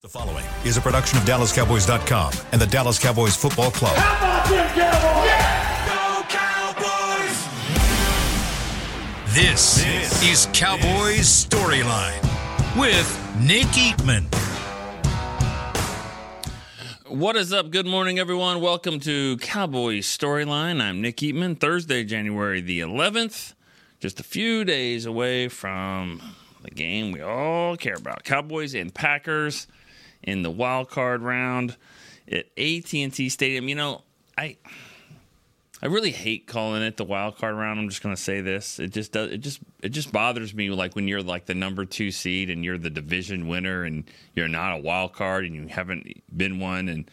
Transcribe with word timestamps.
The 0.00 0.08
following 0.08 0.44
is 0.64 0.76
a 0.76 0.80
production 0.80 1.18
of 1.18 1.24
DallasCowboys.com 1.24 2.32
and 2.52 2.60
the 2.60 2.68
Dallas 2.68 3.00
Cowboys 3.00 3.34
Football 3.34 3.72
Club. 3.72 3.96
How 3.96 4.44
about 4.44 4.48
them 4.48 4.68
Cowboys? 4.78 5.42
Go 5.88 6.22
Cowboys! 7.26 7.48
This, 9.34 9.84
is 10.22 10.46
Cowboys 10.52 11.26
Storyline 11.26 12.22
with 12.78 13.08
Nick 13.40 13.66
Eatman. 13.74 14.32
What 17.08 17.34
is 17.34 17.52
up? 17.52 17.72
Good 17.72 17.86
morning, 17.86 18.20
everyone. 18.20 18.60
Welcome 18.60 19.00
to 19.00 19.36
Cowboys 19.38 20.06
Storyline. 20.06 20.80
I'm 20.80 21.00
Nick 21.00 21.16
Eatman. 21.16 21.58
Thursday, 21.58 22.04
January 22.04 22.60
the 22.60 22.78
11th. 22.78 23.54
Just 23.98 24.20
a 24.20 24.22
few 24.22 24.64
days 24.64 25.06
away 25.06 25.48
from 25.48 26.22
the 26.62 26.70
game 26.70 27.10
we 27.10 27.20
all 27.20 27.76
care 27.76 27.96
about. 27.96 28.22
Cowboys 28.22 28.74
and 28.74 28.94
Packers 28.94 29.66
in 30.28 30.42
the 30.42 30.50
wild 30.50 30.90
card 30.90 31.22
round 31.22 31.76
at 32.30 32.46
AT&T 32.58 33.28
Stadium. 33.30 33.68
You 33.68 33.74
know, 33.74 34.02
I 34.36 34.58
I 35.80 35.86
really 35.86 36.10
hate 36.10 36.46
calling 36.46 36.82
it 36.82 36.96
the 36.96 37.04
wild 37.04 37.38
card 37.38 37.54
round. 37.54 37.80
I'm 37.80 37.88
just 37.88 38.02
going 38.02 38.14
to 38.14 38.20
say 38.20 38.40
this. 38.40 38.78
It 38.78 38.92
just 38.92 39.12
does 39.12 39.30
it 39.30 39.38
just 39.38 39.60
it 39.82 39.88
just 39.90 40.12
bothers 40.12 40.52
me 40.52 40.70
like 40.70 40.94
when 40.94 41.08
you're 41.08 41.22
like 41.22 41.46
the 41.46 41.54
number 41.54 41.84
2 41.84 42.10
seed 42.10 42.50
and 42.50 42.64
you're 42.64 42.78
the 42.78 42.90
division 42.90 43.48
winner 43.48 43.84
and 43.84 44.04
you're 44.34 44.48
not 44.48 44.78
a 44.78 44.82
wild 44.82 45.14
card 45.14 45.46
and 45.46 45.54
you 45.54 45.66
haven't 45.68 46.22
been 46.36 46.60
one 46.60 46.88
and 46.88 47.10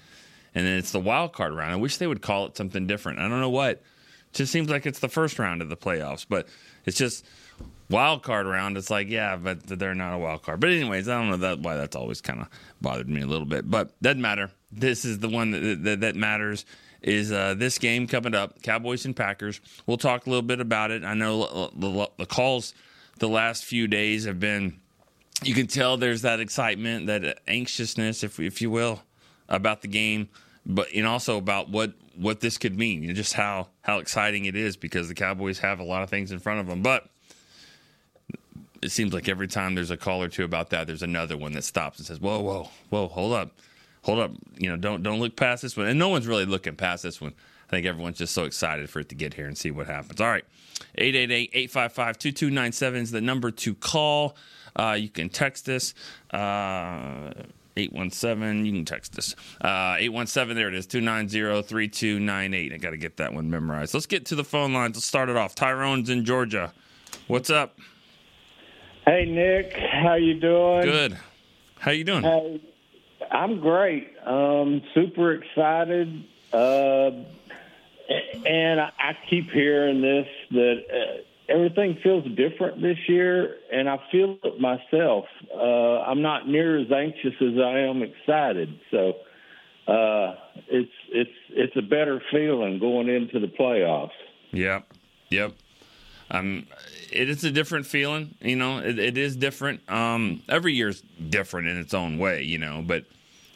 and 0.53 0.65
then 0.65 0.77
it's 0.77 0.91
the 0.91 0.99
wild 0.99 1.33
card 1.33 1.53
round. 1.53 1.71
I 1.71 1.77
wish 1.77 1.97
they 1.97 2.07
would 2.07 2.21
call 2.21 2.45
it 2.47 2.57
something 2.57 2.85
different. 2.87 3.19
I 3.19 3.29
don't 3.29 3.41
know 3.41 3.49
what. 3.49 3.71
It 3.71 4.33
just 4.33 4.51
seems 4.51 4.69
like 4.69 4.85
it's 4.85 4.99
the 4.99 5.09
first 5.09 5.39
round 5.39 5.61
of 5.61 5.69
the 5.69 5.77
playoffs, 5.77 6.25
but 6.27 6.47
it's 6.85 6.97
just 6.97 7.25
wild 7.89 8.23
card 8.23 8.47
round. 8.47 8.77
It's 8.77 8.89
like, 8.89 9.09
yeah, 9.09 9.35
but 9.35 9.65
they're 9.65 9.95
not 9.95 10.13
a 10.13 10.17
wild 10.17 10.43
card. 10.43 10.59
But 10.59 10.71
anyways, 10.71 11.07
I 11.07 11.19
don't 11.19 11.29
know 11.29 11.37
that 11.37 11.59
why 11.59 11.75
that's 11.77 11.95
always 11.95 12.21
kind 12.21 12.41
of 12.41 12.47
bothered 12.81 13.09
me 13.09 13.21
a 13.21 13.27
little 13.27 13.45
bit. 13.45 13.69
But 13.69 13.99
doesn't 14.01 14.21
matter. 14.21 14.51
This 14.71 15.05
is 15.05 15.19
the 15.19 15.29
one 15.29 15.51
that 15.51 15.83
that, 15.83 15.99
that 16.01 16.15
matters. 16.15 16.65
Is 17.01 17.31
uh, 17.31 17.53
this 17.53 17.77
game 17.77 18.07
coming 18.07 18.33
up? 18.33 18.63
Cowboys 18.63 19.05
and 19.05 19.15
Packers. 19.15 19.61
We'll 19.85 19.97
talk 19.97 20.25
a 20.25 20.29
little 20.29 20.41
bit 20.41 20.59
about 20.59 20.89
it. 20.89 21.03
I 21.03 21.13
know 21.13 21.69
the, 21.75 22.25
calls 22.25 22.73
the 23.19 23.29
last 23.29 23.63
few 23.63 23.87
days 23.87 24.25
have 24.25 24.39
been. 24.39 24.79
You 25.43 25.53
can 25.53 25.67
tell 25.67 25.97
there's 25.97 26.23
that 26.23 26.39
excitement, 26.39 27.07
that 27.07 27.39
anxiousness, 27.47 28.23
if 28.23 28.39
if 28.39 28.61
you 28.61 28.71
will, 28.71 29.03
about 29.47 29.81
the 29.81 29.87
game, 29.87 30.29
but 30.65 30.87
and 30.95 31.05
also 31.05 31.37
about 31.37 31.69
what 31.69 31.93
what 32.15 32.39
this 32.39 32.57
could 32.57 32.77
mean. 32.77 33.13
Just 33.13 33.33
how 33.33 33.67
how 33.81 33.99
exciting 33.99 34.45
it 34.45 34.55
is 34.55 34.75
because 34.75 35.07
the 35.07 35.13
Cowboys 35.13 35.59
have 35.59 35.79
a 35.79 35.83
lot 35.83 36.01
of 36.01 36.09
things 36.09 36.31
in 36.31 36.39
front 36.39 36.59
of 36.59 36.67
them, 36.67 36.81
but 36.81 37.07
it 38.85 38.91
seems 38.91 39.13
like 39.13 39.27
every 39.27 39.47
time 39.47 39.75
there's 39.75 39.91
a 39.91 39.97
call 39.97 40.21
or 40.23 40.29
two 40.29 40.43
about 40.43 40.69
that, 40.69 40.87
there's 40.87 41.03
another 41.03 41.35
one 41.35 41.51
that 41.53 41.63
stops 41.63 41.97
and 41.97 42.05
says, 42.07 42.19
"Whoa, 42.19 42.39
whoa, 42.39 42.69
whoa, 42.89 43.07
hold 43.07 43.33
up, 43.33 43.51
hold 44.03 44.19
up, 44.19 44.31
you 44.57 44.69
know, 44.69 44.77
don't 44.77 45.03
don't 45.03 45.19
look 45.19 45.35
past 45.35 45.63
this 45.63 45.75
one." 45.75 45.87
And 45.87 45.99
no 45.99 46.09
one's 46.09 46.27
really 46.27 46.45
looking 46.45 46.75
past 46.75 47.03
this 47.03 47.19
one. 47.19 47.33
I 47.67 47.71
think 47.71 47.87
everyone's 47.87 48.19
just 48.19 48.33
so 48.33 48.43
excited 48.43 48.89
for 48.89 48.99
it 48.99 49.09
to 49.09 49.15
get 49.15 49.33
here 49.33 49.47
and 49.47 49.57
see 49.57 49.71
what 49.71 49.87
happens. 49.87 50.21
All 50.21 50.27
right, 50.27 50.45
888-855-2297 50.99 52.95
is 53.01 53.11
the 53.11 53.21
number 53.21 53.49
to 53.49 53.73
call. 53.73 54.37
Uh, 54.75 54.95
you 54.99 55.09
can 55.09 55.29
text 55.29 55.67
us. 55.67 55.95
Uh, 56.31 57.31
817, 57.77 58.65
you 58.65 58.71
can 58.71 58.85
text 58.85 59.17
us. 59.17 59.35
Uh, 59.61 59.95
817, 59.97 60.55
there 60.55 60.67
it 60.69 60.75
is, 60.75 60.87
290-3298. 60.87 62.73
I 62.73 62.77
got 62.77 62.91
to 62.91 62.97
get 62.97 63.17
that 63.17 63.33
one 63.33 63.49
memorized. 63.49 63.93
Let's 63.93 64.05
get 64.05 64.25
to 64.27 64.35
the 64.35 64.43
phone 64.43 64.73
lines. 64.73 64.95
Let's 64.95 65.05
start 65.05 65.29
it 65.29 65.35
off. 65.35 65.55
Tyrone's 65.55 66.09
in 66.09 66.23
Georgia. 66.23 66.71
What's 67.27 67.49
up? 67.49 67.77
Hey 69.05 69.25
Nick, 69.25 69.71
how 70.03 70.15
you 70.15 70.39
doing? 70.39 70.81
Good. 70.83 71.17
How 71.77 71.91
you 71.91 72.03
doing? 72.03 72.23
Hey, 72.23 72.61
I'm 73.31 73.59
great. 73.59 74.11
Um, 74.25 74.81
super 74.95 75.33
excited. 75.33 76.25
Uh, 76.51 77.11
and 78.45 78.81
I, 78.81 78.89
I 78.97 79.17
keep 79.29 79.51
hearing 79.51 80.01
this 80.01 80.27
that 80.51 80.75
uh, 80.91 81.53
everything 81.53 81.99
feels 82.01 82.25
different 82.35 82.81
this 82.81 82.97
year, 83.07 83.57
and 83.71 83.87
I 83.87 83.99
feel 84.11 84.39
it 84.43 84.59
myself. 84.59 85.25
Uh, 85.53 86.01
I'm 86.01 86.23
not 86.23 86.47
near 86.47 86.79
as 86.79 86.91
anxious 86.91 87.33
as 87.41 87.59
I 87.63 87.81
am 87.81 88.01
excited. 88.01 88.79
So 88.89 89.09
uh, 89.87 90.35
it's 90.67 90.91
it's 91.11 91.37
it's 91.49 91.75
a 91.77 91.83
better 91.83 92.23
feeling 92.31 92.79
going 92.79 93.09
into 93.09 93.39
the 93.39 93.47
playoffs. 93.59 94.09
Yep. 94.51 94.91
Yep. 95.29 95.53
Um, 96.31 96.65
it 97.11 97.29
is 97.29 97.43
a 97.43 97.51
different 97.51 97.85
feeling, 97.85 98.35
you 98.41 98.55
know. 98.55 98.79
It, 98.79 98.97
it 98.97 99.17
is 99.17 99.35
different. 99.35 99.89
Um, 99.89 100.41
every 100.49 100.73
year's 100.73 101.01
different 101.01 101.67
in 101.67 101.77
its 101.77 101.93
own 101.93 102.17
way, 102.17 102.43
you 102.43 102.57
know. 102.57 102.83
But 102.85 103.05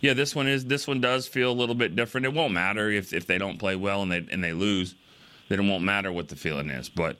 yeah, 0.02 0.14
this 0.14 0.36
one 0.36 0.48
is. 0.48 0.66
This 0.66 0.88
one 0.88 1.02
does 1.02 1.28
feel 1.28 1.52
a 1.52 1.54
little 1.54 1.76
bit 1.76 1.96
different. 1.96 2.26
It 2.26 2.34
won't 2.34 2.54
matter 2.54 2.90
if 2.90 3.14
if 3.14 3.26
they 3.26 3.38
don't 3.38 3.58
play 3.58 3.76
well 3.76 4.02
and 4.04 4.12
they 4.12 4.26
and 4.32 4.44
they 4.44 4.54
lose, 4.54 4.96
then 5.50 5.60
it 5.60 5.70
won't 5.70 5.84
matter 5.84 6.12
what 6.12 6.30
the 6.30 6.36
feeling 6.36 6.70
is. 6.70 6.90
But 6.90 7.18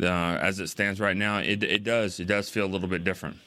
uh, 0.00 0.06
as 0.06 0.60
it 0.60 0.68
stands 0.68 1.00
right 1.00 1.16
now, 1.16 1.38
it 1.38 1.62
it 1.62 1.84
does. 1.84 2.20
It 2.20 2.26
does 2.26 2.50
feel 2.50 2.66
a 2.66 2.68
little 2.68 2.88
bit 2.88 3.02
different. 3.02 3.38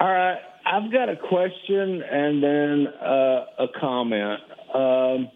All 0.00 0.10
right, 0.10 0.40
I've 0.64 0.90
got 0.90 1.10
a 1.10 1.16
question 1.16 2.02
and 2.02 2.42
then 2.42 2.86
uh, 2.86 3.44
a 3.58 3.66
comment. 3.78 4.40
Um, 4.74 5.30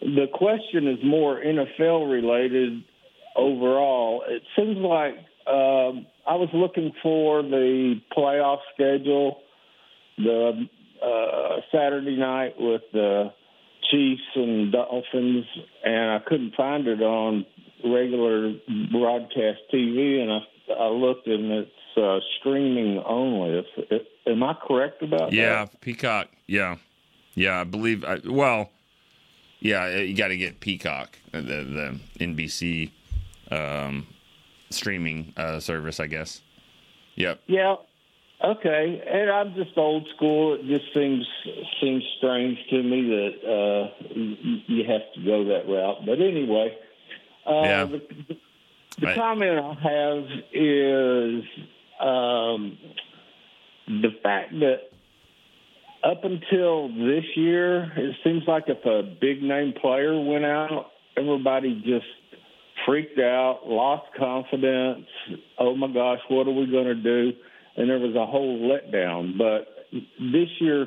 the 0.00 0.26
question 0.32 0.88
is 0.88 0.98
more 1.04 1.40
NFL 1.40 2.10
related 2.10 2.82
overall. 3.36 4.22
It 4.28 4.42
seems 4.56 4.78
like 4.78 5.14
um, 5.46 6.06
I 6.26 6.36
was 6.36 6.48
looking 6.52 6.92
for 7.02 7.42
the 7.42 8.00
playoff 8.16 8.58
schedule, 8.74 9.40
the 10.18 10.66
uh, 11.02 11.60
Saturday 11.72 12.16
night 12.16 12.54
with 12.58 12.82
the 12.92 13.32
Chiefs 13.90 14.22
and 14.36 14.70
Dolphins, 14.72 15.44
and 15.84 16.10
I 16.12 16.18
couldn't 16.26 16.54
find 16.54 16.86
it 16.86 17.02
on 17.02 17.44
regular 17.84 18.54
broadcast 18.92 19.60
TV, 19.72 20.20
and 20.20 20.30
I, 20.32 20.84
I 20.84 20.88
looked 20.88 21.26
and 21.26 21.50
it's 21.50 21.70
uh, 21.96 22.18
streaming 22.38 23.02
only. 23.04 23.58
If, 23.58 23.66
if, 23.90 24.02
am 24.26 24.42
I 24.42 24.54
correct 24.54 25.02
about 25.02 25.32
yeah, 25.32 25.64
that? 25.64 25.72
Yeah, 25.72 25.78
Peacock. 25.80 26.28
Yeah, 26.46 26.76
yeah, 27.34 27.60
I 27.60 27.64
believe. 27.64 28.04
I, 28.04 28.20
well, 28.24 28.70
yeah, 29.60 29.98
you 29.98 30.14
got 30.14 30.28
to 30.28 30.36
get 30.36 30.60
Peacock, 30.60 31.18
the 31.32 31.40
the 31.40 31.98
NBC 32.20 32.90
um, 33.50 34.06
streaming 34.70 35.32
uh, 35.36 35.60
service, 35.60 36.00
I 36.00 36.06
guess. 36.06 36.40
Yep. 37.16 37.40
Yeah. 37.46 37.76
Okay, 38.44 39.00
and 39.08 39.30
I'm 39.30 39.54
just 39.54 39.76
old 39.78 40.08
school. 40.16 40.54
It 40.54 40.66
just 40.66 40.92
seems 40.92 41.24
seems 41.80 42.02
strange 42.18 42.58
to 42.70 42.82
me 42.82 43.02
that 43.02 43.34
uh, 43.46 44.04
you 44.66 44.84
have 44.88 45.02
to 45.14 45.24
go 45.24 45.44
that 45.44 45.68
route. 45.68 46.04
But 46.04 46.20
anyway, 46.20 46.76
uh, 47.46 47.62
yeah. 47.62 47.84
the, 47.84 48.02
the 48.98 49.06
Right. 49.06 49.16
comment 49.16 49.58
I 49.58 49.74
have 49.88 50.24
is 50.52 51.44
um, 52.00 52.76
the 53.86 54.10
fact 54.24 54.52
that 54.58 54.90
up 56.02 56.24
until 56.24 56.88
this 56.88 57.24
year, 57.36 57.92
it 57.96 58.16
seems 58.24 58.42
like 58.48 58.64
if 58.66 58.84
a 58.84 59.02
big 59.02 59.40
name 59.42 59.72
player 59.80 60.20
went 60.20 60.44
out, 60.44 60.90
everybody 61.16 61.80
just 61.86 62.06
freaked 62.86 63.18
out, 63.18 63.60
lost 63.66 64.06
confidence. 64.18 65.06
Oh 65.58 65.74
my 65.76 65.92
gosh, 65.92 66.20
what 66.28 66.46
are 66.46 66.52
we 66.52 66.66
going 66.66 66.84
to 66.86 66.94
do? 66.94 67.32
And 67.76 67.88
there 67.88 67.98
was 67.98 68.14
a 68.14 68.26
whole 68.26 68.58
letdown. 68.70 69.38
But 69.38 69.68
this 70.20 70.48
year 70.60 70.86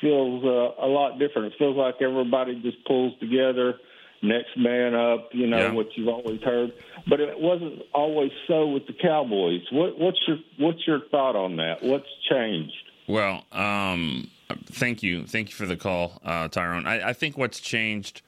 feels 0.00 0.44
uh, 0.44 0.84
a 0.84 0.88
lot 0.88 1.18
different. 1.18 1.52
It 1.52 1.58
feels 1.58 1.76
like 1.76 1.96
everybody 2.02 2.60
just 2.62 2.84
pulls 2.86 3.18
together, 3.20 3.74
next 4.22 4.56
man 4.56 4.94
up. 4.94 5.30
You 5.32 5.46
know 5.46 5.58
Yeah. 5.58 5.72
what 5.72 5.86
you've 5.96 6.08
always 6.08 6.40
heard. 6.42 6.72
But 7.08 7.20
it 7.20 7.38
wasn't 7.40 7.82
always 7.94 8.32
so 8.46 8.66
with 8.68 8.86
the 8.86 8.92
Cowboys. 8.92 9.62
What, 9.72 9.98
what's 9.98 10.18
your 10.26 10.38
what's 10.58 10.86
your 10.86 11.00
thought 11.10 11.36
on 11.36 11.56
that? 11.56 11.82
What's 11.82 12.08
changed? 12.30 12.72
Well, 13.08 13.44
um, 13.52 14.28
thank 14.66 15.02
you, 15.02 15.26
thank 15.26 15.48
you 15.50 15.54
for 15.54 15.64
the 15.64 15.76
call, 15.76 16.20
uh, 16.24 16.48
Tyrone. 16.48 16.86
I, 16.86 17.10
I 17.10 17.12
think 17.12 17.38
what's 17.38 17.60
changed. 17.60 18.20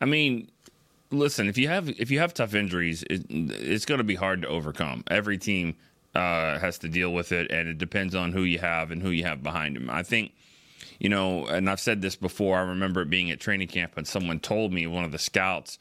I 0.00 0.06
mean, 0.06 0.50
listen, 1.10 1.48
if 1.48 1.58
you 1.58 1.68
have 1.68 1.88
if 1.88 2.10
you 2.10 2.18
have 2.20 2.34
tough 2.34 2.54
injuries, 2.54 3.02
it, 3.08 3.26
it's 3.28 3.84
going 3.84 3.98
to 3.98 4.04
be 4.04 4.14
hard 4.14 4.42
to 4.42 4.48
overcome. 4.48 5.04
Every 5.08 5.38
team 5.38 5.76
uh, 6.14 6.58
has 6.58 6.78
to 6.78 6.88
deal 6.88 7.12
with 7.12 7.32
it, 7.32 7.50
and 7.50 7.68
it 7.68 7.78
depends 7.78 8.14
on 8.14 8.32
who 8.32 8.42
you 8.42 8.58
have 8.58 8.90
and 8.90 9.02
who 9.02 9.10
you 9.10 9.24
have 9.24 9.42
behind 9.42 9.76
them. 9.76 9.90
I 9.90 10.02
think, 10.02 10.32
you 10.98 11.08
know, 11.08 11.46
and 11.46 11.68
I've 11.68 11.80
said 11.80 12.02
this 12.02 12.16
before. 12.16 12.58
I 12.58 12.62
remember 12.62 13.02
it 13.02 13.10
being 13.10 13.30
at 13.30 13.40
training 13.40 13.68
camp, 13.68 13.92
and 13.96 14.06
someone 14.06 14.40
told 14.40 14.72
me 14.72 14.86
one 14.86 15.04
of 15.04 15.12
the 15.12 15.18
scouts 15.18 15.78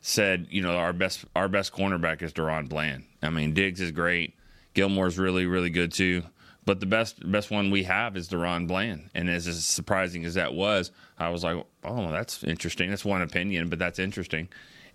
said, 0.00 0.46
you 0.50 0.62
know, 0.62 0.76
our 0.76 0.92
best 0.92 1.24
our 1.34 1.48
best 1.48 1.72
cornerback 1.72 2.22
is 2.22 2.32
DaRon 2.32 2.68
Bland. 2.68 3.04
I 3.22 3.30
mean, 3.30 3.54
Diggs 3.54 3.80
is 3.80 3.90
great. 3.90 4.34
Gilmore's 4.74 5.18
really 5.18 5.46
really 5.46 5.70
good 5.70 5.92
too. 5.92 6.22
But 6.66 6.80
the 6.80 6.86
best 6.86 7.30
best 7.30 7.50
one 7.50 7.70
we 7.70 7.84
have 7.84 8.16
is 8.16 8.28
DaRon 8.28 8.66
Bland. 8.66 9.08
And 9.14 9.30
as, 9.30 9.46
as 9.46 9.64
surprising 9.64 10.24
as 10.24 10.34
that 10.34 10.52
was, 10.52 10.90
I 11.16 11.30
was 11.30 11.44
like, 11.44 11.64
oh, 11.84 12.10
that's 12.10 12.42
interesting. 12.42 12.90
That's 12.90 13.04
one 13.04 13.22
opinion, 13.22 13.68
but 13.68 13.78
that's 13.78 14.00
interesting. 14.00 14.48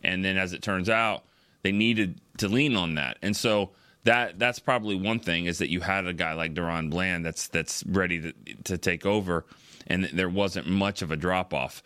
And 0.04 0.24
then 0.24 0.38
as 0.38 0.52
it 0.52 0.62
turns 0.62 0.90
out, 0.90 1.24
they 1.64 1.72
needed 1.72 2.20
to 2.38 2.50
lean 2.50 2.76
on 2.76 2.96
that. 2.96 3.18
And 3.22 3.36
so 3.36 3.72
that 4.04 4.38
that's 4.38 4.60
probably 4.60 4.96
one 4.96 5.20
thing 5.20 5.46
is 5.46 5.60
that 5.60 5.70
you 5.70 5.80
had 5.80 6.06
a 6.08 6.14
guy 6.14 6.34
like 6.34 6.54
DaRon 6.54 6.90
Bland 6.90 7.26
that's 7.26 7.48
that's 7.48 7.86
ready 7.86 8.22
to, 8.22 8.34
to 8.66 8.78
take 8.78 9.06
over, 9.06 9.46
and 9.88 10.06
there 10.06 10.30
wasn't 10.30 10.68
much 10.68 11.02
of 11.02 11.12
a 11.12 11.16
drop 11.16 11.54
off. 11.54 11.84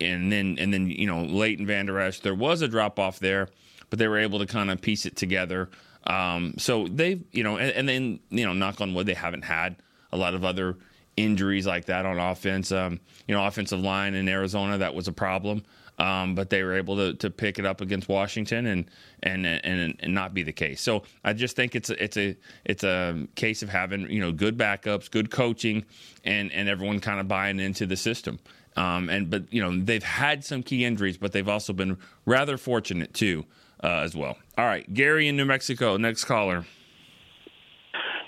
And 0.00 0.32
then 0.32 0.56
and 0.58 0.72
then 0.72 0.88
you 0.88 1.06
know 1.06 1.22
Leighton 1.22 1.66
Vander 1.66 1.98
Esch, 2.00 2.20
there 2.20 2.34
was 2.34 2.62
a 2.62 2.68
drop 2.68 2.98
off 2.98 3.18
there, 3.18 3.48
but 3.90 3.98
they 3.98 4.08
were 4.08 4.18
able 4.18 4.38
to 4.38 4.46
kind 4.46 4.70
of 4.70 4.80
piece 4.80 5.04
it 5.04 5.16
together. 5.16 5.68
Um, 6.04 6.54
so 6.58 6.88
they've 6.88 7.22
you 7.32 7.42
know 7.42 7.56
and, 7.58 7.70
and, 7.72 7.88
then 7.88 8.20
you 8.30 8.46
know 8.46 8.52
knock 8.52 8.80
on 8.80 8.94
wood 8.94 9.06
they 9.06 9.14
haven't 9.14 9.42
had 9.42 9.76
a 10.12 10.16
lot 10.16 10.34
of 10.34 10.44
other 10.44 10.76
injuries 11.16 11.66
like 11.66 11.86
that 11.86 12.06
on 12.06 12.18
offense. 12.18 12.72
Um, 12.72 13.00
you 13.26 13.34
know 13.34 13.44
offensive 13.46 13.80
line 13.80 14.14
in 14.14 14.28
Arizona 14.28 14.78
that 14.78 14.94
was 14.94 15.08
a 15.08 15.12
problem. 15.12 15.62
Um, 15.98 16.34
but 16.34 16.48
they 16.48 16.62
were 16.62 16.76
able 16.76 16.96
to, 16.96 17.12
to 17.16 17.28
pick 17.28 17.58
it 17.58 17.66
up 17.66 17.82
against 17.82 18.08
Washington 18.08 18.64
and, 18.64 18.90
and 19.22 19.44
and 19.44 19.94
and 20.00 20.14
not 20.14 20.32
be 20.32 20.42
the 20.42 20.52
case. 20.52 20.80
So 20.80 21.02
I 21.22 21.34
just 21.34 21.56
think 21.56 21.76
it's 21.76 21.90
a, 21.90 22.02
it's 22.02 22.16
a 22.16 22.36
it's 22.64 22.84
a 22.84 23.28
case 23.34 23.62
of 23.62 23.68
having 23.68 24.10
you 24.10 24.20
know 24.20 24.32
good 24.32 24.56
backups, 24.56 25.10
good 25.10 25.30
coaching, 25.30 25.84
and 26.24 26.50
and 26.52 26.70
everyone 26.70 27.00
kind 27.00 27.20
of 27.20 27.28
buying 27.28 27.60
into 27.60 27.84
the 27.84 27.98
system. 27.98 28.38
Um, 28.76 29.10
and 29.10 29.28
but 29.28 29.52
you 29.52 29.62
know 29.62 29.78
they've 29.78 30.02
had 30.02 30.42
some 30.42 30.62
key 30.62 30.86
injuries, 30.86 31.18
but 31.18 31.32
they've 31.32 31.48
also 31.48 31.74
been 31.74 31.98
rather 32.24 32.56
fortunate 32.56 33.12
too 33.12 33.44
uh, 33.84 33.98
as 33.98 34.16
well. 34.16 34.38
All 34.60 34.66
right, 34.66 34.92
Gary 34.92 35.26
in 35.26 35.38
New 35.38 35.46
Mexico, 35.46 35.96
next 35.96 36.26
caller. 36.26 36.66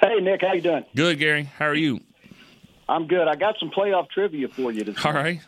Hey 0.01 0.15
Nick, 0.23 0.41
how 0.41 0.55
you 0.55 0.63
doing? 0.63 0.87
Good, 0.97 1.19
Gary. 1.19 1.43
How 1.43 1.67
are 1.67 1.75
you? 1.75 2.01
I'm 2.89 3.07
good. 3.07 3.29
I 3.29 3.35
got 3.35 3.57
some 3.61 3.71
playoff 3.71 4.09
trivia 4.09 4.49
for 4.49 4.73
you 4.73 4.83
today. 4.83 4.99
All 5.05 5.13
right. 5.13 5.41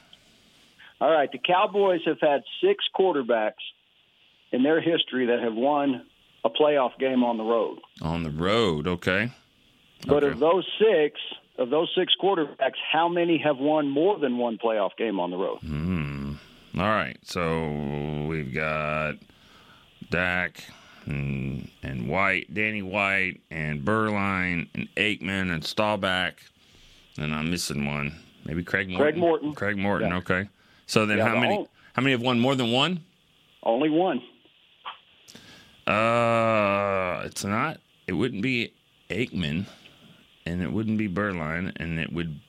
All 1.00 1.10
right, 1.10 1.32
the 1.32 1.38
Cowboys 1.38 2.02
have 2.04 2.18
had 2.20 2.42
six 2.62 2.84
quarterbacks 2.94 3.64
in 4.52 4.62
their 4.62 4.78
history 4.78 5.24
that 5.28 5.40
have 5.40 5.54
won 5.54 6.04
a 6.44 6.50
playoff 6.50 6.98
game 6.98 7.24
on 7.24 7.38
the 7.38 7.44
road. 7.44 7.78
On 8.02 8.22
the 8.22 8.30
road, 8.30 8.86
okay. 8.86 9.32
But 10.06 10.22
okay. 10.22 10.32
of 10.32 10.38
those 10.38 10.68
six, 10.78 11.18
of 11.56 11.70
those 11.70 11.90
six 11.96 12.12
quarterbacks, 12.22 12.76
how 12.92 13.08
many 13.08 13.38
have 13.38 13.56
won 13.56 13.88
more 13.88 14.18
than 14.18 14.36
one 14.36 14.58
playoff 14.62 14.90
game 14.98 15.18
on 15.18 15.30
the 15.30 15.38
road? 15.38 15.60
Mm. 15.64 16.36
All 16.76 16.82
right, 16.82 17.16
so 17.22 18.26
we've 18.28 18.52
got 18.52 19.14
Dak 20.10 20.64
and, 21.06 21.68
and 21.82 22.08
White, 22.08 22.52
Danny 22.54 22.82
White, 22.82 23.40
and 23.50 23.82
Beuerlein, 23.84 24.68
and 24.74 24.88
Aikman, 24.96 25.52
and 25.52 25.62
Staubach, 25.64 26.34
and 27.18 27.34
I'm 27.34 27.50
missing 27.50 27.84
one. 27.86 28.14
Maybe 28.44 28.62
Craig 28.62 28.88
Morton. 28.88 29.02
Craig 29.04 29.16
Morton. 29.16 29.54
Craig 29.54 29.76
Morton. 29.78 30.10
Yeah. 30.10 30.16
Okay. 30.18 30.48
So 30.86 31.06
then, 31.06 31.18
Yeah, 31.18 31.28
how 31.28 31.34
the 31.34 31.40
many? 31.40 31.54
only- 31.56 31.68
How 31.94 32.02
many 32.02 32.12
have 32.12 32.22
won 32.22 32.40
more 32.40 32.54
than 32.56 32.72
one? 32.72 33.00
Only 33.62 33.88
one. 33.90 34.20
Uh, 35.86 37.22
it's 37.24 37.44
not. 37.44 37.78
It 38.06 38.12
wouldn't 38.14 38.42
be 38.42 38.72
Aikman, 39.10 39.66
and 40.46 40.62
it 40.62 40.72
wouldn't 40.72 40.98
be 40.98 41.08
Beuerlein, 41.08 41.72
and 41.76 41.98
it 41.98 42.12
would. 42.12 42.40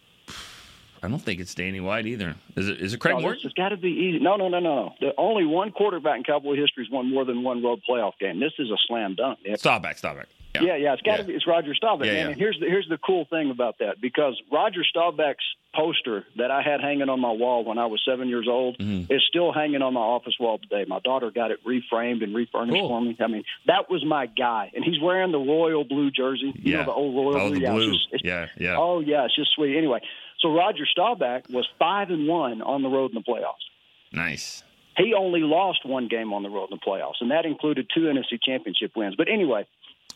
I 1.05 1.07
don't 1.07 1.19
think 1.19 1.39
it's 1.39 1.53
Danny 1.55 1.79
White 1.79 2.05
either. 2.07 2.35
Is 2.55 2.67
it? 2.67 2.81
Is 2.81 2.93
it 2.93 2.99
Craig 2.99 3.15
no, 3.15 3.21
Morton? 3.21 3.41
Has 3.43 3.53
got 3.53 3.69
to 3.69 3.77
be 3.77 3.89
easy. 3.89 4.19
No, 4.19 4.35
no, 4.35 4.47
no, 4.47 4.59
no, 4.59 4.75
no. 4.75 4.93
The 4.99 5.13
only 5.17 5.45
one 5.45 5.71
quarterback 5.71 6.17
in 6.17 6.23
Cowboy 6.23 6.55
history 6.55 6.83
has 6.85 6.91
won 6.91 7.09
more 7.09 7.23
than 7.25 7.43
one 7.43 7.63
road 7.63 7.81
playoff 7.89 8.13
game. 8.19 8.39
This 8.39 8.53
is 8.59 8.69
a 8.71 8.77
slam 8.87 9.15
dunk. 9.15 9.39
Nick. 9.45 9.59
Staubach. 9.59 9.97
Staubach. 9.97 10.27
Yeah. 10.55 10.61
Yeah, 10.61 10.75
yeah, 10.77 10.93
it's 10.93 11.01
got 11.01 11.17
to 11.17 11.23
Yeah. 11.23 11.27
be. 11.27 11.33
It's 11.33 11.45
Roger 11.45 11.75
Staubach, 11.75 12.05
Yeah, 12.07 12.13
man. 12.13 12.27
And 12.31 12.35
here's 12.37 12.57
the 12.59 12.65
here's 12.67 12.87
the 12.87 12.97
cool 12.97 13.25
thing 13.25 13.51
about 13.51 13.79
that 13.79 13.99
because 13.99 14.41
Roger 14.51 14.85
Staubach's 14.85 15.43
poster 15.75 16.23
that 16.37 16.49
I 16.51 16.61
had 16.61 16.79
hanging 16.79 17.09
on 17.09 17.19
my 17.19 17.31
wall 17.31 17.65
when 17.65 17.77
I 17.77 17.87
was 17.87 18.01
seven 18.07 18.29
years 18.29 18.47
old 18.49 18.77
Mm-hmm. 18.77 19.11
is 19.13 19.21
still 19.27 19.51
hanging 19.51 19.81
on 19.81 19.93
my 19.93 19.99
office 19.99 20.35
wall 20.39 20.57
today. 20.57 20.85
My 20.87 20.99
daughter 20.99 21.29
got 21.29 21.51
it 21.51 21.59
reframed 21.65 22.23
and 22.23 22.33
refurnished 22.33 22.79
Cool. 22.79 22.87
for 22.87 23.01
me. 23.01 23.17
I 23.19 23.27
mean, 23.27 23.43
that 23.67 23.89
was 23.89 24.05
my 24.05 24.27
guy, 24.27 24.71
and 24.73 24.85
he's 24.85 25.01
wearing 25.01 25.33
the 25.33 25.37
royal 25.39 25.83
blue 25.83 26.09
jersey. 26.09 26.53
You 26.55 26.71
Yeah. 26.71 26.77
know, 26.79 26.85
the 26.85 26.91
old 26.93 27.15
royal 27.15 27.35
Oh, 27.37 27.49
blue. 27.49 27.55
the 27.55 27.61
yeah, 27.61 27.75
it's 27.75 27.75
blue. 27.85 27.91
just- 27.93 28.07
it's- 28.13 28.21
Yeah, 28.23 28.65
yeah. 28.65 28.77
Oh 28.77 29.01
yeah, 29.01 29.25
it's 29.25 29.35
just 29.35 29.51
sweet. 29.53 29.75
Anyway, 29.75 29.99
so 30.39 30.53
Roger 30.53 30.85
Staubach 30.85 31.43
was 31.49 31.67
five 31.79 32.09
and 32.09 32.27
one 32.27 32.61
on 32.61 32.81
the 32.83 32.89
road 32.89 33.11
in 33.11 33.15
the 33.15 33.21
playoffs. 33.21 33.63
Nice. 34.11 34.63
He 34.97 35.13
only 35.13 35.41
lost 35.41 35.85
one 35.85 36.07
game 36.07 36.31
on 36.33 36.43
the 36.43 36.49
road 36.49 36.69
in 36.71 36.77
the 36.79 36.85
playoffs, 36.85 37.15
and 37.21 37.31
that 37.31 37.45
included 37.45 37.87
two 37.93 38.01
NFC 38.01 38.39
Championship 38.41 38.95
wins. 38.95 39.15
But 39.15 39.27
anyway, 39.27 39.65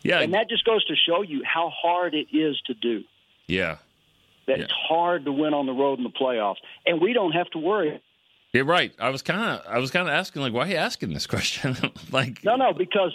Yeah. 0.03 0.19
and 0.21 0.33
that 0.33 0.49
just 0.49 0.63
goes 0.63 0.85
to 0.85 0.95
show 0.95 1.21
you 1.21 1.43
how 1.43 1.69
hard 1.69 2.13
it 2.13 2.27
is 2.35 2.59
to 2.67 2.73
do. 2.73 3.03
yeah. 3.47 3.77
That 4.47 4.57
Yeah. 4.57 4.63
it's 4.63 4.73
hard 4.73 5.25
to 5.25 5.31
win 5.31 5.53
on 5.53 5.67
the 5.67 5.73
road 5.73 5.99
in 5.99 6.03
the 6.03 6.09
playoffs, 6.09 6.57
and 6.85 6.99
we 6.99 7.13
don't 7.13 7.33
have 7.33 7.49
to 7.51 7.59
worry. 7.59 7.99
You're 8.51 8.65
right. 8.65 8.91
I 8.99 9.09
was 9.11 9.21
kind 9.21 9.39
of 9.41 9.61
I 9.67 9.77
was 9.77 9.91
kind 9.91 10.07
of 10.07 10.13
asking 10.13 10.41
like, 10.41 10.53
why 10.53 10.63
are 10.65 10.67
you 10.71 10.75
asking 10.77 11.13
this 11.13 11.27
question? 11.35 11.75
like, 12.11 12.43
No, 12.43 12.55
no, 12.55 12.73
because 12.73 13.11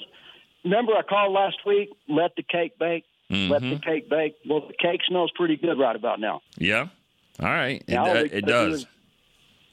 remember 0.63 0.93
I 0.95 1.03
called 1.03 1.33
last 1.33 1.57
week. 1.67 1.89
Let 2.09 2.37
the 2.37 2.45
cake 2.45 2.79
bake. 2.79 3.05
Let 3.31 3.63
Mm-hmm. 3.63 3.71
the 3.71 3.79
cake 3.81 4.09
bake. 4.11 4.35
Well, 4.49 4.61
the 4.69 4.75
cake 4.75 5.01
smells 5.09 5.31
pretty 5.35 5.57
good 5.57 5.79
right 5.79 5.97
about 5.97 6.21
now. 6.21 6.43
yeah. 6.59 6.89
All 7.41 7.47
right. 7.49 7.83
It, 7.87 7.87
do- 7.89 8.37
it 8.37 8.41
do 8.47 8.53
does. 8.53 8.75
is- 8.81 8.87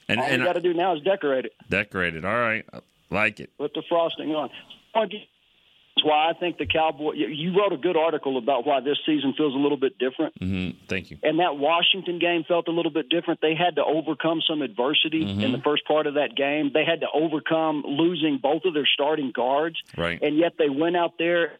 And 0.08 0.18
All 0.18 0.26
and 0.26 0.42
we 0.42 0.46
got 0.46 0.54
to 0.54 0.60
do 0.60 0.74
now 0.74 0.96
is 0.96 1.02
decorate 1.02 1.44
it. 1.44 1.52
Decorate 1.68 2.16
it. 2.16 2.24
All 2.24 2.32
right. 2.38 2.64
I 2.72 2.80
like 3.10 3.38
it. 3.40 3.50
Put 3.56 3.72
the 3.74 3.82
frosting 3.88 4.34
on. 4.34 4.50
That's 4.94 6.04
why 6.04 6.30
I 6.30 6.32
think 6.32 6.56
the 6.58 6.66
Cowboy. 6.66 7.12
you- 7.12 7.28
You 7.28 7.56
wrote 7.56 7.72
a 7.72 7.76
good 7.76 7.96
article 7.96 8.38
about 8.38 8.66
why 8.66 8.80
this 8.80 8.98
season 9.06 9.34
feels 9.36 9.54
a 9.54 9.58
little 9.58 9.76
bit 9.76 9.98
different. 9.98 10.34
Mm-hmm. 10.40 10.78
Thank 10.88 11.10
you. 11.10 11.18
and 11.22 11.38
that 11.38 11.58
Washington 11.58 12.18
game 12.18 12.44
felt 12.48 12.66
a 12.66 12.70
little 12.72 12.90
bit 12.90 13.08
different. 13.10 13.40
They 13.42 13.54
had 13.54 13.76
to 13.76 13.84
overcome 13.84 14.40
some 14.48 14.62
adversity 14.62 15.24
Mm-hmm. 15.24 15.40
in 15.42 15.52
the 15.52 15.58
first 15.58 15.84
part 15.86 16.06
of 16.06 16.14
that 16.14 16.34
game. 16.34 16.70
They 16.72 16.84
had 16.84 17.00
to 17.00 17.06
overcome 17.12 17.82
losing 17.86 18.38
both 18.38 18.64
of 18.64 18.72
their 18.74 18.86
starting 18.92 19.30
guards, 19.32 19.76
Right. 19.96 20.20
and 20.22 20.36
yet 20.36 20.54
they 20.58 20.68
went 20.70 20.96
out 20.96 21.18
there 21.18 21.58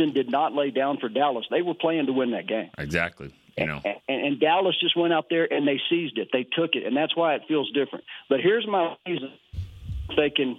and 0.00 0.14
did 0.14 0.30
not 0.30 0.54
lay 0.54 0.70
down 0.70 0.98
for 0.98 1.08
Dallas. 1.08 1.46
They 1.50 1.62
were 1.62 1.74
playing 1.74 2.06
to 2.06 2.12
win 2.12 2.32
that 2.32 2.46
game. 2.46 2.70
Exactly. 2.78 3.32
You 3.56 3.66
know. 3.66 3.80
And, 3.84 3.98
and 4.08 4.40
Dallas 4.40 4.76
just 4.80 4.96
went 4.96 5.12
out 5.12 5.26
there 5.28 5.52
and 5.52 5.66
they 5.66 5.80
seized 5.90 6.18
it. 6.18 6.28
They 6.32 6.44
took 6.44 6.74
it, 6.74 6.86
and 6.86 6.96
that's 6.96 7.16
why 7.16 7.34
it 7.34 7.42
feels 7.46 7.70
different. 7.72 8.04
But 8.28 8.40
here's 8.40 8.66
my 8.66 8.96
reason 9.06 9.32
they 10.16 10.30
can 10.30 10.56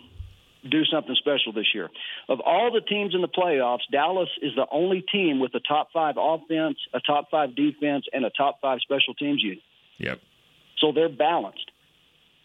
do 0.69 0.85
something 0.85 1.15
special 1.15 1.53
this 1.53 1.73
year. 1.73 1.89
Of 2.29 2.39
all 2.39 2.71
the 2.71 2.81
teams 2.81 3.15
in 3.15 3.21
the 3.21 3.27
playoffs, 3.27 3.79
Dallas 3.91 4.29
is 4.41 4.53
the 4.55 4.67
only 4.71 5.01
team 5.01 5.39
with 5.39 5.53
a 5.55 5.59
top 5.59 5.89
five 5.91 6.15
offense, 6.19 6.77
a 6.93 6.99
top 6.99 7.31
five 7.31 7.55
defense, 7.55 8.05
and 8.13 8.25
a 8.25 8.29
top 8.29 8.61
five 8.61 8.79
special 8.81 9.13
teams 9.15 9.41
unit. 9.41 9.63
Yep. 9.97 10.19
So 10.77 10.91
they're 10.91 11.09
balanced. 11.09 11.70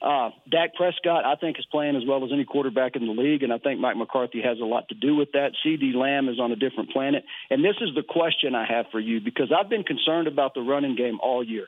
Uh, 0.06 0.30
Dak 0.48 0.74
Prescott, 0.76 1.24
I 1.24 1.34
think, 1.34 1.58
is 1.58 1.66
playing 1.68 1.96
as 1.96 2.04
well 2.06 2.24
as 2.24 2.30
any 2.32 2.44
quarterback 2.44 2.94
in 2.94 3.06
the 3.06 3.12
league, 3.12 3.42
and 3.42 3.52
I 3.52 3.58
think 3.58 3.80
Mike 3.80 3.96
McCarthy 3.96 4.40
has 4.40 4.60
a 4.60 4.64
lot 4.64 4.88
to 4.90 4.94
do 4.94 5.16
with 5.16 5.32
that. 5.32 5.50
CeeDee 5.66 5.96
Lamb 5.96 6.28
is 6.28 6.38
on 6.38 6.52
a 6.52 6.56
different 6.56 6.90
planet. 6.90 7.24
And 7.50 7.64
this 7.64 7.74
is 7.80 7.92
the 7.96 8.04
question 8.04 8.54
I 8.54 8.66
have 8.66 8.86
for 8.92 9.00
you 9.00 9.20
because 9.20 9.50
I've 9.50 9.68
been 9.68 9.82
concerned 9.82 10.28
about 10.28 10.54
the 10.54 10.60
running 10.60 10.94
game 10.94 11.18
all 11.20 11.42
year. 11.42 11.66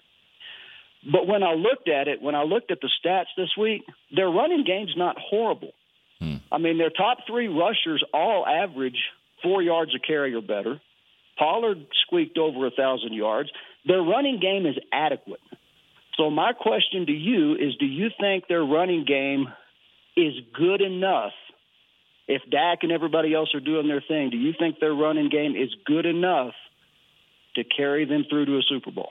But 1.11 1.27
when 1.27 1.43
I 1.43 1.55
looked 1.55 1.89
at 1.89 2.07
it, 2.07 2.23
when 2.23 2.37
I 2.37 2.45
looked 2.45 2.71
at 2.71 2.79
the 2.81 2.91
stats 3.05 3.27
this 3.37 3.51
week, 3.59 3.83
their 4.15 4.29
running 4.29 4.63
game's 4.65 4.95
not 4.97 5.17
horrible. 5.19 5.73
I 6.53 6.59
mean, 6.59 6.79
their 6.79 6.91
top 6.91 7.19
three 7.27 7.49
rushers 7.49 8.05
all 8.15 8.47
average 8.47 8.99
four 9.43 9.63
yards 9.63 9.93
a 9.97 9.99
carry 9.99 10.35
or 10.35 10.43
better. 10.43 10.81
Pollard 11.39 11.87
squeaked 12.07 12.39
over 12.39 12.67
a 12.67 12.71
thousand 12.71 13.15
yards. 13.15 13.51
Their 13.85 14.03
running 14.03 14.39
game 14.41 14.65
is 14.67 14.77
adequate. 14.93 15.41
So 16.19 16.31
my 16.31 16.53
question 16.53 17.07
to 17.07 17.13
you 17.13 17.55
is: 17.55 17.77
Do 17.79 17.87
you 17.87 18.09
think 18.21 18.49
their 18.49 18.65
running 18.65 19.05
game 19.07 19.47
is 20.17 20.35
good 20.53 20.83
enough? 20.83 21.33
If 22.27 22.43
Dak 22.51 22.81
and 22.83 22.93
everybody 22.93 23.33
else 23.33 23.55
are 23.55 23.61
doing 23.61 23.89
their 23.89 24.03
thing, 24.07 24.29
do 24.29 24.37
you 24.37 24.53
think 24.59 24.81
their 24.81 24.93
running 24.93 25.31
game 25.31 25.57
is 25.57 25.75
good 25.87 26.05
enough 26.05 26.53
to 27.55 27.65
carry 27.65 28.05
them 28.05 28.27
through 28.29 28.45
to 28.47 28.59
a 28.59 28.63
Super 28.69 28.91
Bowl? 28.91 29.11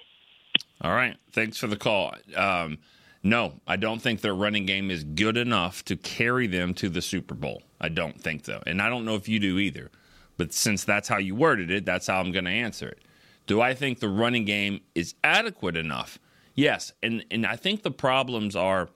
All 0.82 0.94
right. 0.94 1.18
Thanks 1.32 1.58
for 1.58 1.66
the 1.66 1.78
call. 1.78 2.14
Um, 2.36 2.78
no, 3.24 3.54
I 3.66 3.78
don't 3.78 4.00
think 4.00 4.22
their 4.22 4.36
running 4.36 4.68
game 4.68 4.92
is 4.92 5.04
good 5.04 5.38
enough 5.38 5.84
to 5.86 5.96
carry 5.96 6.46
them 6.46 6.76
to 6.76 6.90
the 6.90 7.02
Super 7.02 7.34
Bowl. 7.34 7.64
I 7.82 7.90
don't 7.90 8.22
think 8.22 8.46
so. 8.46 8.62
And 8.68 8.82
I 8.82 8.90
don't 8.90 9.04
know 9.04 9.16
if 9.16 9.28
you 9.28 9.40
do 9.40 9.58
either. 9.58 9.90
But 10.38 10.54
since 10.54 10.84
that's 10.84 11.08
how 11.08 11.18
you 11.18 11.34
worded 11.34 11.72
it, 11.72 11.86
that's 11.86 12.06
how 12.06 12.20
I'm 12.20 12.32
going 12.32 12.46
to 12.46 12.52
answer 12.52 12.88
it. 12.88 13.00
Do 13.48 13.62
I 13.62 13.74
think 13.74 14.00
the 14.00 14.10
running 14.10 14.46
game 14.46 14.82
is 14.94 15.16
adequate 15.24 15.76
enough? 15.76 16.20
Yes. 16.58 16.92
And 17.02 17.24
and 17.32 17.46
I 17.46 17.56
think 17.56 17.84
the 17.84 17.92
problems 17.92 18.58
are 18.58 18.90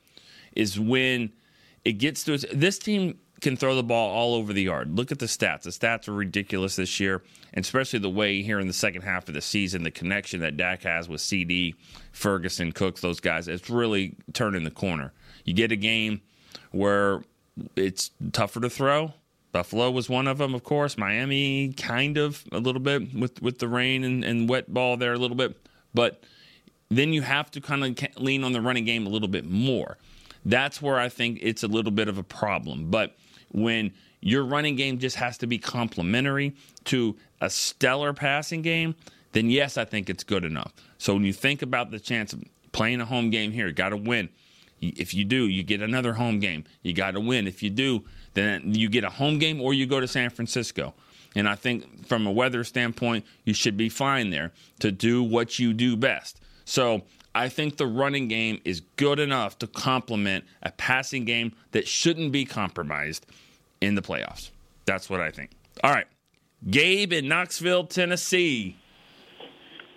is 0.54 0.78
when 0.78 1.32
it 1.86 1.94
gets 1.94 2.26
to 2.26 2.38
this 2.38 2.78
team 2.78 3.20
can 3.40 3.56
throw 3.56 3.76
the 3.76 3.84
ball 3.84 4.12
all 4.12 4.36
over 4.36 4.52
the 4.52 4.64
yard. 4.64 4.96
Look 4.96 5.12
at 5.12 5.20
the 5.20 5.26
stats. 5.26 5.64
The 5.64 5.70
stats 5.72 6.08
are 6.08 6.14
ridiculous 6.14 6.76
this 6.76 7.00
year, 7.00 7.24
and 7.54 7.64
especially 7.64 8.00
the 8.00 8.10
way 8.10 8.44
here 8.44 8.60
in 8.60 8.68
the 8.68 8.74
second 8.74 9.02
half 9.02 9.28
of 9.28 9.34
the 9.34 9.42
season, 9.42 9.84
the 9.84 9.92
connection 9.92 10.42
that 10.42 10.58
Dak 10.58 10.84
has 10.84 11.10
with 11.10 11.22
CeeDee, 11.22 11.74
Ferguson, 12.12 12.72
Cooks, 12.72 13.02
those 13.02 13.20
guys, 13.20 13.48
it's 13.48 13.70
really 13.70 14.16
turning 14.34 14.64
the 14.64 14.72
corner. 14.72 15.12
You 15.44 15.56
get 15.56 15.72
a 15.72 15.76
game 15.76 16.22
where 16.72 17.24
it's 17.76 18.12
tougher 18.32 18.60
to 18.60 18.70
throw. 18.70 19.14
Buffalo 19.52 19.90
was 19.90 20.08
one 20.08 20.28
of 20.28 20.38
them, 20.38 20.54
of 20.54 20.64
course. 20.64 20.98
Miami, 20.98 21.74
kind 21.74 22.18
of 22.18 22.44
a 22.52 22.60
little 22.60 22.82
bit 22.82 23.14
with 23.14 23.42
with 23.42 23.60
the 23.60 23.68
rain 23.68 24.04
and, 24.04 24.24
and 24.24 24.50
wet 24.50 24.72
ball 24.72 24.98
there 24.98 25.14
a 25.14 25.18
little 25.18 25.36
bit, 25.36 25.58
but 25.94 26.24
then 26.92 27.14
you 27.14 27.22
have 27.22 27.50
to 27.52 27.62
kind 27.62 27.84
of 27.84 28.22
lean 28.22 28.44
on 28.44 28.52
the 28.52 28.62
running 28.62 28.86
game 28.86 29.08
a 29.08 29.10
little 29.10 29.28
bit 29.28 29.46
more. 29.46 29.98
That's 30.44 30.82
where 30.82 31.00
I 31.00 31.10
think 31.10 31.40
it's 31.42 31.64
a 31.64 31.68
little 31.68 31.92
bit 31.92 32.08
of 32.08 32.18
a 32.18 32.24
problem. 32.24 32.92
But 32.92 33.16
when 33.52 33.94
your 34.20 34.44
running 34.44 34.76
game 34.76 35.00
just 35.00 35.16
has 35.16 35.38
to 35.40 35.48
be 35.48 35.58
complementary 35.58 36.56
to 36.86 37.16
a 37.40 37.50
stellar 37.50 38.14
passing 38.14 38.62
game, 38.62 38.96
then 39.32 39.50
yes, 39.50 39.78
I 39.78 39.86
think 39.86 40.10
it's 40.10 40.24
good 40.24 40.44
enough. 40.44 40.74
So 40.98 41.14
when 41.14 41.24
you 41.24 41.34
think 41.34 41.62
about 41.62 41.92
the 41.92 42.00
chance 42.00 42.34
of 42.34 42.44
playing 42.74 43.02
a 43.02 43.06
home 43.06 43.30
game 43.30 43.52
here, 43.52 43.72
got 43.72 43.90
to 43.90 43.98
win. 43.98 44.30
If 44.82 45.14
you 45.14 45.24
do, 45.24 45.48
you 45.48 45.64
get 45.64 45.82
another 45.82 46.14
home 46.14 46.40
game. 46.40 46.66
You 46.82 46.94
got 46.94 47.12
to 47.12 47.20
win. 47.20 47.48
If 47.48 47.64
you 47.64 47.70
do, 47.70 48.04
then 48.34 48.74
you 48.74 48.90
get 48.90 49.04
a 49.04 49.10
home 49.10 49.40
game 49.40 49.62
or 49.62 49.74
you 49.74 49.86
go 49.86 50.00
to 50.00 50.08
San 50.08 50.30
Francisco. 50.30 50.94
And 51.36 51.48
I 51.48 51.56
think 51.56 52.08
from 52.08 52.28
a 52.28 52.32
weather 52.32 52.64
standpoint, 52.64 53.26
you 53.46 53.54
should 53.54 53.78
be 53.78 53.90
fine 53.90 54.32
there 54.32 54.52
to 54.80 54.92
do 54.92 55.24
what 55.24 55.60
you 55.60 55.72
do 55.74 55.96
best. 55.96 56.41
So 56.66 57.04
I 57.34 57.50
think 57.50 57.78
the 57.78 57.88
running 57.88 58.28
game 58.28 58.62
is 58.66 58.82
good 58.98 59.20
enough 59.20 59.58
to 59.60 59.68
complement 59.68 60.46
a 60.64 60.72
passing 60.72 61.26
game 61.26 61.54
that 61.72 61.88
shouldn't 61.88 62.32
be 62.32 62.46
compromised 62.46 63.26
in 63.80 63.96
the 63.96 64.02
playoffs. 64.02 64.52
That's 64.86 65.10
what 65.10 65.22
I 65.22 65.32
think. 65.32 65.52
All 65.84 65.92
right. 65.92 66.08
Gabe 66.70 67.14
in 67.14 67.28
Knoxville, 67.28 67.86
Tennessee. 67.86 68.78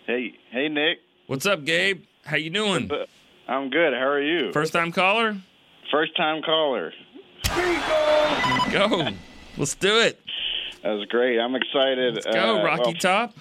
Hey, 0.06 0.33
hey, 0.50 0.68
Nick. 0.68 0.99
What's 1.26 1.47
up, 1.47 1.64
Gabe? 1.64 2.04
How 2.25 2.37
you 2.37 2.50
doing? 2.50 2.90
I'm 3.49 3.68
good. 3.71 3.92
How 3.92 4.06
are 4.09 4.23
you? 4.23 4.52
First 4.52 4.73
time 4.73 4.92
caller? 4.92 5.37
First 5.90 6.16
time 6.16 6.42
caller. 6.42 6.92
Go. 8.73 9.09
Let's 9.56 9.75
do 9.75 10.00
it. 10.00 10.21
That 10.83 10.90
was 10.92 11.06
great. 11.09 11.38
I'm 11.38 11.54
excited. 11.54 12.14
Let's 12.14 12.26
go, 12.26 12.61
Uh, 12.61 12.64
Rocky 12.64 12.83
well, 12.85 12.94
Top. 12.94 13.35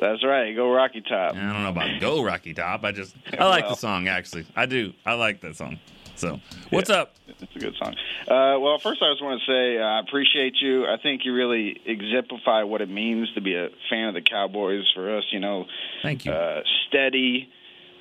That's 0.00 0.24
right. 0.24 0.54
Go 0.54 0.72
Rocky 0.72 1.00
Top. 1.00 1.34
I 1.34 1.40
don't 1.40 1.62
know 1.62 1.68
about 1.68 2.00
Go 2.00 2.22
Rocky 2.24 2.54
Top. 2.54 2.84
I 2.84 2.92
just 2.92 3.14
I 3.38 3.44
like 3.48 3.68
the 3.68 3.74
song 3.74 4.08
actually. 4.08 4.46
I 4.56 4.66
do. 4.66 4.92
I 5.04 5.14
like 5.14 5.40
that 5.42 5.56
song. 5.56 5.78
So, 6.16 6.40
what's 6.70 6.90
up? 6.90 7.14
It's 7.26 7.56
a 7.56 7.58
good 7.58 7.74
song. 7.76 7.94
Uh, 8.28 8.58
well, 8.60 8.78
first 8.78 9.02
I 9.02 9.10
just 9.12 9.22
want 9.22 9.40
to 9.40 9.46
say 9.50 9.78
uh, 9.78 9.84
I 9.84 10.00
appreciate 10.00 10.54
you. 10.60 10.86
I 10.86 10.96
think 11.02 11.24
you 11.24 11.34
really 11.34 11.80
exemplify 11.84 12.62
what 12.62 12.80
it 12.80 12.88
means 12.88 13.32
to 13.34 13.40
be 13.40 13.56
a 13.56 13.68
fan 13.90 14.08
of 14.08 14.14
the 14.14 14.22
Cowboys 14.22 14.84
for 14.94 15.16
us. 15.16 15.24
You 15.32 15.40
know, 15.40 15.64
Thank 16.02 16.24
you. 16.24 16.32
uh, 16.32 16.60
steady, 16.88 17.48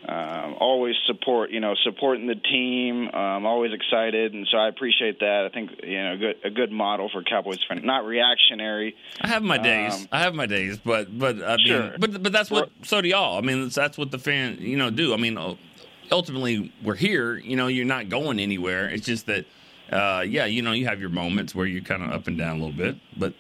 um, 0.08 0.56
always 0.60 0.96
support. 1.06 1.52
You 1.52 1.60
know, 1.60 1.76
supporting 1.84 2.28
the 2.28 2.36
team. 2.36 3.10
Um, 3.10 3.46
always 3.46 3.72
excited, 3.74 4.34
and 4.34 4.48
so 4.52 4.58
I 4.58 4.68
appreciate 4.68 5.20
that. 5.20 5.46
I 5.46 5.50
think 5.54 5.72
you 5.84 6.02
know, 6.04 6.18
good, 6.18 6.36
a 6.44 6.50
good 6.50 6.72
model 6.72 7.10
for 7.12 7.24
Cowboys 7.24 7.60
fans, 7.68 7.84
Not 7.84 8.06
reactionary. 8.06 8.96
I 9.22 9.28
have 9.28 9.44
my 9.44 9.58
days. 9.58 9.94
Um, 10.02 10.08
I 10.12 10.20
have 10.22 10.34
my 10.36 10.46
days, 10.46 10.78
but 10.78 11.18
but 11.18 11.42
I 11.44 11.58
mean, 11.58 11.68
Sure. 11.68 11.92
but 12.00 12.22
but 12.24 12.32
that's 12.32 12.52
what 12.52 12.70
so 12.84 13.02
do 13.02 13.08
y'all. 13.08 13.38
I 13.38 13.42
mean, 13.42 13.70
that's 13.70 13.98
what 13.98 14.12
the 14.12 14.20
fan 14.20 14.58
you 14.60 14.78
know 14.78 14.90
do. 14.90 15.14
I 15.14 15.18
mean, 15.18 15.38
ultimately 16.12 16.72
we're 16.84 16.96
here. 16.96 17.36
You 17.38 17.56
know, 17.56 17.68
you're 17.68 17.86
not 17.86 18.10
going 18.10 18.40
anywhere. 18.40 18.90
It's 18.90 19.06
just 19.06 19.26
that, 19.28 19.46
uh, 19.92 20.24
yeah, 20.28 20.46
you 20.46 20.62
know, 20.62 20.72
you 20.74 20.86
have 20.88 21.00
your 21.00 21.10
moments 21.10 21.56
where 21.56 21.66
you're 21.66 21.82
kind 21.84 22.04
of 22.04 22.12
up 22.12 22.28
and 22.28 22.38
down 22.38 22.60
a 22.60 22.66
little 22.66 22.78
bit, 22.78 22.98
but 23.18 23.34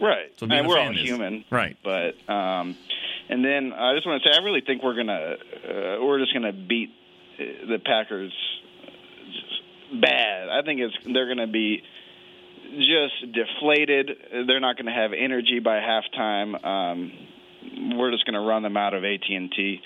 Right. 0.00 0.32
And 0.42 0.66
we're 0.66 0.76
all 0.76 0.92
human. 0.92 1.44
right. 1.50 1.76
But 1.84 2.16
um 2.28 2.76
and 3.28 3.44
then 3.44 3.72
I 3.72 3.94
just 3.94 4.06
want 4.06 4.22
to 4.22 4.28
say 4.28 4.38
I 4.38 4.44
really 4.44 4.62
think 4.64 4.82
we're 4.82 4.94
to 5.06 5.12
uh, 5.12 6.04
we're 6.04 6.18
just 6.18 6.32
going 6.32 6.44
to 6.44 6.52
beat 6.52 6.90
uh, 7.38 7.66
the 7.68 7.78
Packers 7.78 8.32
bad. 10.00 10.48
I 10.48 10.62
think 10.62 10.80
it's 10.80 10.94
they're 11.04 11.26
going 11.26 11.46
to 11.46 11.52
be 11.52 11.82
just 12.78 13.32
deflated. 13.32 14.10
They're 14.46 14.60
not 14.60 14.76
going 14.76 14.86
to 14.86 14.92
have 14.92 15.12
energy 15.12 15.60
by 15.60 15.78
halftime. 15.80 16.64
Um 16.64 17.12
we're 17.96 18.10
just 18.10 18.24
going 18.26 18.34
to 18.34 18.40
run 18.40 18.62
them 18.62 18.76
out 18.76 18.94
of 18.94 19.04
AT&T. 19.04 19.80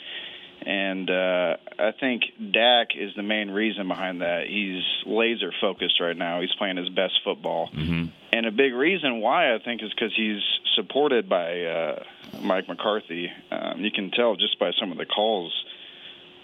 And 0.66 1.08
uh, 1.08 1.56
I 1.78 1.92
think 1.98 2.22
Dak 2.52 2.88
is 2.96 3.12
the 3.14 3.22
main 3.22 3.50
reason 3.50 3.86
behind 3.86 4.20
that. 4.20 4.46
He's 4.48 4.82
laser 5.06 5.52
focused 5.60 6.00
right 6.00 6.16
now. 6.16 6.40
He's 6.40 6.52
playing 6.58 6.76
his 6.76 6.88
best 6.88 7.14
football. 7.24 7.70
And 8.32 8.46
a 8.46 8.50
big 8.50 8.74
reason 8.74 9.20
why 9.20 9.54
I 9.54 9.58
think 9.60 9.82
is 9.82 9.90
because 9.90 10.12
he's 10.16 10.42
supported 10.74 11.28
by 11.28 11.62
uh, 11.62 12.02
Mike 12.42 12.68
McCarthy. 12.68 13.30
Um, 13.50 13.80
you 13.80 13.90
can 13.90 14.10
tell 14.10 14.36
just 14.36 14.58
by 14.58 14.70
some 14.78 14.92
of 14.92 14.98
the 14.98 15.06
calls 15.06 15.52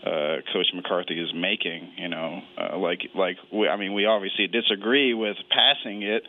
uh, 0.04 0.36
Coach 0.52 0.66
McCarthy 0.74 1.18
is 1.20 1.32
making. 1.34 1.92
You 1.96 2.08
know, 2.08 2.42
uh, 2.58 2.76
like 2.78 3.02
like 3.14 3.36
we, 3.52 3.68
I 3.68 3.76
mean, 3.76 3.94
we 3.94 4.06
obviously 4.06 4.46
disagree 4.46 5.14
with 5.14 5.36
passing 5.50 6.02
it 6.02 6.24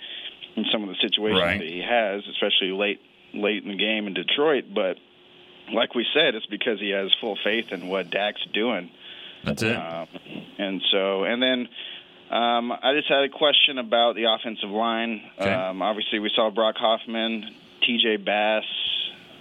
in 0.55 0.65
some 0.71 0.83
of 0.83 0.89
the 0.89 0.95
situations 1.01 1.41
Right. 1.41 1.59
that 1.59 1.67
he 1.67 1.81
has, 1.81 2.23
especially 2.31 2.71
late 2.71 3.01
late 3.33 3.63
in 3.63 3.69
the 3.69 3.77
game 3.77 4.07
in 4.07 4.13
Detroit. 4.13 4.65
But 4.73 4.97
like 5.73 5.93
we 5.95 6.05
said, 6.13 6.35
it's 6.35 6.45
because 6.45 6.79
he 6.79 6.91
has 6.91 7.11
full 7.19 7.37
faith 7.43 7.71
in 7.71 7.87
what 7.87 8.09
Dak's 8.09 8.45
doing. 8.53 8.91
that's 9.43 9.61
it. 9.61 9.75
Um, 9.75 10.07
and 10.57 10.81
so, 10.91 11.23
and 11.25 11.41
then 11.43 11.67
um, 12.31 12.71
I 12.71 12.93
just 12.95 13.09
had 13.09 13.23
a 13.23 13.29
question 13.29 13.77
about 13.77 14.15
the 14.15 14.23
offensive 14.25 14.69
line. 14.69 15.21
Okay. 15.39 15.51
Um, 15.51 15.81
obviously, 15.81 16.19
we 16.19 16.31
saw 16.33 16.49
Brock 16.49 16.75
Hoffman, 16.77 17.43
T.J. 17.85 18.17
Bass 18.17 18.63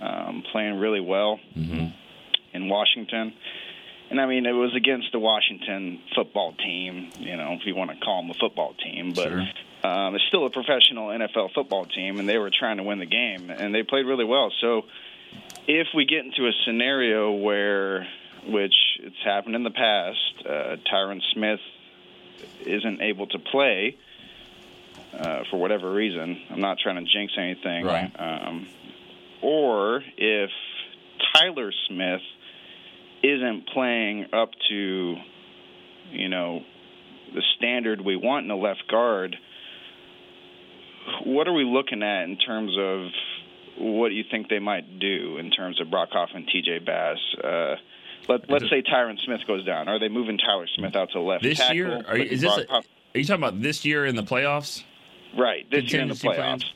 um, 0.04 0.42
playing 0.52 0.78
really 0.78 1.00
well 1.00 1.38
Mm-hmm. 1.56 1.86
in 2.52 2.68
Washington. 2.68 3.32
And 4.10 4.20
I 4.20 4.26
mean, 4.26 4.44
it 4.46 4.52
was 4.52 4.74
against 4.76 5.10
the 5.12 5.18
Washington 5.18 6.00
football 6.14 6.52
team, 6.52 7.10
you 7.18 7.36
know, 7.36 7.52
if 7.58 7.66
you 7.66 7.74
want 7.74 7.90
to 7.90 7.96
call 8.04 8.20
them 8.22 8.30
a 8.30 8.34
football 8.34 8.74
team, 8.74 9.12
but 9.14 9.28
Sure. 9.28 9.42
um, 9.90 10.14
it's 10.14 10.24
still 10.28 10.44
a 10.46 10.50
professional 10.50 11.08
NFL 11.08 11.52
football 11.54 11.86
team, 11.86 12.18
and 12.20 12.28
they 12.28 12.38
were 12.38 12.50
trying 12.50 12.76
to 12.76 12.82
win 12.82 12.98
the 12.98 13.06
game, 13.06 13.50
and 13.50 13.74
they 13.74 13.82
played 13.82 14.04
really 14.06 14.24
well. 14.26 14.52
So, 14.60 14.82
if 15.66 15.88
we 15.96 16.04
get 16.04 16.24
into 16.26 16.46
a 16.46 16.52
scenario 16.66 17.32
where, 17.32 18.06
which 18.46 18.74
it's 19.00 19.16
happened 19.24 19.56
in 19.56 19.62
the 19.64 19.70
past, 19.70 20.46
uh, 20.46 20.76
Tyron 20.92 21.20
Smith 21.32 21.60
isn't 22.66 23.00
able 23.00 23.26
to 23.28 23.38
play 23.38 23.96
uh, 25.18 25.44
for 25.50 25.56
whatever 25.58 25.90
reason, 25.90 26.40
I'm 26.50 26.60
not 26.60 26.78
trying 26.78 26.96
to 27.04 27.10
jinx 27.10 27.32
anything, 27.38 27.84
Right. 27.86 28.10
um, 28.18 28.66
or 29.44 30.02
if 30.16 30.50
Tyler 31.34 31.70
Smith 31.88 32.22
isn't 33.22 33.68
playing 33.74 34.26
up 34.32 34.50
to, 34.70 35.16
you 36.12 36.28
know, 36.30 36.60
the 37.34 37.42
standard 37.58 38.00
we 38.00 38.16
want 38.16 38.46
in 38.46 38.50
a 38.50 38.56
left 38.56 38.84
guard, 38.90 39.36
what 41.26 41.46
are 41.46 41.52
we 41.52 41.64
looking 41.64 42.02
at 42.02 42.24
in 42.24 42.38
terms 42.38 42.72
of 42.78 43.08
what 43.76 44.08
do 44.08 44.14
you 44.14 44.24
think 44.30 44.48
they 44.48 44.60
might 44.60 44.98
do 44.98 45.36
in 45.36 45.50
terms 45.50 45.78
of 45.80 45.88
Brockhoff 45.88 46.34
and 46.34 46.46
T.J. 46.46 46.78
Bass? 46.78 47.18
Uh, 47.42 47.74
let, 48.28 48.48
let's 48.48 48.70
say 48.70 48.82
Tyron 48.82 49.18
Smith 49.24 49.40
goes 49.46 49.66
down. 49.66 49.88
Are 49.88 49.98
they 49.98 50.08
moving 50.08 50.38
Tyler 50.38 50.66
Smith 50.74 50.96
out 50.96 51.10
to 51.12 51.20
left 51.20 51.42
This 51.42 51.58
tackle? 51.58 51.76
year, 51.76 52.02
are 52.08 52.16
you, 52.16 52.24
is 52.24 52.40
this? 52.40 52.56
A, 52.56 52.72
are 52.72 52.82
you 53.14 53.24
talking 53.24 53.42
about 53.42 53.60
this 53.60 53.84
year 53.84 54.06
in 54.06 54.16
the 54.16 54.22
playoffs? 54.22 54.84
right 55.36 55.68
this 55.70 55.92
year 55.92 56.02
in 56.02 56.08
the 56.08 56.14
playoffs? 56.14 56.36
plans? 56.36 56.74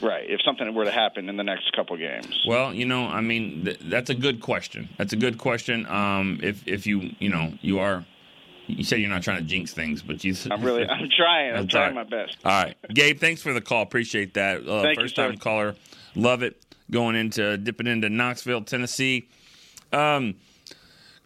Right. 0.00 0.28
If 0.28 0.40
something 0.42 0.72
were 0.74 0.84
to 0.84 0.90
happen 0.90 1.28
in 1.28 1.36
the 1.36 1.44
next 1.44 1.72
couple 1.72 1.96
games. 1.96 2.44
Well, 2.46 2.72
you 2.72 2.86
know, 2.86 3.06
I 3.06 3.20
mean, 3.20 3.64
th- 3.64 3.80
that's 3.80 4.10
a 4.10 4.14
good 4.14 4.40
question. 4.40 4.88
That's 4.96 5.12
a 5.12 5.16
good 5.16 5.38
question. 5.38 5.86
Um, 5.86 6.40
if 6.42 6.66
if 6.66 6.86
you 6.86 7.10
you 7.18 7.28
know 7.28 7.52
you 7.60 7.80
are, 7.80 8.04
you 8.66 8.84
said 8.84 9.00
you're 9.00 9.10
not 9.10 9.22
trying 9.22 9.38
to 9.38 9.44
jinx 9.44 9.72
things, 9.72 10.02
but 10.02 10.22
you. 10.24 10.34
I'm 10.50 10.62
really, 10.62 10.86
I'm 10.88 11.08
trying. 11.10 11.54
I'm 11.54 11.68
trying 11.68 11.94
my 11.94 12.04
best. 12.04 12.36
All 12.44 12.64
right, 12.64 12.76
Gabe. 12.94 13.18
Thanks 13.18 13.42
for 13.42 13.52
the 13.52 13.60
call. 13.60 13.82
Appreciate 13.82 14.34
that. 14.34 14.66
Uh, 14.66 14.82
Thank 14.82 14.98
you, 14.98 15.04
first 15.04 15.16
time 15.16 15.34
sir. 15.34 15.40
caller. 15.40 15.74
Love 16.14 16.42
it. 16.42 16.62
Going 16.90 17.16
into 17.16 17.58
dipping 17.58 17.86
into 17.86 18.08
Knoxville, 18.08 18.62
Tennessee. 18.62 19.28
Um, 19.92 20.36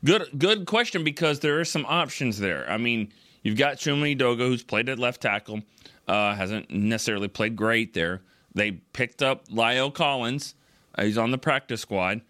good 0.05 0.29
good 0.37 0.67
question 0.67 1.05
because 1.05 1.41
there 1.41 1.61
are 1.61 1.64
some 1.64 1.85
options 1.87 2.38
there. 2.38 2.69
I 2.71 2.79
mean, 2.79 3.12
you've 3.43 3.59
got 3.59 3.76
Chuma 3.76 4.17
Edoga 4.17 4.47
who's 4.49 4.62
played 4.62 4.88
at 4.88 4.99
left 4.99 5.21
tackle. 5.21 5.62
Uh, 6.09 6.35
hasn't 6.35 6.69
necessarily 6.71 7.29
played 7.29 7.55
great 7.55 7.95
there. 7.95 8.23
They 8.54 8.73
picked 8.73 9.23
up 9.23 9.44
Lyle 9.50 9.90
Collins. 9.90 10.54
Uh, 10.94 11.04
he's 11.04 11.18
on 11.18 11.30
the 11.30 11.38
practice 11.38 11.80
squad. 11.80 12.21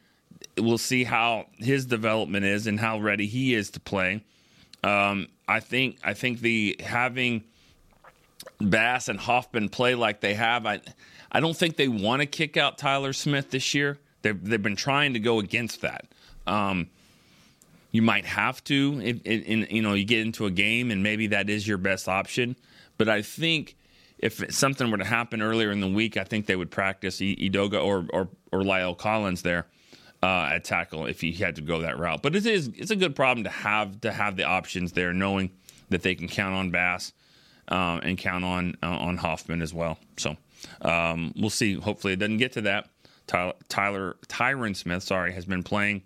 We'll 0.59 0.79
see 0.79 1.05
how 1.05 1.47
his 1.57 1.87
development 1.87 2.45
is 2.45 2.67
and 2.67 2.79
how 2.79 3.01
ready 3.01 3.27
he 3.27 3.55
is 3.55 3.71
to 3.71 3.81
play. 3.81 4.25
Um, 4.85 5.29
I 5.49 5.61
think 5.61 5.99
I 6.03 6.15
think 6.15 6.41
the 6.41 6.77
having 6.81 7.45
Bass 8.61 9.09
and 9.09 9.19
Hoffman 9.19 9.69
play 9.69 9.95
like 9.95 10.21
they 10.21 10.35
have, 10.35 10.67
I 10.67 10.81
I 11.31 11.41
don't 11.41 11.57
think 11.57 11.77
they 11.77 11.89
want 11.89 12.21
to 12.21 12.27
kick 12.27 12.57
out 12.57 12.79
Tyler 12.79 13.13
Smith 13.13 13.51
this 13.51 13.75
year. 13.75 13.99
They've 14.23 14.43
they've 14.43 14.63
been 14.63 14.77
trying 14.77 15.15
to 15.15 15.21
go 15.21 15.39
against 15.39 15.81
that. 15.83 16.07
Um, 16.47 16.89
you 17.93 18.03
might 18.03 18.25
have 18.25 18.65
to, 18.65 19.01
in, 19.05 19.21
in, 19.21 19.67
you 19.71 19.83
know, 19.83 19.93
you 19.93 20.05
get 20.05 20.21
into 20.21 20.47
a 20.47 20.51
game 20.51 20.91
and 20.91 21.03
maybe 21.03 21.29
that 21.29 21.51
is 21.51 21.69
your 21.69 21.77
best 21.77 22.09
option. 22.09 22.57
But 22.97 23.09
I 23.09 23.21
think 23.21 23.77
if 24.23 24.55
something 24.55 24.91
were 24.91 24.99
to 24.99 25.05
happen 25.05 25.43
earlier 25.43 25.71
in 25.73 25.81
the 25.81 25.89
week, 25.89 26.17
I 26.17 26.25
think 26.25 26.47
they 26.47 26.57
would 26.57 26.71
practice 26.71 27.19
Edoga 27.19 27.85
or 27.85 28.07
or 28.11 28.29
or 28.53 28.63
Lyle 28.63 28.95
Collins 28.95 29.43
there 29.43 29.67
uh, 30.23 30.51
at 30.53 30.65
tackle 30.65 31.07
if 31.07 31.21
he 31.21 31.33
had 31.33 31.57
to 31.57 31.63
go 31.63 31.81
that 31.81 31.99
route. 31.99 32.23
But 32.23 32.37
it 32.37 32.47
is 32.47 32.71
it's 32.77 32.93
a 32.93 32.97
good 32.97 33.17
problem 33.17 33.45
to 33.45 33.51
have 33.51 34.01
to 34.03 34.13
have 34.13 34.37
the 34.37 34.45
options 34.45 34.93
there, 34.93 35.13
knowing 35.13 35.51
that 35.91 36.03
they 36.03 36.15
can 36.15 36.29
count 36.29 36.55
on 36.55 36.71
Bass 36.71 37.13
uh, 37.69 38.01
and 38.03 38.17
count 38.17 38.45
on 38.45 38.77
uh, 38.83 38.87
on 38.87 39.17
Hoffman 39.17 39.61
as 39.61 39.75
well. 39.75 39.99
So 40.17 40.37
um, 40.81 41.35
we'll 41.37 41.51
see. 41.51 41.75
Hopefully, 41.75 42.13
it 42.13 42.21
doesn't 42.21 42.39
get 42.39 42.53
to 42.53 42.63
that. 42.63 42.89
Tyler, 43.27 43.55
Tyler 43.69 44.17
Tyron 44.29 44.77
Smith, 44.77 45.03
sorry, 45.03 45.33
has 45.33 45.45
been 45.45 45.63
playing 45.63 46.03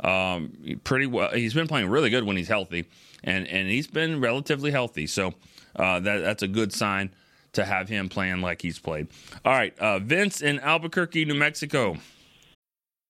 um, 0.00 0.78
pretty 0.84 1.06
well. 1.06 1.30
He's 1.30 1.54
been 1.54 1.68
playing 1.68 1.90
really 1.90 2.10
good 2.10 2.24
when 2.24 2.36
he's 2.36 2.48
healthy, 2.48 2.86
and 3.22 3.46
and 3.46 3.68
he's 3.68 3.86
been 3.86 4.20
relatively 4.20 4.70
healthy. 4.70 5.06
So 5.06 5.34
uh, 5.76 6.00
that 6.00 6.18
that's 6.18 6.42
a 6.42 6.48
good 6.48 6.72
sign. 6.72 7.10
To 7.52 7.64
have 7.64 7.88
him 7.88 8.08
playing 8.08 8.40
like 8.40 8.62
he's 8.62 8.78
played. 8.78 9.08
All 9.44 9.52
right, 9.52 9.78
uh, 9.78 9.98
Vince 9.98 10.40
in 10.40 10.60
Albuquerque, 10.60 11.24
New 11.24 11.34
Mexico. 11.34 11.96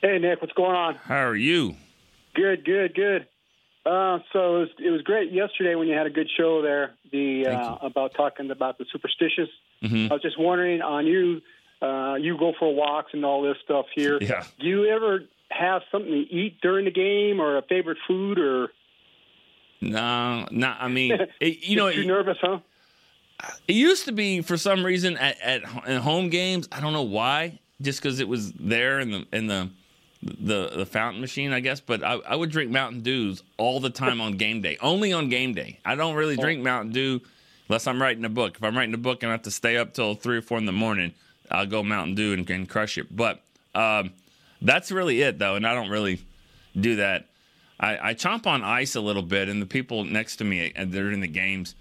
Hey 0.00 0.18
Nick, 0.18 0.40
what's 0.40 0.52
going 0.52 0.76
on? 0.76 0.94
How 0.94 1.26
are 1.26 1.34
you? 1.34 1.74
Good, 2.34 2.64
good, 2.64 2.94
good. 2.94 3.26
Uh, 3.84 4.20
so 4.32 4.56
it 4.56 4.58
was, 4.58 4.68
it 4.86 4.90
was 4.90 5.02
great 5.02 5.32
yesterday 5.32 5.74
when 5.74 5.88
you 5.88 5.94
had 5.94 6.06
a 6.06 6.10
good 6.10 6.28
show 6.36 6.62
there. 6.62 6.92
The 7.10 7.46
uh, 7.46 7.76
about 7.80 8.14
talking 8.14 8.50
about 8.50 8.78
the 8.78 8.84
superstitious. 8.92 9.48
Mm-hmm. 9.82 10.12
I 10.12 10.14
was 10.14 10.22
just 10.22 10.38
wondering 10.38 10.82
on 10.82 11.06
you. 11.06 11.40
Uh, 11.82 12.14
you 12.14 12.38
go 12.38 12.52
for 12.58 12.72
walks 12.72 13.10
and 13.12 13.24
all 13.24 13.42
this 13.42 13.56
stuff 13.64 13.86
here. 13.94 14.18
Yeah. 14.20 14.44
Do 14.60 14.66
you 14.66 14.86
ever 14.86 15.24
have 15.50 15.82
something 15.90 16.10
to 16.10 16.32
eat 16.32 16.60
during 16.60 16.84
the 16.84 16.90
game, 16.92 17.40
or 17.40 17.56
a 17.56 17.62
favorite 17.62 17.98
food, 18.06 18.38
or 18.38 18.68
No, 19.80 20.46
no. 20.50 20.74
I 20.78 20.86
mean, 20.88 21.18
it, 21.40 21.66
you 21.66 21.76
know, 21.76 21.88
it, 21.88 22.06
nervous, 22.06 22.36
huh? 22.40 22.58
it 23.66 23.72
used 23.74 24.04
to 24.04 24.12
be 24.12 24.42
for 24.42 24.56
some 24.56 24.84
reason 24.84 25.16
at, 25.16 25.40
at 25.40 25.64
home 25.64 26.28
games. 26.28 26.68
I 26.70 26.80
don't 26.80 26.92
know 26.92 27.02
why, 27.02 27.58
just 27.80 28.00
because 28.00 28.20
it 28.20 28.28
was 28.28 28.52
there 28.52 29.00
in 29.00 29.10
the 29.10 29.26
in 29.32 29.46
the 29.48 29.70
the 30.22 30.70
the 30.74 30.86
fountain 30.86 31.20
machine, 31.20 31.52
I 31.52 31.60
guess. 31.60 31.80
But 31.80 32.02
I, 32.02 32.14
I 32.14 32.36
would 32.36 32.50
drink 32.50 32.70
Mountain 32.70 33.02
Dews 33.02 33.42
all 33.56 33.80
the 33.80 33.90
time 33.90 34.20
on 34.20 34.36
game 34.36 34.60
day, 34.60 34.76
only 34.80 35.12
on 35.12 35.28
game 35.28 35.54
day. 35.54 35.78
I 35.84 35.94
don't 35.94 36.14
really 36.14 36.36
drink 36.36 36.62
Mountain 36.62 36.92
Dew 36.92 37.20
unless 37.68 37.86
I'm 37.86 38.00
writing 38.00 38.24
a 38.24 38.28
book. 38.28 38.56
If 38.56 38.64
I'm 38.64 38.76
writing 38.76 38.94
a 38.94 38.98
book 38.98 39.22
and 39.22 39.30
I 39.30 39.34
have 39.34 39.42
to 39.42 39.50
stay 39.50 39.76
up 39.76 39.94
till 39.94 40.14
three 40.14 40.38
or 40.38 40.42
four 40.42 40.58
in 40.58 40.66
the 40.66 40.72
morning, 40.72 41.14
I'll 41.50 41.66
go 41.66 41.82
Mountain 41.82 42.14
Dew 42.14 42.32
and, 42.32 42.48
and 42.50 42.68
crush 42.68 42.98
it. 42.98 43.14
But 43.14 43.42
um, 43.74 44.12
that's 44.60 44.90
really 44.90 45.22
it, 45.22 45.38
though, 45.38 45.54
and 45.54 45.66
I 45.66 45.74
don't 45.74 45.90
really 45.90 46.20
do 46.78 46.96
that. 46.96 47.26
I, 47.80 48.10
I 48.10 48.14
chomp 48.14 48.46
on 48.46 48.64
ice 48.64 48.96
a 48.96 49.00
little 49.00 49.22
bit, 49.22 49.48
and 49.48 49.62
the 49.62 49.66
people 49.66 50.04
next 50.04 50.36
to 50.36 50.44
me, 50.44 50.72
and 50.74 50.92
they're 50.92 51.12
in 51.12 51.20
the 51.20 51.28
games 51.28 51.74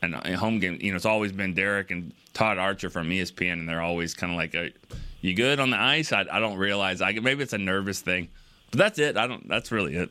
and 0.00 0.14
home 0.14 0.58
games. 0.60 0.82
You 0.82 0.92
know, 0.92 0.96
it's 0.96 1.04
always 1.04 1.32
been 1.32 1.54
Derek 1.54 1.90
and 1.90 2.12
Todd 2.32 2.58
Archer 2.58 2.88
from 2.88 3.10
ESPN, 3.10 3.54
and 3.54 3.68
they're 3.68 3.82
always 3.82 4.14
kind 4.14 4.32
of 4.32 4.38
like, 4.38 4.54
a, 4.54 4.70
"You 5.22 5.34
good 5.34 5.58
on 5.60 5.70
the 5.70 5.80
ice?" 5.80 6.12
I, 6.12 6.26
I 6.30 6.38
don't 6.40 6.58
realize. 6.58 7.00
I 7.00 7.12
maybe 7.12 7.42
it's 7.42 7.54
a 7.54 7.58
nervous 7.58 8.00
thing, 8.02 8.28
but 8.70 8.78
that's 8.78 8.98
it. 8.98 9.16
I 9.16 9.26
don't. 9.26 9.48
That's 9.48 9.72
really 9.72 9.96
it. 9.96 10.10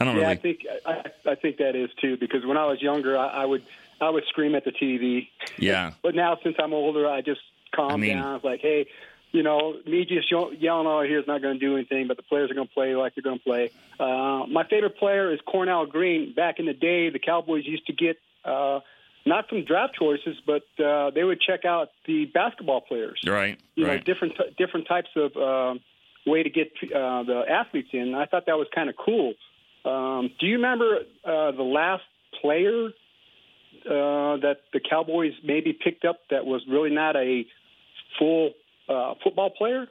I 0.00 0.04
don't 0.06 0.16
Yeah, 0.16 0.22
really. 0.22 0.32
I 0.32 0.36
think 0.36 0.60
I, 0.86 1.04
I 1.26 1.34
think 1.34 1.58
that 1.58 1.76
is 1.76 1.90
too. 2.00 2.16
Because 2.16 2.46
when 2.46 2.56
I 2.56 2.64
was 2.64 2.80
younger, 2.80 3.18
I, 3.18 3.26
I 3.28 3.44
would 3.44 3.62
I 4.00 4.08
would 4.08 4.24
scream 4.28 4.54
at 4.54 4.64
the 4.64 4.72
TV. 4.72 5.28
yeah. 5.58 5.92
But 6.02 6.14
now, 6.14 6.38
since 6.42 6.56
I'm 6.58 6.72
older, 6.72 7.06
I 7.08 7.20
just 7.20 7.40
calm 7.74 7.92
I 7.92 7.96
mean- 7.96 8.16
down. 8.16 8.36
It's 8.36 8.44
like, 8.44 8.60
hey, 8.60 8.86
you 9.32 9.42
know, 9.42 9.76
me 9.86 10.04
just 10.04 10.30
yell- 10.30 10.52
yelling 10.52 10.86
out 10.86 11.06
here 11.06 11.18
is 11.20 11.26
not 11.26 11.40
going 11.40 11.58
to 11.58 11.60
do 11.60 11.74
anything, 11.76 12.06
but 12.08 12.16
the 12.16 12.22
players 12.22 12.50
are 12.50 12.54
going 12.54 12.66
to 12.68 12.74
play 12.74 12.94
like 12.96 13.14
they're 13.14 13.22
going 13.22 13.38
to 13.38 13.44
play. 13.44 13.70
Uh, 14.00 14.44
my 14.46 14.64
favorite 14.68 14.96
player 14.98 15.32
is 15.32 15.40
Cornell 15.46 15.86
Green. 15.86 16.34
Back 16.34 16.58
in 16.58 16.66
the 16.66 16.74
day, 16.74 17.08
the 17.10 17.18
Cowboys 17.18 17.64
used 17.66 17.86
to 17.86 17.92
get 17.94 18.18
uh, 18.44 18.80
not 19.24 19.48
from 19.48 19.64
draft 19.64 19.94
choices, 19.98 20.36
but 20.46 20.62
uh, 20.84 21.10
they 21.10 21.24
would 21.24 21.40
check 21.40 21.64
out 21.64 21.90
the 22.06 22.26
basketball 22.26 22.80
players. 22.80 23.20
Right. 23.26 23.58
You 23.76 23.86
know, 23.86 23.98
different 23.98 24.34
different 24.58 24.88
types 24.88 25.08
of 25.16 25.36
uh, 25.36 25.78
way 26.26 26.42
to 26.42 26.50
get 26.50 26.72
uh, 26.84 27.22
the 27.22 27.42
athletes 27.48 27.88
in. 27.92 28.14
I 28.14 28.26
thought 28.26 28.46
that 28.46 28.58
was 28.58 28.66
kind 28.74 28.88
of 28.88 28.96
cool. 28.96 29.34
Um, 29.84 30.30
do 30.38 30.46
you 30.46 30.56
remember 30.56 30.98
uh, 31.24 31.52
the 31.52 31.62
last 31.62 32.04
player 32.40 32.86
uh, 33.86 34.36
that 34.38 34.58
the 34.72 34.80
Cowboys 34.80 35.32
maybe 35.44 35.72
picked 35.72 36.04
up 36.04 36.20
that 36.30 36.44
was 36.44 36.62
really 36.68 36.90
not 36.90 37.16
a 37.16 37.44
full 38.18 38.52
uh, 38.88 39.14
football 39.22 39.50
player? 39.50 39.86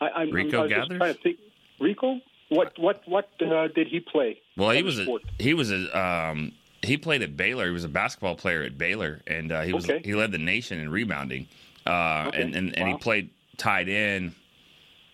I, 0.00 0.08
I'm, 0.08 0.30
Rico 0.30 0.58
I 0.58 0.62
was 0.62 0.70
just 0.70 0.82
Gathers? 0.82 0.98
trying 0.98 1.14
to 1.14 1.20
think. 1.20 1.38
Rico? 1.80 2.20
What 2.48 2.78
what 2.78 3.00
what 3.06 3.30
uh, 3.40 3.68
did 3.74 3.88
he 3.88 4.00
play? 4.00 4.38
Well, 4.58 4.70
he 4.70 4.82
was 4.82 4.98
a, 4.98 5.06
he 5.38 5.54
was 5.54 5.70
a 5.70 5.98
um, 5.98 6.52
he 6.82 6.96
played 6.96 7.22
at 7.22 7.36
Baylor. 7.36 7.66
He 7.66 7.70
was 7.72 7.84
a 7.84 7.88
basketball 7.88 8.34
player 8.34 8.62
at 8.62 8.76
Baylor, 8.78 9.20
and 9.26 9.52
uh, 9.52 9.62
he 9.62 9.72
was 9.72 9.84
Okay. 9.88 10.00
he 10.04 10.14
led 10.14 10.32
the 10.32 10.38
nation 10.38 10.78
in 10.80 10.90
rebounding. 10.90 11.48
Uh, 11.86 12.24
Okay. 12.28 12.42
and 12.42 12.54
and, 12.56 12.78
and 12.78 12.88
he 12.88 12.96
played 12.96 13.30
tied 13.56 13.88
in. 13.88 14.34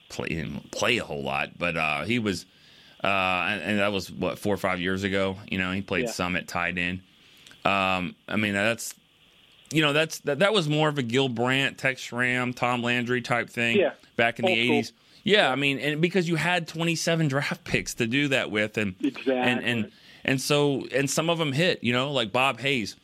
Play 0.08 0.28
didn't 0.28 0.70
play 0.70 0.96
a 0.98 1.04
whole 1.04 1.22
lot, 1.22 1.58
but 1.58 1.76
uh, 1.76 2.04
he 2.04 2.18
was, 2.18 2.46
uh, 3.04 3.06
and, 3.06 3.60
and 3.62 3.78
that 3.80 3.92
was 3.92 4.10
what 4.10 4.38
four 4.38 4.54
or 4.54 4.58
five 4.58 4.80
years 4.80 5.02
ago. 5.04 5.36
You 5.50 5.58
know, 5.58 5.70
he 5.72 5.82
played 5.82 6.06
Yeah. 6.06 6.10
some 6.12 6.34
at 6.36 6.48
tight 6.48 6.78
end. 6.78 7.00
Um, 7.64 8.14
I 8.26 8.36
mean, 8.36 8.54
that's 8.54 8.94
you 9.70 9.82
know 9.82 9.92
that's 9.92 10.20
that, 10.20 10.38
that 10.38 10.54
was 10.54 10.66
more 10.68 10.88
of 10.88 10.96
a 10.96 11.02
Gil 11.02 11.28
Brandt, 11.28 11.76
Tex 11.76 12.00
Schramm, 12.00 12.54
Tom 12.54 12.82
Landry 12.82 13.20
type 13.20 13.50
thing. 13.50 13.76
Yeah. 13.76 13.92
back 14.16 14.38
in 14.38 14.46
the 14.46 14.52
Old 14.52 14.58
school. 14.58 14.74
eighties. 14.76 14.92
Yeah, 15.24 15.52
I 15.52 15.56
mean, 15.56 15.78
and 15.78 16.00
because 16.00 16.26
you 16.26 16.36
had 16.36 16.66
twenty 16.66 16.94
seven 16.94 17.28
draft 17.28 17.64
picks 17.70 17.92
to 17.94 18.06
do 18.06 18.28
that 18.28 18.50
with, 18.50 18.78
and 18.78 18.94
Exactly. 19.02 19.34
and 19.34 19.60
and 19.62 19.92
and 20.28 20.40
so 20.40 20.86
and 20.94 21.08
some 21.10 21.28
of 21.30 21.38
them 21.38 21.52
hit. 21.52 21.82
You 21.82 21.92
know, 21.92 22.12
like 22.12 22.30
Bob 22.32 22.60
Hayes, 22.60 22.96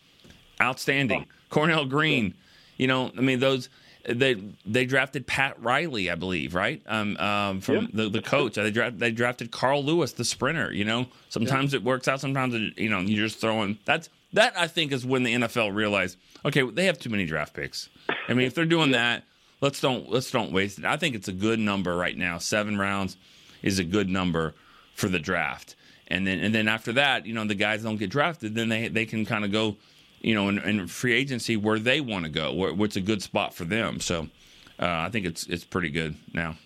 outstanding. 0.61 1.27
Cornell 1.51 1.85
Green, 1.85 2.35
you 2.77 2.87
know, 2.87 3.11
I 3.17 3.21
mean 3.21 3.39
those. 3.41 3.69
They 4.07 4.35
they 4.67 4.85
drafted 4.85 5.27
Pat 5.27 5.63
Riley, 5.63 6.11
I 6.11 6.15
believe, 6.15 6.55
right? 6.55 6.83
Um, 6.87 7.17
um, 7.17 7.61
from 7.63 7.75
Yeah. 7.77 7.87
the, 7.95 8.09
the 8.11 8.21
coach. 8.23 8.55
They 8.57 8.71
drafted 8.71 8.99
they 9.01 9.11
drafted 9.11 9.51
Carl 9.51 9.83
Lewis, 9.83 10.13
the 10.13 10.25
sprinter. 10.27 10.71
You 10.73 10.85
know, 10.85 11.07
sometimes 11.31 11.73
it 11.73 11.83
works 11.83 12.07
out, 12.07 12.21
sometimes 12.21 12.55
it, 12.55 12.77
you 12.77 12.91
know 12.91 13.01
you're 13.01 13.27
just 13.27 13.41
throwing. 13.41 13.79
That's 13.87 14.11
that 14.35 14.53
I 14.59 14.67
think 14.67 14.93
is 14.93 15.07
when 15.07 15.23
the 15.23 15.33
NFL 15.35 15.75
realized, 15.75 16.19
okay, 16.45 16.63
they 16.69 16.85
have 16.87 16.99
too 16.99 17.09
many 17.09 17.25
draft 17.25 17.55
picks. 17.55 17.89
I 18.29 18.35
mean, 18.35 18.47
if 18.47 18.55
they're 18.55 18.67
doing 18.67 18.91
that, 18.91 19.23
let's 19.63 19.81
don't 19.81 20.11
let's 20.11 20.31
don't 20.31 20.53
waste 20.53 20.81
it. 20.81 20.85
I 20.85 20.99
think 20.99 21.15
it's 21.15 21.29
a 21.29 21.33
good 21.33 21.59
number 21.61 21.97
right 21.97 22.17
now. 22.17 22.37
Seven 22.39 22.77
rounds 22.77 23.17
is 23.63 23.79
a 23.79 23.85
good 23.85 24.11
number 24.11 24.55
for 24.95 25.09
the 25.09 25.19
draft, 25.21 25.77
and 26.14 26.27
then 26.27 26.38
and 26.40 26.55
then 26.55 26.68
after 26.68 26.92
that, 26.94 27.27
you 27.27 27.35
know, 27.35 27.44
the 27.44 27.55
guys 27.55 27.83
don't 27.83 27.96
get 27.98 28.11
drafted, 28.11 28.55
then 28.55 28.68
they 28.68 28.88
they 28.88 29.07
can 29.07 29.24
kind 29.27 29.44
of 29.44 29.53
go, 29.53 29.77
you 30.20 30.35
know, 30.35 30.48
in, 30.48 30.59
in 30.61 30.87
free 30.88 31.12
agency 31.12 31.57
where 31.57 31.79
they 31.79 32.00
want 32.00 32.24
to 32.24 32.31
go, 32.31 32.53
where, 32.55 32.72
what's 32.74 32.96
a 32.96 33.00
good 33.00 33.22
spot 33.22 33.55
for 33.55 33.64
them. 33.64 34.00
So. 34.00 34.29
Uh, 34.77 34.87
I 35.07 35.09
think 35.09 35.24
it's 35.24 35.46
it's 35.46 35.62
pretty 35.62 35.88
good 35.88 36.16
now. 36.33 36.57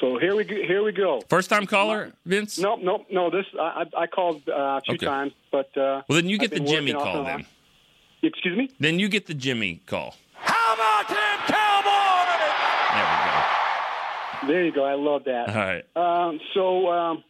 So 0.00 0.18
here 0.18 0.34
we 0.34 0.44
go, 0.44 0.54
here 0.54 0.82
we 0.82 0.92
go. 0.92 1.20
First 1.28 1.50
time 1.50 1.66
caller, 1.66 2.10
Vince. 2.24 2.58
Nope, 2.58 2.80
nope, 2.82 3.06
no. 3.10 3.28
This 3.28 3.44
I, 3.60 3.84
I 3.98 4.02
I 4.04 4.06
called 4.06 4.48
uh, 4.48 4.52
a 4.54 4.80
few 4.80 4.94
Okay. 4.94 5.04
times, 5.04 5.32
but 5.52 5.68
uh, 5.76 6.00
Well, 6.08 6.16
then 6.16 6.30
you 6.30 6.38
get 6.38 6.52
the 6.52 6.60
Jimmy 6.60 6.94
call 6.94 7.24
then. 7.24 7.44
Excuse 8.22 8.56
me. 8.56 8.70
Then 8.80 8.98
you 8.98 9.10
get 9.10 9.26
the 9.26 9.34
Jimmy 9.34 9.82
call. 9.84 10.14
How 10.32 10.72
about 10.72 11.06
them 11.08 11.38
Cowboys? 11.48 12.38
There 14.46 14.54
There 14.54 14.64
you 14.64 14.72
go. 14.72 14.84
I 14.84 14.94
love 14.94 15.24
that. 15.24 15.48
All 15.50 15.54
right. 15.54 15.84
Um, 15.96 16.40
so 16.54 16.88
um, 16.90 17.24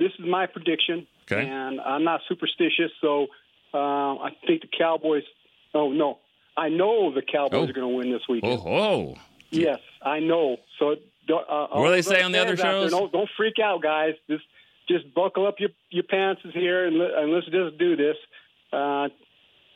this 0.00 0.10
is 0.18 0.26
my 0.26 0.46
prediction, 0.46 1.06
Okay. 1.30 1.46
and 1.46 1.80
I'm 1.80 2.02
not 2.02 2.20
superstitious, 2.28 2.90
so 3.00 3.28
uh, 3.72 3.78
I 4.16 4.30
think 4.46 4.62
the 4.62 4.68
Cowboys. 4.76 5.22
Oh 5.74 5.92
no, 5.92 6.18
I 6.56 6.68
know 6.70 7.14
the 7.14 7.22
Cowboys 7.22 7.66
Oh. 7.68 7.70
are 7.70 7.72
going 7.72 7.88
to 7.92 7.96
win 7.96 8.10
this 8.10 8.22
weekend. 8.28 8.60
Oh, 8.64 8.68
oh. 8.68 9.14
Yes, 9.50 9.78
I 10.02 10.18
know. 10.20 10.56
So 10.78 10.96
don't- 11.28 11.48
uh, 11.48 11.68
What 11.78 11.86
do 11.88 11.92
they 11.92 12.02
say 12.02 12.22
on 12.22 12.32
the 12.32 12.40
other 12.40 12.52
out 12.52 12.56
there, 12.58 12.66
shows? 12.66 12.90
Don't, 12.90 13.12
don't 13.12 13.30
freak 13.36 13.58
out, 13.62 13.80
guys. 13.82 14.14
Just 14.28 14.44
just 14.88 15.12
buckle 15.14 15.46
up 15.46 15.60
your 15.60 15.70
your 15.90 16.02
pants 16.04 16.42
here 16.52 16.86
and, 16.86 16.98
let- 16.98 17.14
and 17.14 17.32
let's 17.32 17.46
just 17.46 17.78
do 17.78 17.94
this. 17.96 18.16
Uh, 18.72 19.08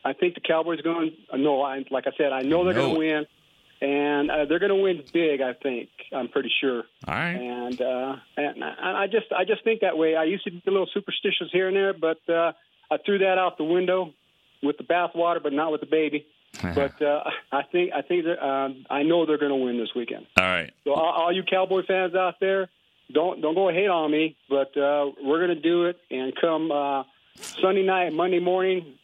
I 0.07 0.13
think 0.13 0.35
the 0.35 0.41
Cowboys 0.41 0.81
are 0.81 0.83
going. 0.83 1.13
to 1.31 1.39
No, 1.39 1.63
I, 1.63 1.85
like 1.91 2.07
I 2.07 2.13
said, 2.19 2.33
I 2.33 2.43
know 2.43 2.65
they're 2.65 2.75
know 2.75 2.83
going 2.83 2.95
to 2.95 2.99
win, 2.99 3.27
and 3.81 4.31
uh, 4.31 4.45
they're 4.47 4.59
going 4.59 4.71
to 4.71 4.83
win 4.83 5.03
big. 5.13 5.41
I 5.41 5.53
think. 5.55 5.89
I'm 6.13 6.29
pretty 6.29 6.51
sure. 6.61 6.85
All 7.07 7.15
right. 7.15 7.35
And 7.35 7.81
uh, 7.81 8.17
and 8.37 8.65
I 8.65 9.03
I 9.03 9.07
just 9.07 9.33
I 9.37 9.45
just 9.45 9.65
think 9.65 9.81
that 9.81 9.97
way. 9.97 10.17
I 10.17 10.25
used 10.25 10.45
to 10.45 10.51
be 10.51 10.63
a 10.67 10.71
little 10.71 10.89
superstitious 10.93 11.49
here 11.53 11.69
and 11.69 11.77
there, 11.77 11.93
but 11.93 12.19
uh, 12.29 12.53
I 12.91 12.99
threw 13.05 13.19
that 13.19 13.39
out 13.39 13.59
the 13.59 13.65
window 13.65 14.13
with 14.63 14.79
the 14.79 14.85
bathwater, 14.85 15.43
but 15.43 15.53
not 15.53 15.73
with 15.73 15.81
the 15.81 15.87
baby. 15.87 16.27
but 16.75 17.01
uh, 17.03 17.25
I 17.51 17.63
think 17.71 17.93
I 17.93 18.03
think 18.03 18.25
that, 18.25 18.45
um, 18.45 18.87
I 18.89 19.03
know 19.03 19.27
they're 19.27 19.39
going 19.39 19.51
to 19.51 19.65
win 19.65 19.79
this 19.79 19.91
weekend. 19.95 20.27
All 20.39 20.45
right. 20.45 20.73
So 20.85 20.93
all, 20.93 21.25
all 21.25 21.33
you 21.33 21.43
Cowboy 21.43 21.83
fans 21.87 22.15
out 22.15 22.37
there, 22.41 22.69
don't 23.13 23.41
don't 23.41 23.55
go 23.55 23.71
hate 23.71 23.89
on 23.89 24.11
me, 24.11 24.37
but 24.49 24.77
uh, 24.77 25.11
we're 25.23 25.45
going 25.45 25.57
to 25.57 25.61
do 25.61 25.87
it. 25.87 25.99
And 26.11 26.33
come 26.41 26.71
uh, 26.71 27.03
Sunday 27.37 27.83
night, 27.83 28.13
Monday 28.13 28.39
morning, 28.39 28.95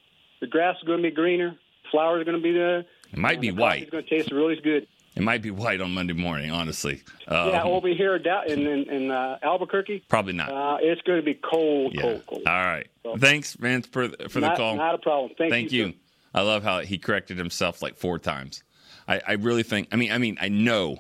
the 0.40 0.46
grass 0.46 0.76
is 0.80 0.87
going 0.87 1.02
to 1.02 1.02
be 1.02 1.14
greener, 1.14 1.56
flowers 1.90 2.20
are 2.20 2.24
going 2.24 2.37
to 2.37 2.42
be 2.42 2.52
there. 2.52 2.85
It 3.12 3.18
might 3.18 3.40
be 3.40 3.50
white. 3.50 3.82
It's 3.82 3.90
going 3.90 4.04
to 4.04 4.10
taste 4.10 4.32
really 4.32 4.56
good. 4.60 4.86
It 5.16 5.22
might 5.22 5.42
be 5.42 5.50
white 5.50 5.80
on 5.80 5.92
Monday 5.92 6.12
morning, 6.12 6.50
honestly. 6.52 7.02
Um, 7.26 7.48
yeah, 7.48 7.64
over 7.64 7.88
here 7.88 8.14
in 8.14 8.66
in, 8.66 8.88
in 8.88 9.10
uh, 9.10 9.38
Albuquerque, 9.42 10.04
Probably 10.08 10.32
not. 10.32 10.50
uh, 10.50 10.78
it's 10.80 11.02
going 11.02 11.18
to 11.18 11.24
be 11.24 11.34
cold, 11.34 11.94
yeah. 11.94 12.02
cold, 12.02 12.22
cold. 12.28 12.42
All 12.46 12.52
right. 12.54 12.86
So- 13.02 13.16
Thanks, 13.16 13.54
Vince, 13.54 13.86
for, 13.88 14.08
for 14.28 14.40
the 14.40 14.54
call. 14.54 14.76
Not 14.76 14.94
a 14.94 14.98
problem. 14.98 15.32
Thank, 15.36 15.50
Thank 15.52 15.72
you. 15.72 15.86
you. 15.88 15.94
I 16.32 16.42
love 16.42 16.62
how 16.62 16.80
he 16.80 16.96
corrected 16.98 17.38
himself 17.38 17.82
like 17.82 17.96
four 17.96 18.18
times. 18.20 18.62
I, 19.08 19.20
I 19.26 19.32
really 19.32 19.64
think. 19.64 19.88
I 19.90 19.96
mean, 19.96 20.12
I 20.12 20.18
mean, 20.18 20.38
I 20.40 20.48
know. 20.48 20.98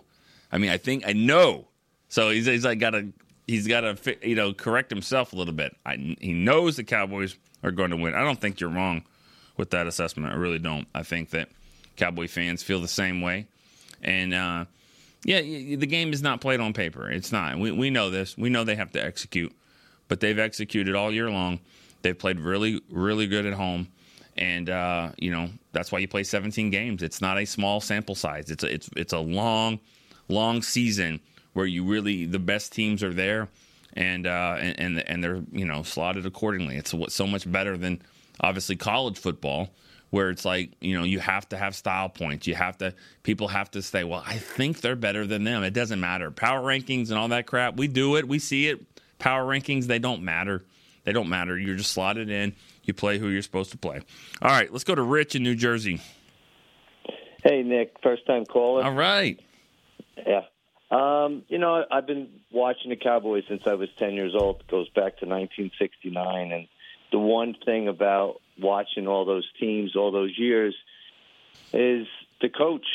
I 0.50 0.58
mean, 0.58 0.70
I 0.70 0.76
think 0.76 1.06
I 1.06 1.12
know. 1.12 1.68
So 2.08 2.30
he's 2.30 2.46
he's 2.46 2.64
like 2.64 2.80
got 2.80 2.90
to 2.90 3.12
he's 3.46 3.68
got 3.68 3.82
to 3.82 4.28
you 4.28 4.34
know 4.34 4.52
correct 4.52 4.90
himself 4.90 5.32
a 5.32 5.36
little 5.36 5.54
bit. 5.54 5.76
I, 5.86 6.16
he 6.20 6.32
knows 6.32 6.76
the 6.76 6.84
Cowboys 6.84 7.36
are 7.62 7.70
going 7.70 7.90
to 7.90 7.96
win. 7.96 8.14
I 8.14 8.22
don't 8.22 8.40
think 8.40 8.58
you're 8.58 8.70
wrong 8.70 9.04
with 9.56 9.70
that 9.70 9.86
assessment. 9.86 10.32
I 10.32 10.36
really 10.36 10.58
don't. 10.58 10.88
I 10.94 11.04
think 11.04 11.30
that 11.30 11.48
Cowboy 12.00 12.28
fans 12.28 12.62
feel 12.62 12.80
the 12.80 12.88
same 12.88 13.20
way, 13.20 13.46
and 14.02 14.34
uh, 14.34 14.64
yeah, 15.24 15.40
the 15.40 15.86
game 15.86 16.12
is 16.12 16.22
not 16.22 16.40
played 16.40 16.60
on 16.60 16.72
paper. 16.72 17.10
It's 17.10 17.30
not. 17.30 17.58
We 17.58 17.70
we 17.70 17.90
know 17.90 18.10
this. 18.10 18.36
We 18.36 18.50
know 18.50 18.64
they 18.64 18.76
have 18.76 18.92
to 18.92 19.04
execute, 19.04 19.54
but 20.08 20.20
they've 20.20 20.38
executed 20.38 20.94
all 20.94 21.12
year 21.12 21.30
long. 21.30 21.60
They've 22.02 22.18
played 22.18 22.40
really 22.40 22.80
really 22.90 23.26
good 23.26 23.46
at 23.46 23.52
home 23.52 23.88
and 24.36 24.70
uh, 24.70 25.10
you 25.18 25.30
know 25.30 25.50
that's 25.72 25.92
why 25.92 25.98
you 25.98 26.08
play 26.08 26.24
17 26.24 26.70
games. 26.70 27.02
It's 27.02 27.20
not 27.20 27.38
a 27.38 27.44
small 27.44 27.80
sample 27.80 28.14
size. 28.14 28.50
It's 28.50 28.64
a, 28.64 28.72
it's 28.72 28.90
it's 28.96 29.12
a 29.12 29.18
long, 29.18 29.80
long 30.28 30.62
season 30.62 31.20
where 31.52 31.66
you 31.66 31.84
really 31.84 32.26
the 32.26 32.38
best 32.38 32.72
teams 32.72 33.02
are 33.02 33.12
there, 33.12 33.48
and 33.94 34.26
uh, 34.26 34.56
and, 34.58 34.80
and 34.80 35.08
and 35.08 35.24
they're 35.24 35.42
you 35.52 35.64
know 35.64 35.82
slotted 35.82 36.26
accordingly. 36.26 36.76
It's 36.76 36.94
so 37.08 37.26
much 37.26 37.50
better 37.50 37.76
than 37.76 38.02
obviously 38.40 38.76
college 38.76 39.18
football, 39.18 39.70
where 40.10 40.30
it's 40.30 40.44
like 40.44 40.72
you 40.80 40.98
know 40.98 41.04
you 41.04 41.18
have 41.18 41.48
to 41.50 41.56
have 41.56 41.74
style 41.74 42.08
points. 42.08 42.46
You 42.46 42.54
have 42.54 42.78
to 42.78 42.94
people 43.22 43.48
have 43.48 43.70
to 43.72 43.82
say, 43.82 44.04
well, 44.04 44.22
I 44.26 44.36
think 44.36 44.80
they're 44.80 44.96
better 44.96 45.26
than 45.26 45.44
them. 45.44 45.62
It 45.62 45.72
doesn't 45.72 46.00
matter. 46.00 46.30
Power 46.30 46.60
rankings 46.60 47.10
and 47.10 47.18
all 47.18 47.28
that 47.28 47.46
crap. 47.46 47.76
We 47.76 47.88
do 47.88 48.16
it. 48.16 48.28
We 48.28 48.38
see 48.38 48.68
it. 48.68 48.80
Power 49.18 49.44
rankings 49.44 49.86
they 49.86 49.98
don't 49.98 50.22
matter. 50.22 50.64
They 51.04 51.12
don't 51.12 51.28
matter. 51.28 51.58
You're 51.58 51.76
just 51.76 51.92
slotted 51.92 52.28
in 52.28 52.54
you 52.90 52.94
play 52.94 53.18
who 53.18 53.28
you're 53.28 53.42
supposed 53.42 53.70
to 53.70 53.78
play. 53.78 54.00
All 54.42 54.50
right, 54.50 54.70
let's 54.72 54.84
go 54.84 54.94
to 54.94 55.02
Rich 55.02 55.36
in 55.36 55.42
New 55.42 55.54
Jersey. 55.54 56.00
Hey, 57.44 57.62
Nick, 57.62 57.94
first 58.02 58.26
time 58.26 58.44
caller. 58.44 58.84
All 58.84 58.92
right. 58.92 59.40
Yeah. 60.26 60.42
Um, 60.90 61.44
you 61.48 61.58
know, 61.58 61.84
I've 61.90 62.06
been 62.06 62.28
watching 62.50 62.90
the 62.90 62.96
Cowboys 62.96 63.44
since 63.48 63.62
I 63.64 63.74
was 63.74 63.88
10 63.98 64.14
years 64.14 64.34
old. 64.34 64.60
It 64.60 64.66
goes 64.68 64.88
back 64.88 65.18
to 65.18 65.26
1969. 65.26 66.52
And 66.52 66.66
the 67.12 67.18
one 67.18 67.54
thing 67.64 67.86
about 67.88 68.40
watching 68.60 69.06
all 69.06 69.24
those 69.24 69.48
teams 69.58 69.96
all 69.96 70.12
those 70.12 70.36
years 70.36 70.74
is 71.72 72.06
the 72.40 72.48
coach. 72.48 72.86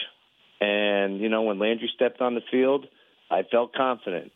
And, 0.61 1.19
you 1.19 1.29
know, 1.29 1.43
when 1.43 1.59
Landry 1.59 1.91
stepped 1.93 2.21
on 2.21 2.35
the 2.35 2.41
field, 2.51 2.87
I 3.29 3.43
felt 3.43 3.73
confident. 3.73 4.31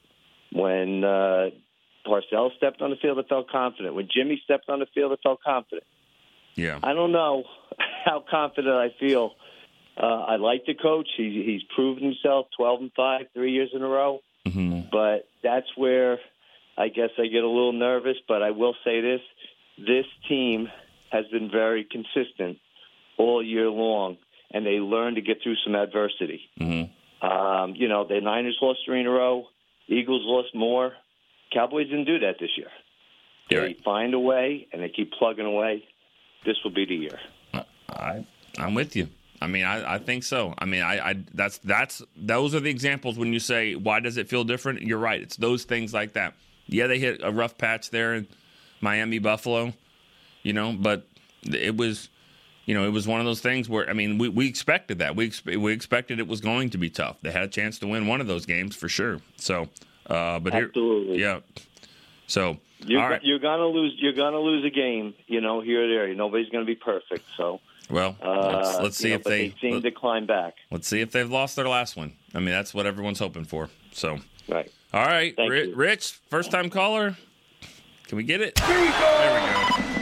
When 0.52 1.04
uh, 1.04 1.50
Parcells 2.06 2.56
stepped 2.58 2.82
on 2.82 2.90
the 2.90 2.96
field, 2.98 3.20
I 3.20 3.28
felt 3.28 3.50
confident. 3.50 3.96
When 3.96 4.08
Jimmy 4.14 4.42
stepped 4.44 4.70
on 4.70 4.80
the 4.80 4.88
field, 4.94 5.12
I 5.12 5.16
felt 5.22 5.42
confident. 5.42 5.86
Yeah. 6.56 6.80
I 6.84 6.94
don't 6.94 7.12
know 7.12 7.44
how 8.06 8.24
confident 8.30 8.74
I 8.74 8.90
feel. 9.00 9.34
Uh, 9.98 10.06
I 10.06 10.36
like 10.38 10.66
the 10.66 10.76
coach. 10.76 11.08
He's, 11.18 11.46
he's 11.46 11.62
proven 11.76 12.04
himself 12.04 12.48
12 12.58 12.82
and 12.82 12.92
5, 12.96 13.22
three 13.34 13.52
years 13.52 13.70
in 13.74 13.82
a 13.82 13.88
row. 13.88 14.20
Mm-hmm. 14.48 14.90
But 14.92 15.28
that's 15.44 15.68
where 15.76 16.20
I 16.78 16.88
guess 16.88 17.10
I 17.18 17.28
get 17.28 17.44
a 17.44 17.48
little 17.48 17.74
nervous. 17.74 18.18
But 18.28 18.42
I 18.42 18.52
will 18.52 18.76
say 18.84 19.02
this 19.02 19.22
this 19.78 20.06
team 20.28 20.70
has 21.12 21.26
been 21.32 21.50
very 21.52 21.86
consistent 21.90 22.58
all 23.18 23.44
year 23.44 23.70
long, 23.70 24.18
and 24.52 24.66
they 24.66 24.80
learn 24.80 25.16
to 25.16 25.22
get 25.22 25.38
through 25.44 25.56
some 25.64 25.76
adversity. 25.76 26.42
Mm-hmm. 26.60 27.26
Um, 27.26 27.76
you 27.76 27.88
know, 27.88 28.08
the 28.08 28.22
Niners 28.22 28.58
lost 28.62 28.80
three 28.86 29.02
in 29.02 29.08
a 29.08 29.12
row, 29.12 29.46
Eagles 29.88 30.22
lost 30.24 30.56
more. 30.56 30.94
Cowboys 31.52 31.88
didn't 31.88 32.06
do 32.06 32.20
that 32.20 32.36
this 32.40 32.52
year. 32.56 32.70
They 33.50 33.58
right. 33.58 33.84
find 33.84 34.14
a 34.14 34.20
way 34.20 34.68
and 34.72 34.84
they 34.84 34.90
keep 34.90 35.12
plugging 35.14 35.46
away. 35.46 35.84
This 36.46 36.56
will 36.64 36.72
be 36.72 36.86
the 36.86 36.96
year. 36.96 37.20
I 37.90 38.26
I'm 38.58 38.76
with 38.76 38.96
you. 38.96 39.10
I 39.42 39.48
mean, 39.48 39.66
I, 39.66 39.96
I 39.96 39.98
think 39.98 40.24
so. 40.24 40.54
I 40.58 40.66
mean, 40.66 40.84
I, 40.84 41.10
I 41.10 41.16
that's 41.34 41.58
that's 41.60 42.04
those 42.16 42.54
are 42.54 42.60
the 42.60 42.70
examples 42.70 43.18
when 43.18 43.34
you 43.34 43.40
say 43.40 43.74
why 43.74 44.00
does 44.00 44.18
it 44.18 44.30
feel 44.30 44.44
different. 44.44 44.82
You're 44.82 45.00
right. 45.00 45.22
It's 45.22 45.38
those 45.38 45.64
things 45.64 45.94
like 45.94 46.14
that. 46.14 46.36
Yeah, 46.68 46.88
they 46.88 47.00
hit 47.00 47.22
a 47.24 47.32
rough 47.32 47.58
patch 47.58 47.90
there 47.90 48.14
in 48.14 48.28
Miami, 48.80 49.18
Buffalo, 49.18 49.74
you 50.44 50.54
know, 50.54 50.74
but 50.74 51.08
it 51.44 51.76
was, 51.76 52.10
you 52.66 52.74
know, 52.74 52.86
it 52.86 52.92
was 52.92 53.08
one 53.08 53.20
of 53.20 53.26
those 53.26 53.42
things 53.42 53.70
where 53.70 53.90
I 53.90 53.94
mean, 53.94 54.18
we, 54.18 54.30
we 54.30 54.48
expected 54.48 55.00
that. 55.00 55.16
We 55.16 55.32
we 55.46 55.74
expected 55.74 56.20
it 56.20 56.28
was 56.28 56.42
going 56.42 56.70
to 56.72 56.78
be 56.78 56.90
tough. 56.90 57.18
They 57.22 57.32
had 57.32 57.44
a 57.44 57.48
chance 57.48 57.80
to 57.80 57.88
win 57.88 58.08
one 58.08 58.22
of 58.22 58.28
those 58.28 58.46
games 58.46 58.76
for 58.76 58.90
sure. 58.90 59.22
So 59.38 59.70
uh, 60.10 60.40
but 60.40 60.54
Absolutely. 60.54 61.18
here, 61.18 61.28
yeah. 61.28 61.62
So 62.28 62.58
you're, 62.80 63.02
all 63.02 63.10
right. 63.10 63.24
you're 63.24 63.40
gonna 63.40 63.68
lose. 63.68 63.94
You're 63.98 64.14
gonna 64.14 64.40
lose 64.40 64.66
a 64.66 64.70
game. 64.70 65.14
You 65.28 65.42
know, 65.42 65.62
here 65.62 65.86
or 65.86 65.88
there. 65.88 66.14
Nobody's 66.16 66.50
gonna 66.50 66.66
be 66.66 66.76
perfect. 66.76 67.26
So 67.38 67.60
well, 67.90 68.16
uh, 68.22 68.62
let's, 68.64 68.80
let's 68.80 68.98
see 68.98 69.10
know, 69.10 69.16
if 69.16 69.24
they, 69.24 69.50
they 69.50 69.56
seem 69.60 69.74
let, 69.76 69.84
to 69.84 69.92
climb 69.92 70.26
back. 70.26 70.56
Let's 70.72 70.88
see 70.88 71.02
if 71.02 71.12
they've 71.12 71.30
lost 71.30 71.56
their 71.56 71.68
last 71.68 71.96
one. 71.96 72.14
I 72.34 72.40
mean, 72.40 72.50
that's 72.50 72.74
what 72.74 72.86
everyone's 72.86 73.20
hoping 73.20 73.46
for. 73.46 73.70
So 73.92 74.20
right. 74.48 74.72
All 74.94 75.06
right, 75.06 75.36
Thank 75.36 75.52
Rich. 75.52 75.76
Rich, 75.76 76.20
first 76.30 76.50
time 76.50 76.70
caller. 76.70 77.16
Can 78.08 78.16
we 78.18 78.24
get 78.24 78.42
it? 78.42 78.56
There 78.56 78.82
we 78.82 78.88
go. 78.88 79.99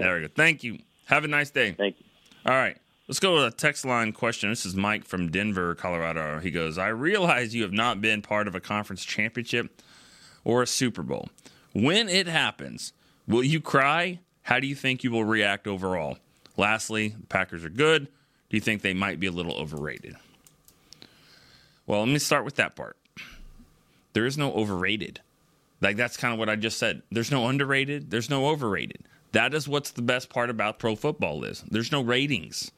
There 0.00 0.16
we 0.16 0.22
go. 0.22 0.28
Thank 0.34 0.64
you. 0.64 0.78
Have 1.06 1.24
a 1.24 1.28
nice 1.28 1.50
day. 1.50 1.72
Thank 1.72 1.98
you. 1.98 2.06
All 2.46 2.56
right. 2.56 2.76
Let's 3.08 3.20
go 3.20 3.36
to 3.36 3.46
a 3.46 3.50
text 3.50 3.84
line 3.84 4.12
question. 4.12 4.50
This 4.50 4.64
is 4.64 4.76
Mike 4.76 5.04
from 5.04 5.30
Denver, 5.30 5.74
Colorado. 5.74 6.38
He 6.38 6.50
goes, 6.50 6.78
I 6.78 6.88
realize 6.88 7.54
you 7.54 7.62
have 7.62 7.72
not 7.72 8.00
been 8.00 8.22
part 8.22 8.46
of 8.46 8.54
a 8.54 8.60
conference 8.60 9.04
championship 9.04 9.82
or 10.44 10.62
a 10.62 10.66
Super 10.66 11.02
Bowl. 11.02 11.28
When 11.72 12.08
it 12.08 12.26
happens, 12.26 12.92
will 13.26 13.42
you 13.42 13.60
cry? 13.60 14.20
How 14.42 14.60
do 14.60 14.66
you 14.66 14.74
think 14.74 15.04
you 15.04 15.10
will 15.10 15.24
react 15.24 15.66
overall? 15.66 16.18
Lastly, 16.56 17.08
the 17.08 17.26
Packers 17.26 17.64
are 17.64 17.70
good. 17.70 18.06
Do 18.48 18.56
you 18.56 18.60
think 18.60 18.82
they 18.82 18.94
might 18.94 19.20
be 19.20 19.26
a 19.26 19.32
little 19.32 19.54
overrated? 19.54 20.16
Well, 21.86 22.00
let 22.00 22.08
me 22.08 22.18
start 22.18 22.44
with 22.44 22.56
that 22.56 22.76
part. 22.76 22.96
There 24.12 24.26
is 24.26 24.38
no 24.38 24.52
overrated. 24.52 25.20
Like 25.80 25.96
that's 25.96 26.16
kind 26.16 26.32
of 26.32 26.38
what 26.38 26.48
I 26.48 26.56
just 26.56 26.78
said. 26.78 27.02
There's 27.10 27.30
no 27.30 27.48
underrated, 27.48 28.10
there's 28.10 28.30
no 28.30 28.48
overrated. 28.48 29.02
That 29.32 29.54
is 29.54 29.68
what's 29.68 29.90
the 29.92 30.02
best 30.02 30.28
part 30.28 30.50
about 30.50 30.78
pro 30.78 30.96
football 30.96 31.44
is. 31.44 31.62
There's 31.70 31.92
no 31.92 32.02
ratings. 32.02 32.70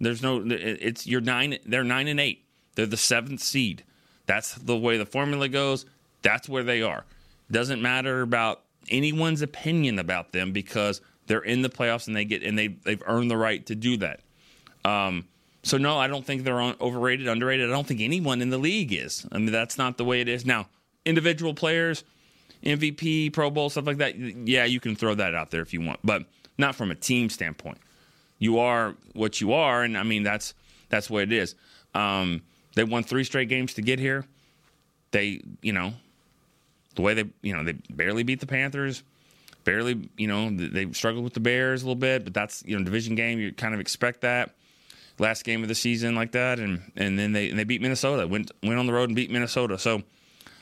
There's 0.00 0.22
no 0.22 0.42
it's 0.44 1.06
you're 1.06 1.20
9 1.20 1.58
they're 1.64 1.84
9 1.84 2.08
and 2.08 2.20
8. 2.20 2.44
They're 2.74 2.86
the 2.86 2.96
7th 2.96 3.40
seed. 3.40 3.84
That's 4.26 4.54
the 4.54 4.76
way 4.76 4.96
the 4.96 5.06
formula 5.06 5.48
goes. 5.48 5.86
That's 6.22 6.48
where 6.48 6.64
they 6.64 6.82
are. 6.82 7.04
Doesn't 7.50 7.80
matter 7.82 8.22
about 8.22 8.62
anyone's 8.90 9.42
opinion 9.42 9.98
about 9.98 10.32
them 10.32 10.52
because 10.52 11.00
they're 11.26 11.40
in 11.40 11.62
the 11.62 11.68
playoffs 11.68 12.06
and 12.06 12.16
they 12.16 12.24
get 12.24 12.42
and 12.42 12.58
they 12.58 12.68
they've 12.68 13.02
earned 13.06 13.30
the 13.30 13.36
right 13.36 13.64
to 13.66 13.74
do 13.74 13.96
that. 13.98 14.20
Um, 14.84 15.26
so 15.62 15.78
no, 15.78 15.98
I 15.98 16.08
don't 16.08 16.24
think 16.24 16.44
they're 16.44 16.60
overrated, 16.60 17.26
underrated. 17.26 17.68
I 17.68 17.72
don't 17.72 17.86
think 17.86 18.00
anyone 18.00 18.42
in 18.42 18.50
the 18.50 18.58
league 18.58 18.92
is. 18.92 19.26
I 19.32 19.38
mean, 19.38 19.52
that's 19.52 19.78
not 19.78 19.96
the 19.96 20.04
way 20.04 20.20
it 20.20 20.28
is 20.28 20.44
now. 20.44 20.68
Individual 21.06 21.54
players, 21.54 22.04
MVP, 22.64 23.32
Pro 23.32 23.50
Bowl, 23.50 23.70
stuff 23.70 23.86
like 23.86 23.98
that. 23.98 24.16
Yeah, 24.16 24.64
you 24.64 24.80
can 24.80 24.96
throw 24.96 25.14
that 25.14 25.34
out 25.34 25.50
there 25.50 25.62
if 25.62 25.72
you 25.72 25.80
want, 25.80 26.00
but 26.02 26.24
not 26.58 26.74
from 26.74 26.90
a 26.90 26.94
team 26.94 27.28
standpoint. 27.28 27.78
You 28.38 28.58
are 28.58 28.94
what 29.12 29.40
you 29.40 29.52
are, 29.52 29.82
and 29.82 29.96
I 29.96 30.02
mean 30.02 30.22
that's 30.22 30.54
that's 30.88 31.08
what 31.08 31.22
it 31.22 31.32
is. 31.32 31.54
Um, 31.94 32.42
they 32.74 32.84
won 32.84 33.04
three 33.04 33.24
straight 33.24 33.48
games 33.48 33.74
to 33.74 33.82
get 33.82 33.98
here. 33.98 34.24
They, 35.12 35.40
you 35.62 35.72
know, 35.72 35.94
the 36.96 37.02
way 37.02 37.14
they, 37.14 37.24
you 37.42 37.54
know, 37.54 37.62
they 37.62 37.72
barely 37.72 38.24
beat 38.24 38.40
the 38.40 38.46
Panthers. 38.46 39.02
Barely, 39.62 40.10
you 40.18 40.26
know, 40.26 40.50
they 40.50 40.92
struggled 40.92 41.24
with 41.24 41.32
the 41.32 41.40
Bears 41.40 41.82
a 41.82 41.86
little 41.86 41.94
bit, 41.94 42.24
but 42.24 42.34
that's 42.34 42.62
you 42.66 42.78
know 42.78 42.84
division 42.84 43.14
game. 43.14 43.38
You 43.38 43.52
kind 43.52 43.72
of 43.72 43.80
expect 43.80 44.20
that 44.22 44.54
last 45.18 45.44
game 45.44 45.62
of 45.62 45.68
the 45.68 45.74
season 45.74 46.14
like 46.14 46.32
that, 46.32 46.58
and 46.58 46.92
and 46.96 47.18
then 47.18 47.32
they 47.32 47.48
and 47.48 47.58
they 47.58 47.64
beat 47.64 47.80
Minnesota. 47.80 48.26
Went 48.26 48.50
went 48.62 48.78
on 48.78 48.86
the 48.86 48.92
road 48.92 49.08
and 49.08 49.16
beat 49.16 49.30
Minnesota. 49.30 49.78
So 49.78 50.02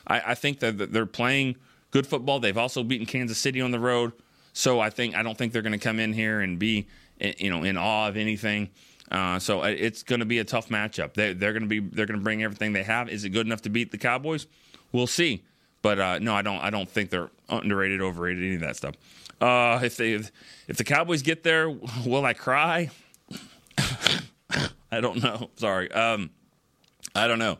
I, 0.07 0.21
I 0.27 0.35
think 0.35 0.59
that 0.59 0.93
they're 0.93 1.05
playing 1.05 1.57
good 1.93 2.07
football. 2.07 2.39
They've 2.39 2.57
also 2.57 2.83
beaten 2.83 3.05
Kansas 3.05 3.37
City 3.37 3.61
on 3.61 3.71
the 3.71 3.79
road. 3.79 4.11
So 4.51 4.79
I 4.79 4.89
think 4.89 5.15
I 5.15 5.23
don't 5.23 5.37
think 5.37 5.53
they're 5.53 5.61
going 5.61 5.71
to 5.71 5.77
come 5.79 5.99
in 5.99 6.11
here 6.11 6.41
and 6.41 6.59
be 6.59 6.87
you 7.19 7.49
know 7.49 7.63
in 7.63 7.77
awe 7.77 8.09
of 8.09 8.17
anything. 8.17 8.69
Uh, 9.11 9.37
so 9.37 9.61
it's 9.63 10.01
going 10.01 10.19
to 10.19 10.25
be 10.25 10.39
a 10.39 10.43
tough 10.43 10.69
matchup. 10.69 11.13
They, 11.13 11.33
they're 11.33 11.53
going 11.53 11.63
to 11.63 11.69
be 11.69 11.79
they're 11.79 12.07
going 12.07 12.19
to 12.19 12.23
bring 12.23 12.43
everything 12.43 12.73
they 12.73 12.83
have. 12.83 13.09
Is 13.09 13.23
it 13.23 13.29
good 13.29 13.45
enough 13.45 13.61
to 13.61 13.69
beat 13.69 13.91
the 13.91 13.97
Cowboys? 13.97 14.47
We'll 14.91 15.07
see. 15.07 15.43
But 15.81 15.99
uh, 15.99 16.19
no, 16.19 16.33
I 16.33 16.41
don't. 16.41 16.59
I 16.59 16.69
don't 16.69 16.89
think 16.89 17.09
they're 17.09 17.29
underrated, 17.49 18.01
overrated, 18.01 18.43
any 18.43 18.55
of 18.55 18.61
that 18.61 18.75
stuff. 18.75 18.95
Uh, 19.39 19.79
if 19.83 19.97
they 19.97 20.13
if 20.13 20.77
the 20.77 20.83
Cowboys 20.83 21.21
get 21.21 21.43
there, 21.43 21.69
will 22.05 22.25
I 22.25 22.33
cry? 22.33 22.89
I 24.91 25.01
don't 25.01 25.21
know. 25.21 25.49
Sorry. 25.57 25.91
Um, 25.91 26.29
I 27.15 27.27
don't 27.27 27.39
know. 27.39 27.57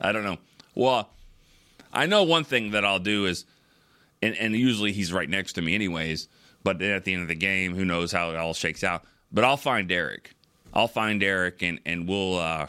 I 0.00 0.12
don't 0.12 0.24
know. 0.24 0.38
Well, 0.74 1.10
I 1.92 2.06
know 2.06 2.24
one 2.24 2.44
thing 2.44 2.72
that 2.72 2.84
I'll 2.84 2.98
do 2.98 3.26
is, 3.26 3.44
and, 4.24 4.36
and 4.36 4.54
usually 4.56 4.92
he's 4.92 5.12
right 5.12 5.28
next 5.28 5.54
to 5.54 5.62
me, 5.62 5.74
anyways. 5.74 6.28
But 6.62 6.80
at 6.80 7.04
the 7.04 7.12
end 7.12 7.22
of 7.22 7.28
the 7.28 7.34
game, 7.34 7.74
who 7.74 7.84
knows 7.84 8.10
how 8.10 8.30
it 8.30 8.36
all 8.36 8.54
shakes 8.54 8.82
out? 8.82 9.04
But 9.30 9.44
I'll 9.44 9.56
find 9.56 9.88
Derek. 9.88 10.32
I'll 10.72 10.88
find 10.88 11.20
Derek, 11.20 11.62
and 11.62 11.80
and 11.84 12.08
we'll 12.08 12.38
uh, 12.38 12.66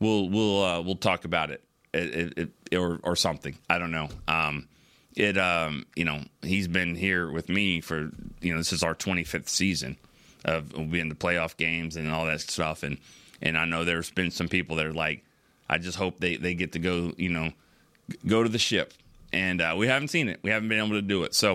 we'll 0.00 0.28
we'll 0.28 0.64
uh, 0.64 0.80
we'll 0.80 0.96
talk 0.96 1.24
about 1.24 1.50
it, 1.50 1.62
it, 1.92 2.38
it, 2.38 2.50
it, 2.70 2.76
or 2.76 3.00
or 3.02 3.16
something. 3.16 3.56
I 3.68 3.78
don't 3.78 3.90
know. 3.90 4.08
Um, 4.26 4.68
it 5.14 5.36
um, 5.36 5.86
you 5.94 6.04
know 6.04 6.22
he's 6.42 6.68
been 6.68 6.94
here 6.94 7.30
with 7.30 7.48
me 7.48 7.80
for 7.80 8.10
you 8.40 8.52
know 8.52 8.58
this 8.58 8.72
is 8.72 8.82
our 8.82 8.94
25th 8.94 9.48
season. 9.48 9.96
of 10.44 10.72
being 10.90 11.08
the 11.08 11.14
playoff 11.14 11.56
games 11.56 11.96
and 11.96 12.10
all 12.10 12.26
that 12.26 12.40
stuff. 12.40 12.82
And 12.82 12.98
and 13.40 13.56
I 13.58 13.64
know 13.64 13.84
there's 13.84 14.10
been 14.10 14.30
some 14.30 14.48
people 14.48 14.76
that 14.76 14.86
are 14.86 14.92
like, 14.92 15.24
I 15.68 15.78
just 15.78 15.98
hope 15.98 16.18
they 16.18 16.36
they 16.36 16.54
get 16.54 16.72
to 16.72 16.78
go, 16.78 17.12
you 17.16 17.28
know, 17.28 17.52
go 18.26 18.42
to 18.42 18.48
the 18.48 18.58
ship. 18.58 18.94
And 19.32 19.60
uh, 19.60 19.74
we 19.76 19.86
haven't 19.86 20.08
seen 20.08 20.28
it. 20.28 20.40
We 20.42 20.50
haven't 20.50 20.68
been 20.68 20.78
able 20.78 20.96
to 20.96 21.02
do 21.02 21.24
it. 21.24 21.34
So 21.34 21.54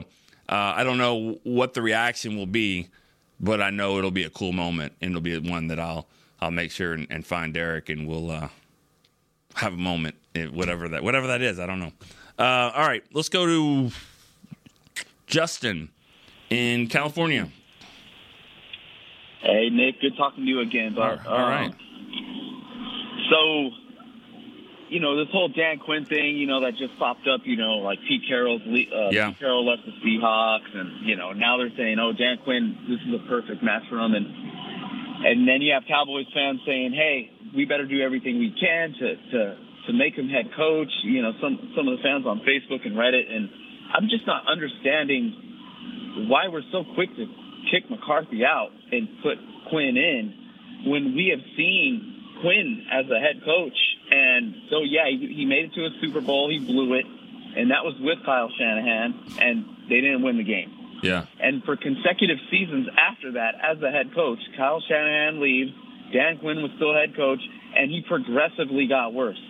uh, 0.49 0.73
I 0.75 0.83
don't 0.83 0.97
know 0.97 1.39
what 1.43 1.73
the 1.73 1.81
reaction 1.81 2.37
will 2.37 2.47
be, 2.47 2.87
but 3.39 3.61
I 3.61 3.69
know 3.69 3.97
it'll 3.97 4.11
be 4.11 4.23
a 4.23 4.29
cool 4.29 4.51
moment, 4.51 4.93
and 5.01 5.11
it'll 5.11 5.21
be 5.21 5.37
one 5.37 5.67
that 5.67 5.79
I'll 5.79 6.07
I'll 6.39 6.51
make 6.51 6.71
sure 6.71 6.93
and, 6.93 7.07
and 7.09 7.25
find 7.25 7.53
Derek, 7.53 7.89
and 7.89 8.07
we'll 8.07 8.31
uh, 8.31 8.49
have 9.55 9.73
a 9.73 9.77
moment, 9.77 10.15
eh, 10.35 10.45
whatever 10.45 10.87
that 10.89 11.03
whatever 11.03 11.27
that 11.27 11.41
is. 11.41 11.59
I 11.59 11.65
don't 11.65 11.79
know. 11.79 11.91
Uh, 12.39 12.71
all 12.75 12.87
right, 12.87 13.03
let's 13.13 13.29
go 13.29 13.45
to 13.45 13.91
Justin 15.25 15.89
in 16.49 16.87
California. 16.87 17.49
Hey, 19.41 19.69
Nick, 19.69 20.01
good 20.01 20.17
talking 20.17 20.45
to 20.45 20.49
you 20.49 20.59
again. 20.61 20.93
But, 20.95 21.25
all 21.25 21.37
right. 21.37 21.69
Um, 21.69 21.75
so, 23.29 23.69
you 24.89 24.99
know, 24.99 25.17
this 25.17 25.27
whole 25.31 25.49
Dan 25.49 25.79
Quinn 25.79 26.05
thing, 26.05 26.37
you 26.37 26.47
know, 26.47 26.61
that 26.61 26.75
just 26.77 26.97
popped 26.97 27.27
up, 27.27 27.41
you 27.43 27.57
know, 27.57 27.83
like 27.83 27.99
Pete 28.07 28.23
Carroll's, 28.27 28.61
uh, 28.61 29.09
Yeah. 29.11 29.29
Pete 29.29 29.39
Carroll 29.39 29.65
left 29.65 29.83
the 29.85 29.91
Seahawks, 30.03 30.73
and 30.73 31.05
you 31.05 31.15
know, 31.15 31.33
now 31.33 31.57
they're 31.57 31.75
saying, 31.75 31.99
oh, 31.99 32.13
Dan 32.13 32.37
Quinn, 32.43 32.77
this 32.87 32.99
is 33.01 33.13
a 33.13 33.27
perfect 33.27 33.63
match 33.63 33.83
for 33.89 33.99
him, 33.99 34.13
and 34.13 34.27
and 35.25 35.47
then 35.47 35.61
you 35.61 35.73
have 35.73 35.83
Cowboys 35.87 36.27
fans 36.33 36.61
saying, 36.65 36.93
hey, 36.93 37.31
we 37.55 37.65
better 37.65 37.85
do 37.85 38.01
everything 38.01 38.39
we 38.39 38.53
can 38.59 38.93
to 38.93 39.15
to 39.31 39.57
to 39.87 39.93
make 39.93 40.15
him 40.15 40.29
head 40.29 40.51
coach. 40.55 40.91
You 41.03 41.21
know, 41.21 41.33
some 41.41 41.73
some 41.75 41.87
of 41.87 41.97
the 41.97 42.03
fans 42.03 42.25
on 42.25 42.41
Facebook 42.41 42.85
and 42.85 42.95
Reddit, 42.95 43.31
and 43.31 43.49
I'm 43.93 44.09
just 44.09 44.27
not 44.27 44.47
understanding 44.47 46.27
why 46.29 46.47
we're 46.49 46.65
so 46.71 46.83
quick 46.95 47.09
to 47.15 47.25
kick 47.71 47.89
McCarthy 47.89 48.45
out 48.45 48.69
and 48.91 49.07
put 49.23 49.37
Quinn 49.69 49.97
in 49.97 50.33
when 50.85 51.15
we 51.15 51.33
have 51.35 51.43
seen 51.55 52.39
Quinn 52.41 52.85
as 52.91 53.05
a 53.09 53.19
head 53.19 53.43
coach. 53.43 53.77
And 54.11 54.55
so, 54.69 54.81
yeah, 54.83 55.07
he, 55.09 55.33
he 55.33 55.45
made 55.45 55.65
it 55.65 55.73
to 55.73 55.85
a 55.85 55.89
Super 56.01 56.21
Bowl. 56.21 56.49
He 56.49 56.59
blew 56.59 56.93
it. 56.93 57.05
And 57.55 57.71
that 57.71 57.83
was 57.83 57.95
with 57.99 58.19
Kyle 58.25 58.49
Shanahan. 58.57 59.37
And 59.39 59.65
they 59.89 60.01
didn't 60.01 60.21
win 60.23 60.37
the 60.37 60.43
game. 60.43 60.71
Yeah. 61.03 61.25
And 61.39 61.63
for 61.63 61.75
consecutive 61.75 62.37
seasons 62.49 62.87
after 62.97 63.33
that, 63.33 63.55
as 63.63 63.79
the 63.79 63.91
head 63.91 64.13
coach, 64.13 64.39
Kyle 64.55 64.81
Shanahan 64.87 65.41
leaves. 65.41 65.71
Dan 66.13 66.37
Quinn 66.37 66.61
was 66.61 66.71
still 66.77 66.93
head 66.93 67.15
coach. 67.15 67.41
And 67.75 67.91
he 67.91 68.01
progressively 68.07 68.87
got 68.87 69.13
worse. 69.13 69.41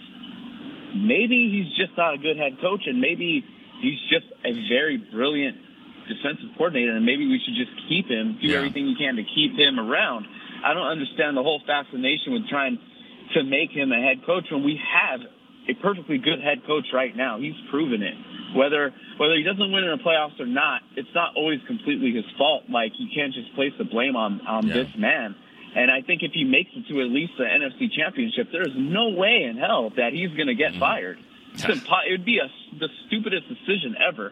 Maybe 0.96 1.50
he's 1.52 1.76
just 1.78 1.96
not 1.98 2.16
a 2.16 2.18
good 2.18 2.38
head 2.38 2.60
coach. 2.62 2.82
And 2.88 3.00
maybe 3.00 3.44
he's 3.82 4.00
just 4.10 4.26
a 4.44 4.54
very 4.70 4.98
brilliant 4.98 5.58
defensive 6.08 6.48
coordinator, 6.58 6.96
and 6.96 7.06
maybe 7.06 7.28
we 7.28 7.38
should 7.44 7.56
just 7.56 7.72
keep 7.90 8.08
him, 8.08 8.38
do 8.42 8.48
Yeah. 8.48 8.60
everything 8.60 8.88
you 8.88 8.96
can 8.96 9.18
to 9.18 9.24
keep 9.24 9.60
him 9.60 9.78
around. 9.78 10.26
I 10.64 10.74
don't 10.74 10.88
understand 10.88 11.36
the 11.36 11.44
whole 11.44 11.60
fascination 11.68 12.32
with 12.32 12.48
trying 12.48 12.80
to 13.36 13.44
make 13.44 13.72
him 13.72 13.92
a 13.92 14.00
head 14.02 14.26
coach 14.26 14.46
when 14.52 14.64
we 14.64 14.80
have 14.80 15.20
a 15.70 15.74
perfectly 15.82 16.18
good 16.18 16.40
head 16.42 16.64
coach 16.66 16.86
right 16.94 17.16
now. 17.16 17.40
He's 17.40 17.56
proven 17.70 18.02
it. 18.02 18.16
Whether 18.56 18.94
whether 19.18 19.36
he 19.36 19.44
doesn't 19.44 19.72
win 19.72 19.84
in 19.84 19.92
the 19.92 20.02
playoffs 20.04 20.40
or 20.40 20.46
not, 20.46 20.82
it's 20.96 21.10
not 21.14 21.36
always 21.36 21.60
completely 21.68 22.12
his 22.14 22.24
fault. 22.38 22.64
Like 22.70 22.94
you 22.98 23.08
can't 23.14 23.34
just 23.34 23.54
place 23.56 23.74
the 23.78 23.84
blame 23.84 24.16
on 24.16 24.40
on 24.48 24.68
Yeah. 24.68 24.74
this 24.84 24.88
man. 24.98 25.36
And 25.76 25.92
I 25.92 26.02
think 26.02 26.24
if 26.24 26.32
he 26.32 26.44
makes 26.46 26.72
it 26.74 26.88
to 26.88 27.02
at 27.02 27.10
least 27.12 27.34
the 27.38 27.44
NFC 27.44 27.92
Championship, 27.92 28.48
there 28.52 28.64
is 28.64 28.74
no 28.76 29.10
way 29.10 29.44
in 29.44 29.58
hell 29.58 29.92
that 29.98 30.14
he's 30.14 30.32
going 30.32 30.48
to 30.48 30.56
get 30.56 30.72
Mm-hmm. 30.72 30.80
fired. 30.80 31.20
It's 31.54 31.64
impo- 31.66 32.06
it 32.08 32.12
would 32.12 32.26
be 32.26 32.40
a, 32.40 32.48
the 32.80 32.88
stupidest 33.08 33.48
decision 33.50 33.96
ever. 34.00 34.32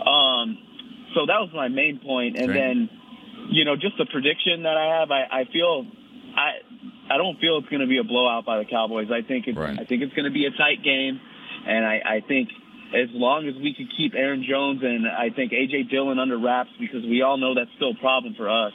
Um, 0.00 0.58
so 1.14 1.26
that 1.26 1.38
was 1.40 1.50
my 1.54 1.68
main 1.68 2.00
point. 2.00 2.36
And 2.38 2.48
Right. 2.48 2.54
then, 2.56 2.90
you 3.50 3.64
know, 3.64 3.76
just 3.76 3.98
the 3.98 4.06
prediction 4.06 4.62
that 4.62 4.76
I 4.76 4.98
have, 5.00 5.10
I, 5.10 5.22
I 5.30 5.44
feel, 5.52 5.86
I 7.12 7.16
don't 7.18 7.38
feel 7.40 7.58
it's 7.58 7.68
going 7.68 7.80
to 7.82 7.86
be 7.86 7.98
a 7.98 8.04
blowout 8.04 8.44
by 8.44 8.58
the 8.58 8.64
Cowboys. 8.64 9.08
I 9.10 9.22
think 9.26 9.46
it's, 9.48 9.56
Right. 9.58 9.78
I 9.78 9.84
think 9.84 10.02
it's 10.02 10.14
going 10.14 10.24
to 10.24 10.30
be 10.32 10.46
a 10.46 10.50
tight 10.50 10.82
game, 10.82 11.20
and 11.66 11.84
I, 11.84 12.00
I 12.16 12.20
think 12.26 12.48
as 12.94 13.08
long 13.12 13.48
as 13.48 13.54
we 13.56 13.74
can 13.74 13.88
keep 13.96 14.14
Aaron 14.14 14.44
Jones 14.48 14.80
and 14.82 15.06
I 15.08 15.30
think 15.30 15.52
AJ 15.52 15.90
Dillon 15.90 16.18
under 16.18 16.38
wraps, 16.38 16.70
because 16.78 17.02
we 17.04 17.22
all 17.22 17.36
know 17.38 17.54
that's 17.54 17.70
still 17.76 17.92
a 17.92 18.00
problem 18.00 18.34
for 18.34 18.48
us. 18.48 18.72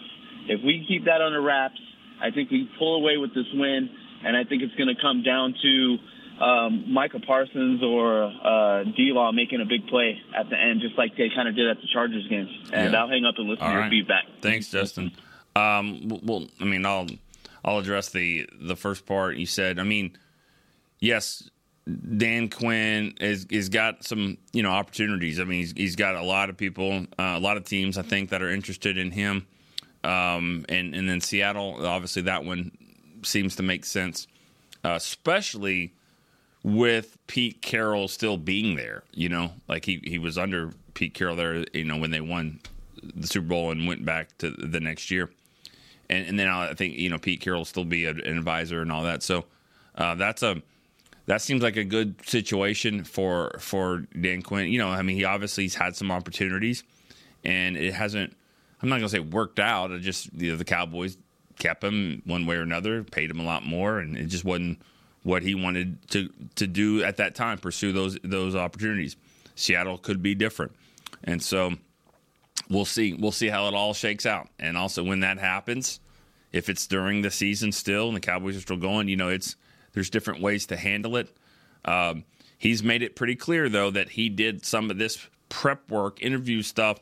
If 0.48 0.62
we 0.64 0.86
keep 0.88 1.06
that 1.06 1.22
under 1.22 1.42
wraps, 1.42 1.80
I 2.22 2.32
think 2.32 2.50
we 2.50 2.70
pull 2.80 2.96
away 2.96 3.18
with 3.18 3.34
this 3.36 3.46
win, 3.54 3.90
and 4.26 4.36
I 4.36 4.44
think 4.44 4.64
it's 4.64 4.74
going 4.76 4.90
to 4.94 5.00
come 5.02 5.22
down 5.24 5.54
to 5.62 5.98
um, 6.44 6.92
Micah 6.94 7.20
Parsons 7.20 7.84
or 7.84 8.24
uh, 8.26 8.84
D-Law 8.96 9.32
making 9.34 9.62
a 9.62 9.66
big 9.66 9.88
play 9.88 10.18
at 10.36 10.50
the 10.50 10.56
end, 10.58 10.82
just 10.82 10.98
like 10.98 11.16
they 11.18 11.30
kind 11.36 11.48
of 11.48 11.56
did 11.56 11.68
at 11.70 11.78
the 11.78 11.88
Chargers 11.94 12.28
game. 12.28 12.48
And 12.74 12.94
Yeah. 12.94 13.02
I'll 13.02 13.08
hang 13.10 13.26
up 13.26 13.36
and 13.38 13.48
listen 13.50 13.64
All 13.64 13.70
to 13.70 13.74
your 13.74 13.82
right. 13.82 13.90
feedback. 13.92 14.24
Thanks, 14.42 14.70
Justin. 14.72 15.12
Um, 15.56 16.20
well, 16.24 16.48
I 16.62 16.66
mean, 16.66 16.86
I'll 16.86 17.08
I'll 17.64 17.80
address 17.80 18.10
the 18.10 18.50
the 18.60 18.76
first 18.76 19.06
part 19.06 19.38
you 19.38 19.46
said. 19.46 19.80
I 19.80 19.84
mean, 19.84 20.18
yes, 21.00 21.50
Dan 22.18 22.50
Quinn 22.50 23.14
is 23.20 23.46
is 23.50 23.70
got 23.70 24.04
some 24.04 24.38
you 24.54 24.64
know 24.64 24.72
opportunities. 24.72 25.40
I 25.40 25.44
mean, 25.44 25.60
he's, 25.60 25.72
he's 25.72 25.96
got 25.96 26.16
a 26.16 26.24
lot 26.24 26.50
of 26.50 26.58
people, 26.58 27.06
uh, 27.18 27.34
a 27.36 27.40
lot 27.40 27.58
of 27.58 27.64
teams, 27.66 27.98
I 27.98 28.02
think, 28.02 28.30
that 28.30 28.42
are 28.42 28.50
interested 28.50 28.98
in 28.98 29.12
him. 29.12 29.48
Um, 30.04 30.66
and 30.70 30.94
and 30.94 31.10
then 31.10 31.22
Seattle, 31.22 31.86
obviously, 31.86 32.24
that 32.24 32.44
one 32.44 32.72
seems 33.24 33.56
to 33.58 33.64
make 33.64 33.86
sense, 33.86 34.28
uh, 34.84 34.94
especially 34.96 35.94
with 36.64 37.18
Pete 37.28 37.62
Carroll 37.62 38.08
still 38.08 38.38
being 38.38 38.76
there. 38.76 39.04
You 39.14 39.30
know, 39.30 39.52
like 39.68 39.86
he 39.86 40.02
he 40.04 40.20
was 40.20 40.38
under 40.38 40.72
Pete 40.94 41.14
Carroll 41.14 41.36
there. 41.36 41.66
You 41.74 41.86
know, 41.86 41.98
when 41.98 42.12
they 42.12 42.22
won 42.22 42.60
the 43.02 43.28
Super 43.28 43.48
Bowl 43.48 43.72
and 43.72 43.88
went 43.88 44.06
back 44.06 44.38
to 44.40 44.52
the 44.52 44.80
next 44.80 45.12
year. 45.12 45.30
And, 46.10 46.28
and 46.28 46.40
then 46.40 46.48
I 46.48 46.74
think 46.74 46.98
you 46.98 47.10
know 47.10 47.18
Pete 47.18 47.42
Carroll 47.42 47.62
will 47.62 47.66
still 47.66 47.86
be 47.86 48.06
an 48.06 48.20
advisor 48.20 48.82
and 48.82 48.92
all 48.92 49.04
that. 49.04 49.24
So 49.24 49.46
uh, 49.96 50.16
that's 50.16 50.44
a 50.44 50.62
that 51.28 51.42
seems 51.42 51.62
like 51.62 51.76
a 51.76 51.84
good 51.84 52.16
situation 52.26 53.04
for 53.04 53.58
for 53.60 54.06
Dan 54.20 54.42
Quinn. 54.42 54.72
You 54.72 54.80
know, 54.80 54.90
I 54.90 55.02
mean, 55.02 55.18
he 55.18 55.26
obviously 55.26 55.66
he's 55.66 55.76
had 55.76 55.96
some 55.96 56.12
opportunities, 56.12 56.84
and 57.44 57.78
it 57.78 57.94
hasn't. 57.94 58.36
I'm 58.82 58.90
not 58.90 58.98
gonna 58.98 59.10
say 59.10 59.20
worked 59.20 59.60
out. 59.60 59.92
It 59.92 60.00
just 60.00 60.30
you 60.34 60.52
know, 60.52 60.58
the 60.58 60.66
Cowboys 60.66 61.18
kept 61.60 61.84
him 61.84 62.22
one 62.26 62.46
way 62.46 62.56
or 62.56 62.62
another, 62.62 63.04
paid 63.04 63.30
him 63.30 63.40
a 63.40 63.44
lot 63.44 63.66
more, 63.66 64.00
and 64.00 64.18
it 64.18 64.28
just 64.28 64.46
wasn't 64.46 64.82
what 65.24 65.44
he 65.44 65.54
wanted 65.54 66.08
to 66.12 66.30
to 66.56 66.66
do 66.66 67.04
at 67.04 67.18
that 67.18 67.36
time. 67.36 67.58
Pursue 67.58 67.92
those 67.92 68.18
those 68.24 68.56
opportunities. 68.56 69.18
Seattle 69.56 69.98
could 69.98 70.22
be 70.24 70.34
different, 70.34 70.72
and 71.24 71.44
so 71.44 71.74
we'll 72.70 72.86
see. 72.86 73.14
We'll 73.14 73.32
see 73.32 73.48
how 73.48 73.68
it 73.68 73.74
all 73.74 73.94
shakes 73.94 74.26
out. 74.26 74.50
And 74.60 74.78
also, 74.78 75.04
when 75.04 75.22
that 75.22 75.40
happens, 75.40 76.00
if 76.52 76.70
it's 76.70 76.88
during 76.88 77.22
the 77.22 77.32
season 77.32 77.72
still 77.72 78.08
and 78.08 78.16
the 78.16 78.22
Cowboys 78.22 78.58
are 78.58 78.62
still 78.62 78.78
going, 78.78 79.08
you 79.08 79.16
know, 79.16 79.30
it's 79.30 79.56
there's 79.94 80.10
different 80.10 80.42
ways 80.42 80.66
to 80.68 80.78
handle 80.78 81.18
it. 81.18 81.36
Um, 81.86 82.24
he's 82.58 82.84
made 82.84 83.02
it 83.02 83.16
pretty 83.16 83.36
clear 83.36 83.70
though 83.70 83.92
that 83.92 84.10
he 84.10 84.30
did 84.30 84.66
some 84.66 84.92
of 84.92 84.98
this 84.98 85.28
prep 85.50 85.90
work, 85.90 86.22
interview 86.22 86.62
stuff, 86.62 87.00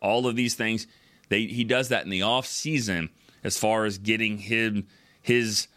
all 0.00 0.26
of 0.26 0.36
these 0.36 0.54
things. 0.54 0.86
They 1.28 1.46
he 1.46 1.64
does 1.64 1.88
that 1.88 2.04
in 2.04 2.10
the 2.10 2.22
off 2.22 2.46
season 2.46 3.10
as 3.42 3.58
far 3.58 3.84
as 3.84 3.98
getting 3.98 4.38
him 4.38 4.86
his 5.22 5.68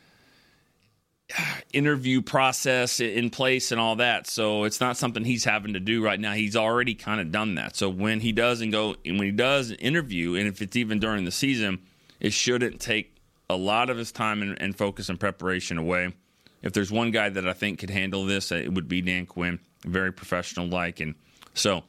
interview 1.74 2.22
process 2.22 3.00
in 3.00 3.30
place 3.30 3.72
and 3.72 3.80
all 3.80 3.98
that. 3.98 4.28
So 4.28 4.64
it's 4.64 4.80
not 4.80 4.98
something 4.98 5.24
he's 5.24 5.44
having 5.44 5.74
to 5.74 5.80
do 5.80 6.04
right 6.04 6.20
now. 6.20 6.34
He's 6.34 6.56
already 6.56 6.96
kind 6.96 7.22
of 7.22 7.32
done 7.32 7.56
that. 7.56 7.76
So 7.76 7.90
when 7.90 8.20
he 8.20 8.32
does 8.32 8.62
and 8.62 8.72
go 8.72 8.96
and 9.06 9.18
when 9.18 9.28
he 9.28 9.32
does 9.32 9.72
interview, 9.72 10.36
and 10.36 10.48
if 10.48 10.62
it's 10.62 10.76
even 10.76 11.00
during 11.00 11.26
the 11.26 11.32
season, 11.32 11.80
it 12.20 12.34
shouldn't 12.34 12.80
take 12.80 13.16
a 13.50 13.56
lot 13.56 13.90
of 13.90 13.98
his 13.98 14.12
time 14.12 14.42
and, 14.42 14.62
and 14.62 14.78
focus 14.78 15.10
and 15.10 15.20
preparation 15.20 15.78
away. 15.78 16.14
If 16.62 16.74
there's 16.74 16.92
one 16.92 17.12
guy 17.12 17.30
that 17.30 17.48
I 17.48 17.54
think 17.54 17.80
could 17.80 17.90
handle 17.90 18.26
this, 18.26 18.52
it 18.52 18.74
would 18.74 18.88
be 18.88 19.02
Dan 19.02 19.26
Quinn, 19.26 19.60
very 19.86 20.12
professional 20.12 20.68
like, 20.68 21.00
and 21.00 21.16
so 21.54 21.84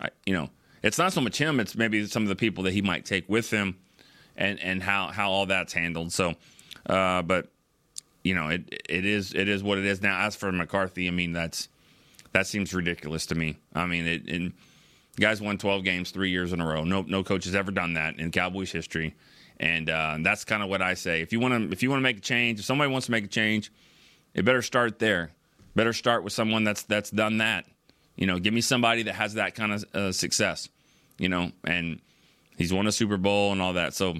I, 0.00 0.08
you 0.24 0.34
know, 0.34 0.50
it's 0.82 0.98
not 0.98 1.12
so 1.12 1.20
much 1.20 1.38
him; 1.38 1.60
it's 1.60 1.76
maybe 1.76 2.04
some 2.06 2.24
of 2.24 2.28
the 2.28 2.36
people 2.36 2.64
that 2.64 2.72
he 2.72 2.82
might 2.82 3.04
take 3.04 3.28
with 3.28 3.50
him, 3.50 3.76
and 4.36 4.58
and 4.60 4.82
how 4.82 5.08
how 5.08 5.30
all 5.30 5.46
that's 5.46 5.72
handled. 5.72 6.12
So, 6.12 6.34
uh, 6.86 7.22
but 7.22 7.50
you 8.26 8.34
know, 8.34 8.48
it 8.48 8.82
it 8.88 9.04
is 9.04 9.34
it 9.34 9.48
is 9.48 9.62
what 9.62 9.78
it 9.78 9.84
is 9.84 10.02
now. 10.02 10.26
As 10.26 10.34
for 10.34 10.50
McCarthy, 10.50 11.06
I 11.06 11.12
mean, 11.12 11.32
that's 11.32 11.68
that 12.32 12.48
seems 12.48 12.74
ridiculous 12.74 13.24
to 13.26 13.36
me. 13.36 13.56
I 13.72 13.86
mean, 13.86 14.04
it, 14.04 14.52
guys 15.18 15.40
won 15.40 15.58
12 15.58 15.84
games 15.84 16.10
three 16.10 16.30
years 16.30 16.52
in 16.52 16.60
a 16.60 16.66
row. 16.66 16.82
No 16.82 17.02
no 17.02 17.22
coach 17.22 17.44
has 17.44 17.54
ever 17.54 17.70
done 17.70 17.94
that 17.94 18.18
in 18.18 18.32
Cowboys 18.32 18.72
history, 18.72 19.14
and 19.60 19.88
uh, 19.88 20.18
that's 20.22 20.44
kind 20.44 20.60
of 20.60 20.68
what 20.68 20.82
I 20.82 20.94
say. 20.94 21.20
If 21.20 21.32
you 21.32 21.38
want 21.38 21.54
to 21.54 21.72
if 21.72 21.84
you 21.84 21.90
want 21.90 22.00
to 22.00 22.02
make 22.02 22.18
a 22.18 22.20
change, 22.20 22.58
if 22.58 22.64
somebody 22.64 22.90
wants 22.90 23.06
to 23.06 23.12
make 23.12 23.24
a 23.24 23.28
change, 23.28 23.70
it 24.34 24.44
better 24.44 24.62
start 24.62 24.98
there. 24.98 25.30
Better 25.76 25.92
start 25.92 26.24
with 26.24 26.32
someone 26.32 26.64
that's 26.64 26.82
that's 26.82 27.10
done 27.10 27.38
that. 27.38 27.64
You 28.16 28.26
know, 28.26 28.40
give 28.40 28.52
me 28.52 28.60
somebody 28.60 29.04
that 29.04 29.14
has 29.14 29.34
that 29.34 29.54
kind 29.54 29.72
of 29.72 29.84
uh, 29.94 30.10
success. 30.10 30.68
You 31.16 31.28
know, 31.28 31.52
and 31.62 32.00
he's 32.58 32.72
won 32.72 32.88
a 32.88 32.92
Super 32.92 33.18
Bowl 33.18 33.52
and 33.52 33.62
all 33.62 33.74
that. 33.74 33.94
So 33.94 34.16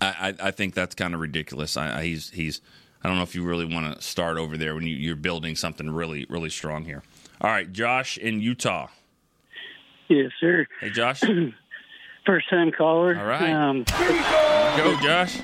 I, 0.00 0.34
I, 0.40 0.48
I 0.48 0.50
think 0.52 0.74
that's 0.74 0.94
kind 0.94 1.12
of 1.12 1.20
ridiculous. 1.20 1.76
I, 1.76 1.98
I, 1.98 2.04
he's 2.04 2.30
he's. 2.30 2.60
I 3.02 3.08
don't 3.08 3.16
know 3.16 3.22
if 3.22 3.34
you 3.34 3.42
really 3.42 3.64
want 3.64 3.94
to 3.94 4.02
start 4.02 4.36
over 4.36 4.56
there 4.56 4.74
when 4.74 4.86
you, 4.86 4.94
you're 4.96 5.16
building 5.16 5.56
something 5.56 5.90
really 5.90 6.26
really 6.28 6.50
strong 6.50 6.84
here. 6.84 7.02
All 7.40 7.50
right, 7.50 7.70
Josh 7.72 8.18
in 8.18 8.40
Utah. 8.40 8.88
Yes, 10.08 10.32
sir. 10.40 10.66
Hey, 10.80 10.90
Josh. 10.90 11.22
First 12.26 12.50
time 12.50 12.70
caller. 12.76 13.16
All 13.18 13.24
right. 13.26 13.50
Um, 13.50 13.84
Go, 13.84 14.98
Josh. 15.00 15.38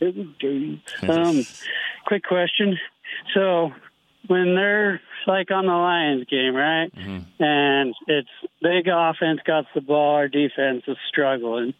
It 0.00 0.16
was 0.16 0.26
good. 0.40 0.80
Um, 1.08 1.44
quick 2.06 2.24
question. 2.24 2.78
So 3.32 3.72
when 4.26 4.54
they're 4.54 5.00
like 5.26 5.50
on 5.50 5.66
the 5.66 5.72
Lions 5.72 6.26
game, 6.28 6.54
right? 6.54 6.90
And 7.38 7.94
it's 8.06 8.28
big 8.60 8.88
offense 8.88 9.40
got 9.46 9.66
the 9.74 9.80
ball, 9.80 10.16
our 10.16 10.28
defense 10.28 10.82
is 10.88 10.96
struggling. 11.08 11.74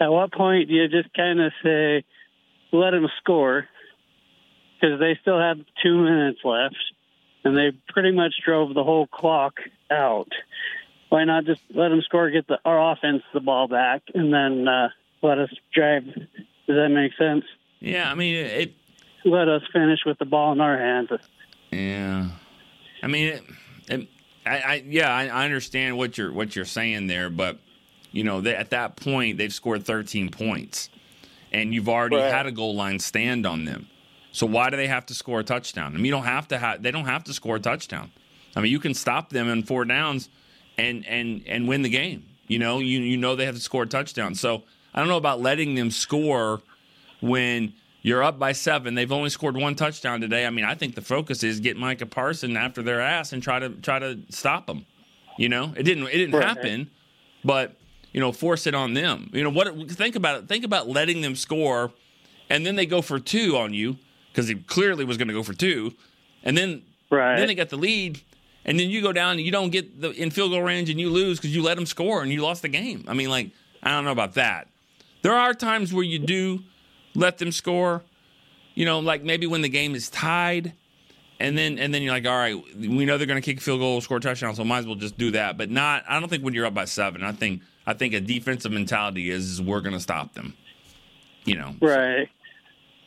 At 0.00 0.08
what 0.08 0.32
point 0.32 0.68
do 0.68 0.74
you 0.74 0.88
just 0.88 1.12
kind 1.14 1.40
of 1.40 1.52
say, 1.62 2.04
let 2.72 2.92
them 2.92 3.08
score? 3.18 3.66
Because 4.80 5.00
they 5.00 5.18
still 5.20 5.38
have 5.40 5.58
two 5.82 5.96
minutes 6.04 6.40
left, 6.44 6.76
and 7.44 7.56
they 7.56 7.72
pretty 7.88 8.12
much 8.12 8.34
drove 8.44 8.74
the 8.74 8.84
whole 8.84 9.06
clock 9.06 9.54
out. 9.90 10.28
Why 11.08 11.24
not 11.24 11.46
just 11.46 11.60
let 11.74 11.88
them 11.88 12.02
score, 12.02 12.30
get 12.30 12.46
the, 12.46 12.58
our 12.64 12.92
offense 12.92 13.22
the 13.32 13.40
ball 13.40 13.66
back, 13.66 14.02
and 14.14 14.32
then 14.32 14.68
uh, 14.68 14.88
let 15.22 15.38
us 15.38 15.50
drive? 15.74 16.04
Does 16.04 16.76
that 16.76 16.90
make 16.90 17.12
sense? 17.18 17.44
Yeah, 17.80 18.10
I 18.10 18.14
mean 18.14 18.34
it. 18.36 18.72
Let 19.24 19.48
us 19.48 19.62
finish 19.72 20.00
with 20.06 20.18
the 20.18 20.24
ball 20.26 20.52
in 20.52 20.60
our 20.60 20.78
hands. 20.78 21.08
Yeah, 21.72 22.28
I 23.02 23.06
mean, 23.08 23.26
it, 23.28 23.42
it, 23.88 24.08
I, 24.46 24.58
I 24.58 24.84
yeah, 24.86 25.12
I, 25.12 25.26
I 25.28 25.44
understand 25.44 25.96
what 25.98 26.16
you're 26.18 26.32
what 26.32 26.54
you're 26.54 26.64
saying 26.64 27.06
there, 27.08 27.30
but 27.30 27.58
you 28.12 28.22
know, 28.24 28.40
they, 28.40 28.54
at 28.54 28.70
that 28.70 28.96
point 28.96 29.38
they've 29.38 29.52
scored 29.52 29.84
13 29.84 30.30
points, 30.30 30.88
and 31.52 31.74
you've 31.74 31.88
already 31.88 32.16
Right. 32.16 32.32
had 32.32 32.46
a 32.46 32.52
goal 32.52 32.74
line 32.74 32.98
stand 32.98 33.44
on 33.46 33.64
them. 33.64 33.88
So 34.32 34.46
why 34.46 34.70
do 34.70 34.76
they 34.76 34.86
have 34.88 35.06
to 35.06 35.14
score 35.14 35.40
a 35.40 35.44
touchdown? 35.44 35.92
I 35.94 35.96
mean, 35.96 36.04
you 36.06 36.10
don't 36.10 36.24
have 36.24 36.48
to 36.48 36.58
have 36.58 36.82
they 36.82 36.90
don't 36.90 37.06
have 37.06 37.24
to 37.24 37.32
score 37.32 37.56
a 37.56 37.60
touchdown. 37.60 38.10
I 38.56 38.60
mean, 38.60 38.70
you 38.72 38.78
can 38.80 38.94
stop 38.94 39.30
them 39.30 39.48
in 39.48 39.62
four 39.62 39.84
downs 39.84 40.28
and 40.76 41.06
and 41.06 41.42
and 41.46 41.66
win 41.68 41.82
the 41.82 41.88
game. 41.88 42.24
You 42.46 42.58
know, 42.58 42.78
you 42.78 43.00
you 43.00 43.16
know 43.16 43.36
they 43.36 43.46
have 43.46 43.54
to 43.54 43.60
score 43.60 43.84
a 43.84 43.86
touchdown. 43.86 44.34
So 44.34 44.62
I 44.94 45.00
don't 45.00 45.08
know 45.08 45.16
about 45.16 45.40
letting 45.40 45.74
them 45.74 45.90
score 45.90 46.60
when 47.20 47.72
you're 48.02 48.22
up 48.22 48.38
by 48.38 48.52
seven. 48.52 48.94
They've 48.94 49.10
only 49.10 49.30
scored 49.30 49.56
one 49.56 49.74
touchdown 49.74 50.20
today. 50.20 50.46
I 50.46 50.50
mean, 50.50 50.64
I 50.64 50.74
think 50.74 50.94
the 50.94 51.02
focus 51.02 51.42
is 51.42 51.60
get 51.60 51.76
Micah 51.76 52.06
Parsons 52.06 52.56
after 52.56 52.82
their 52.82 53.00
ass 53.00 53.32
and 53.32 53.42
try 53.42 53.58
to 53.58 53.70
try 53.70 53.98
to 53.98 54.18
stop 54.28 54.66
them. 54.66 54.86
You 55.36 55.48
know, 55.48 55.72
it 55.76 55.82
didn't 55.84 56.04
it 56.08 56.12
didn't 56.12 56.34
Right. 56.34 56.46
happen, 56.48 56.90
but 57.44 57.76
you 58.12 58.20
know, 58.20 58.32
force 58.32 58.66
it 58.66 58.74
on 58.74 58.94
them. 58.94 59.30
You 59.32 59.44
know 59.44 59.50
what? 59.50 59.90
Think 59.90 60.16
about 60.16 60.38
it. 60.42 60.48
Think 60.48 60.64
about 60.64 60.88
letting 60.88 61.20
them 61.20 61.36
score, 61.36 61.92
and 62.48 62.64
then 62.66 62.76
they 62.76 62.86
go 62.86 63.02
for 63.02 63.18
two 63.18 63.56
on 63.56 63.74
you 63.74 63.96
because 64.32 64.48
he 64.48 64.54
clearly 64.56 65.04
was 65.04 65.16
going 65.16 65.28
to 65.28 65.34
go 65.34 65.42
for 65.42 65.54
two, 65.54 65.94
and 66.42 66.56
then 66.56 66.82
Right. 67.10 67.36
then 67.38 67.46
they 67.48 67.54
got 67.54 67.68
the 67.70 67.76
lead. 67.76 68.20
And 68.64 68.78
then 68.78 68.90
you 68.90 69.00
go 69.00 69.12
down 69.14 69.32
and 69.38 69.40
you 69.40 69.50
don't 69.50 69.70
get 69.70 69.98
the 69.98 70.10
in 70.10 70.30
field 70.30 70.50
goal 70.50 70.60
range 70.60 70.90
and 70.90 71.00
you 71.00 71.08
lose 71.08 71.38
because 71.38 71.56
you 71.56 71.62
let 71.62 71.76
them 71.76 71.86
score 71.86 72.22
and 72.22 72.30
you 72.30 72.42
lost 72.42 72.60
the 72.60 72.68
game. 72.68 73.02
I 73.08 73.14
mean, 73.14 73.30
like, 73.30 73.50
I 73.82 73.92
don't 73.92 74.04
know 74.04 74.12
about 74.12 74.34
that. 74.34 74.68
There 75.22 75.32
are 75.32 75.54
times 75.54 75.90
where 75.94 76.04
you 76.04 76.18
do 76.18 76.60
let 77.14 77.38
them 77.38 77.50
score, 77.50 78.02
you 78.74 78.84
know, 78.84 78.98
like 79.00 79.22
maybe 79.22 79.46
when 79.46 79.62
the 79.62 79.70
game 79.70 79.94
is 79.94 80.10
tied, 80.10 80.74
and 81.40 81.56
then 81.56 81.78
and 81.78 81.94
then 81.94 82.02
you're 82.02 82.12
like, 82.12 82.26
all 82.26 82.36
right, 82.36 82.62
we 82.76 83.06
know 83.06 83.16
they're 83.16 83.26
going 83.26 83.40
to 83.40 83.44
kick 83.44 83.58
a 83.58 83.60
field 83.62 83.80
goal, 83.80 84.02
score 84.02 84.18
a 84.18 84.20
touchdown, 84.20 84.54
so 84.54 84.64
might 84.64 84.80
as 84.80 84.86
well 84.86 84.96
just 84.96 85.16
do 85.16 85.30
that. 85.30 85.56
But 85.56 85.70
not, 85.70 86.04
I 86.06 86.20
don't 86.20 86.28
think 86.28 86.44
when 86.44 86.52
you're 86.52 86.66
up 86.66 86.74
by 86.74 86.84
seven. 86.84 87.22
I 87.22 87.32
think 87.32 87.62
I 87.86 87.94
think 87.94 88.12
a 88.12 88.20
defensive 88.20 88.70
mentality 88.72 89.30
is, 89.30 89.48
is 89.48 89.62
we're 89.62 89.80
going 89.80 89.94
to 89.94 90.00
stop 90.00 90.34
them. 90.34 90.52
You 91.44 91.56
know, 91.56 91.74
Right. 91.80 92.28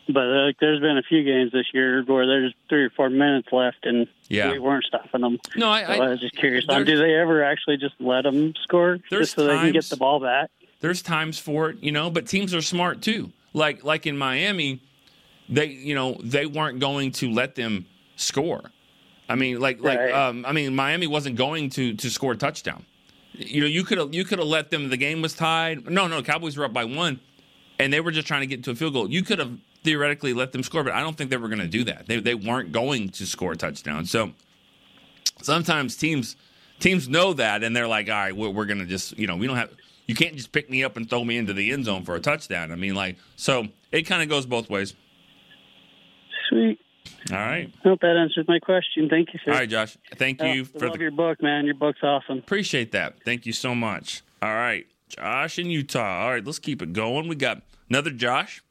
But 0.07 0.23
uh, 0.27 0.45
like, 0.47 0.57
there's 0.59 0.79
been 0.81 0.97
a 0.97 1.03
few 1.03 1.23
games 1.23 1.51
this 1.51 1.67
year 1.73 2.03
where 2.05 2.25
there's 2.25 2.53
three 2.69 2.83
or 2.83 2.89
four 2.89 3.09
minutes 3.09 3.47
left, 3.51 3.85
and 3.85 4.07
Yeah. 4.29 4.51
we 4.51 4.59
weren't 4.59 4.83
stopping 4.85 5.21
them. 5.21 5.37
No, 5.55 5.69
I- 5.69 5.83
So 5.83 5.91
I- 5.91 5.95
I, 6.05 6.09
was 6.09 6.19
just 6.19 6.35
curious. 6.35 6.65
Um, 6.67 6.83
do 6.85 6.97
they 6.97 7.15
ever 7.15 7.43
actually 7.43 7.77
just 7.77 7.95
let 7.99 8.23
them 8.23 8.53
score 8.63 8.97
just 9.09 9.35
so 9.35 9.45
they 9.45 9.55
can 9.55 9.71
get 9.71 9.85
the 9.85 9.97
ball 9.97 10.19
back? 10.19 10.49
there's 10.81 11.03
times 11.03 11.37
for 11.37 11.69
it, 11.69 11.77
you 11.81 11.91
know, 11.91 12.09
but 12.09 12.25
teams 12.25 12.55
are 12.55 12.61
smart 12.61 13.01
too. 13.03 13.31
Like 13.53 13.83
like 13.83 14.07
in 14.07 14.17
Miami, 14.17 14.81
they 15.47 15.67
you 15.67 15.93
know 15.93 16.17
they 16.23 16.45
weren't 16.47 16.79
going 16.79 17.11
to 17.13 17.29
let 17.31 17.53
them 17.55 17.85
score. 18.15 18.71
I 19.29 19.35
mean, 19.35 19.59
like 19.59 19.79
like 19.81 19.99
Right. 19.99 20.11
um, 20.11 20.43
I 20.47 20.51
mean, 20.53 20.75
Miami 20.75 21.05
wasn't 21.05 21.35
going 21.35 21.69
to 21.71 21.93
to 21.93 22.09
score 22.09 22.31
a 22.31 22.37
touchdown. 22.37 22.85
You 23.33 23.61
know, 23.61 23.67
you 23.67 23.83
could 23.83 23.99
have 23.99 24.13
you 24.13 24.25
could 24.25 24.39
have 24.39 24.47
let 24.47 24.71
them. 24.71 24.89
The 24.89 24.97
game 24.97 25.21
was 25.21 25.33
tied. 25.35 25.87
No, 25.89 26.07
no, 26.07 26.23
Cowboys 26.23 26.57
were 26.57 26.65
up 26.65 26.73
by 26.73 26.85
one, 26.85 27.19
and 27.77 27.93
they 27.93 27.99
were 28.01 28.11
just 28.11 28.27
trying 28.27 28.41
to 28.41 28.47
get 28.47 28.63
to 28.63 28.71
a 28.71 28.75
field 28.75 28.93
goal. 28.93 29.09
You 29.09 29.21
could 29.21 29.37
have 29.39 29.51
theoretically 29.83 30.33
let 30.33 30.51
them 30.51 30.63
score, 30.63 30.83
but 30.83 30.93
I 30.93 31.01
don't 31.01 31.17
think 31.17 31.29
they 31.29 31.37
were 31.37 31.47
going 31.49 31.59
to 31.59 31.67
do 31.67 31.83
that. 31.85 32.07
They 32.07 32.19
they 32.19 32.35
weren't 32.35 32.71
going 32.71 33.09
to 33.09 33.25
score 33.25 33.53
a 33.53 33.57
touchdown. 33.57 34.05
So 34.05 34.31
sometimes 35.41 35.95
teams 35.97 36.35
teams 36.79 37.07
know 37.09 37.33
that 37.33 37.63
and 37.63 37.75
they're 37.75 37.87
like, 37.87 38.07
all 38.09 38.15
right, 38.15 38.35
we're, 38.35 38.49
we're 38.49 38.65
going 38.65 38.79
to 38.79 38.85
just 38.85 39.17
you 39.17 39.27
know 39.27 39.35
we 39.35 39.47
don't 39.47 39.57
have 39.57 39.71
you 40.07 40.15
can't 40.15 40.35
just 40.35 40.51
pick 40.51 40.69
me 40.69 40.83
up 40.83 40.97
and 40.97 41.09
throw 41.09 41.23
me 41.23 41.37
into 41.37 41.53
the 41.53 41.71
end 41.71 41.85
zone 41.85 42.03
for 42.03 42.15
a 42.15 42.19
touchdown. 42.19 42.71
I 42.71 42.75
mean, 42.75 42.95
like 42.95 43.17
so 43.35 43.67
it 43.91 44.03
kind 44.03 44.21
of 44.21 44.29
goes 44.29 44.45
both 44.45 44.69
ways. 44.69 44.93
Sweet. 46.49 46.79
All 47.31 47.37
right, 47.37 47.71
I 47.83 47.87
Hope 47.87 48.01
that 48.01 48.15
answers 48.17 48.45
my 48.47 48.59
question. 48.59 49.07
Thank 49.09 49.29
you, 49.33 49.39
sir. 49.45 49.51
all 49.51 49.57
right, 49.59 49.69
Josh. 49.69 49.97
Thank 50.15 50.41
Uh, 50.41 50.45
you 50.45 50.61
I 50.63 50.79
for 50.79 50.87
love 50.87 50.97
the 50.97 51.03
your 51.03 51.11
book, 51.11 51.41
man. 51.41 51.65
Your 51.65 51.75
book's 51.75 52.03
awesome. 52.03 52.39
Appreciate 52.39 52.91
that. 52.91 53.23
Thank 53.23 53.45
you 53.45 53.53
so 53.53 53.73
much. 53.73 54.21
All 54.41 54.53
right, 54.53 54.85
Josh 55.07 55.57
in 55.59 55.67
Utah. 55.67 56.23
All 56.23 56.31
right, 56.31 56.43
let's 56.45 56.59
keep 56.59 56.81
it 56.81 56.93
going. 56.93 57.27
We 57.27 57.35
got 57.35 57.61
another 57.89 58.11
Josh. 58.11 58.61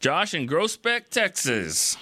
Josh 0.00 0.34
in 0.34 0.46
Groesbeck, 0.46 1.08
Texas. 1.10 1.96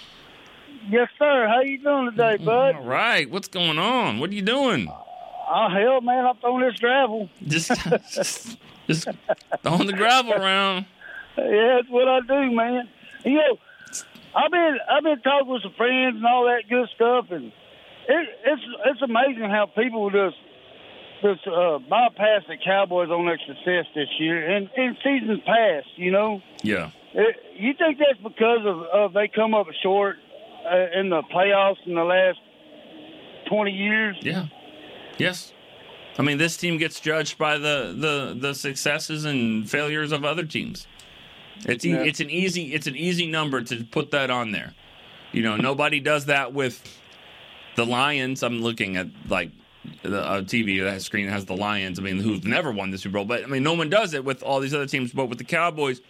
Yes, 0.89 1.09
sir. 1.19 1.49
How 1.49 1.61
you 1.63 1.79
doing 1.79 2.11
today, 2.11 2.37
bud? 2.37 2.77
All 2.77 2.85
right, 2.85 3.29
what's 3.31 3.49
going 3.49 3.79
on? 3.79 4.19
What 4.19 4.31
are 4.31 4.35
you 4.35 4.43
doing? 4.43 4.89
Oh, 4.89 5.69
hell, 5.73 6.01
man, 6.01 6.27
I'm 6.27 6.37
throwing 6.37 6.69
this 6.69 6.79
gravel. 6.79 7.29
Just, 7.47 7.69
just, 8.13 8.59
just 8.87 9.09
throwing 9.63 9.87
the 9.87 9.93
gravel 9.93 10.33
around. 10.35 10.87
Yeah, 11.39 11.77
that's 11.77 11.89
what 11.89 12.09
I 12.09 12.21
do, 12.21 12.51
man. 12.51 12.89
You 13.25 13.35
know, 13.35 13.59
I've 14.35 14.51
been 14.51 14.79
I've 14.91 15.03
been 15.03 15.21
talking 15.21 15.53
with 15.53 15.63
some 15.63 15.73
friends 15.77 16.17
and 16.17 16.25
all 16.27 16.45
that 16.47 16.69
good 16.69 16.89
stuff, 16.95 17.27
and 17.31 17.47
it, 18.09 18.29
it's 18.45 18.63
it's 18.87 19.03
amazing 19.03 19.51
how 19.51 19.67
people 19.67 20.11
just 20.11 20.37
just 21.23 21.47
uh, 21.47 21.79
bypass 21.79 22.43
the 22.49 22.57
Cowboys 22.65 23.09
on 23.11 23.27
their 23.27 23.39
success 23.39 23.87
this 23.95 24.09
year 24.19 24.49
and 24.49 24.69
in 24.77 24.97
seasons 25.03 25.41
past. 25.47 25.87
You 25.97 26.11
know, 26.11 26.43
Yeah. 26.63 26.91
It, 27.17 27.37
you 27.59 27.73
think 27.79 27.99
that's 27.99 28.21
because 28.23 28.61
of, 28.65 28.83
of 28.93 29.13
they 29.13 29.29
come 29.29 29.55
up 29.55 29.67
short 29.83 30.17
uh, 30.71 30.99
in 31.01 31.09
the 31.11 31.23
playoffs 31.35 31.85
in 31.87 31.95
the 31.95 32.05
last 32.05 32.39
twenty 33.49 33.73
years? 33.73 34.17
Yeah. 34.21 34.47
Yes. 35.19 35.53
I 36.19 36.23
mean, 36.23 36.39
this 36.39 36.57
team 36.57 36.79
gets 36.79 37.01
judged 37.01 37.37
by 37.39 37.59
the 37.59 37.95
the 37.97 38.37
the 38.39 38.55
successes 38.55 39.25
and 39.25 39.69
failures 39.69 40.13
of 40.13 40.25
other 40.25 40.45
teams. 40.45 40.87
It's 41.67 41.85
e- 41.85 41.91
Yeah. 41.91 42.03
it's 42.03 42.21
an 42.21 42.31
easy 42.31 42.75
it's 42.75 42.87
an 42.87 42.97
easy 42.97 43.27
number 43.27 43.63
to 43.63 43.85
put 43.85 44.11
that 44.13 44.31
on 44.31 44.53
there. 44.53 44.75
You 45.33 45.43
know, 45.43 45.57
nobody 45.57 46.01
does 46.01 46.27
that 46.27 46.53
with 46.53 46.83
the 47.77 47.85
Lions. 47.85 48.43
I'm 48.43 48.61
looking 48.63 48.97
at 48.97 49.09
like 49.29 49.51
the 50.03 50.21
uh, 50.23 50.41
TV 50.43 50.83
that 50.83 51.03
screen 51.03 51.27
that 51.27 51.33
has 51.33 51.45
the 51.45 51.57
Lions. 51.57 51.99
I 51.99 52.03
mean, 52.03 52.19
who've 52.19 52.45
never 52.45 52.73
won 52.73 52.91
the 52.91 52.99
Super 52.99 53.15
Bowl, 53.15 53.25
but 53.25 53.43
I 53.45 53.47
mean, 53.47 53.63
no 53.63 53.75
one 53.75 53.89
does 53.91 54.15
it 54.15 54.25
with 54.25 54.43
all 54.43 54.61
these 54.61 54.75
other 54.75 54.87
teams. 54.87 55.13
But 55.13 55.27
with 55.27 55.39
the 55.39 55.45
Cowboys, 55.45 56.01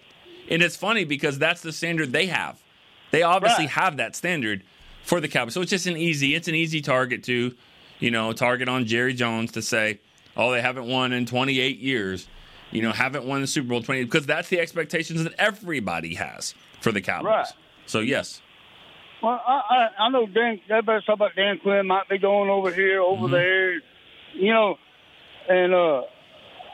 and 0.50 0.62
it's 0.62 0.76
funny 0.76 1.04
because 1.04 1.38
that's 1.38 1.60
the 1.62 1.72
standard 1.72 2.12
they 2.12 2.26
have. 2.26 2.62
They 3.10 3.22
obviously 3.22 3.64
Right. 3.66 3.70
have 3.72 3.96
that 3.98 4.16
standard 4.16 4.62
for 5.02 5.20
the 5.20 5.28
Cowboys. 5.28 5.54
So 5.54 5.60
it's 5.62 5.70
just 5.70 5.86
an 5.86 5.96
easy, 5.96 6.34
it's 6.34 6.48
an 6.48 6.54
easy 6.54 6.80
target 6.80 7.22
to, 7.24 7.54
you 8.00 8.10
know, 8.10 8.32
target 8.32 8.68
on 8.68 8.84
Jerry 8.86 9.14
Jones 9.14 9.52
to 9.52 9.62
say, 9.62 10.00
oh, 10.36 10.50
they 10.50 10.60
haven't 10.60 10.86
won 10.86 11.12
in 11.12 11.24
28 11.26 11.78
years, 11.78 12.26
you 12.72 12.82
know, 12.82 12.92
haven't 12.92 13.24
won 13.24 13.40
the 13.40 13.46
Super 13.46 13.68
Bowl 13.68 13.82
20 13.82 14.04
because 14.04 14.26
that's 14.26 14.48
the 14.48 14.58
expectations 14.60 15.22
that 15.24 15.34
everybody 15.38 16.14
has 16.16 16.54
for 16.80 16.90
the 16.92 17.00
Cowboys. 17.00 17.26
Right. 17.30 17.46
So 17.86 18.00
yes, 18.00 18.42
Well, 19.22 19.40
I, 19.46 19.60
I, 19.98 20.04
I 20.06 20.08
know 20.10 20.26
Dan. 20.26 20.60
Everybody's 20.68 21.04
talking 21.04 21.14
about 21.24 21.36
Dan 21.36 21.58
Quinn 21.62 21.86
might 21.86 22.08
be 22.08 22.18
going 22.18 22.50
over 22.50 22.72
here, 22.72 23.00
over 23.00 23.28
there, 23.28 23.74
you 24.34 24.52
know, 24.52 24.76
and 25.48 25.72
uh, 25.72 26.02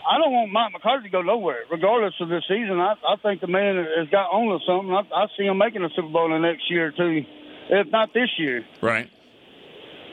I 0.09 0.19
don't 0.19 0.33
want 0.33 0.51
Mike 0.53 0.73
McCarthy 0.73 1.05
to 1.05 1.11
go 1.11 1.23
nowhere, 1.23 1.61
regardless 1.71 2.15
of 2.21 2.29
this 2.29 2.43
season. 2.49 2.81
I, 2.81 2.95
I 3.07 3.17
think 3.23 3.41
the 3.41 3.47
man 3.47 3.77
has 3.99 4.09
got 4.11 4.31
on 4.33 4.59
to 4.59 4.65
something. 4.67 4.91
I, 4.93 5.03
I 5.15 5.27
see 5.39 5.45
him 5.45 5.59
making 5.59 5.83
a 5.85 5.89
Super 5.95 6.09
Bowl 6.09 6.27
in 6.35 6.43
the 6.43 6.47
next 6.49 6.71
year 6.71 6.89
or 6.89 6.91
two, 6.93 7.23
if 7.71 7.87
not 7.91 8.13
this 8.15 8.31
year. 8.39 8.65
right. 8.81 9.09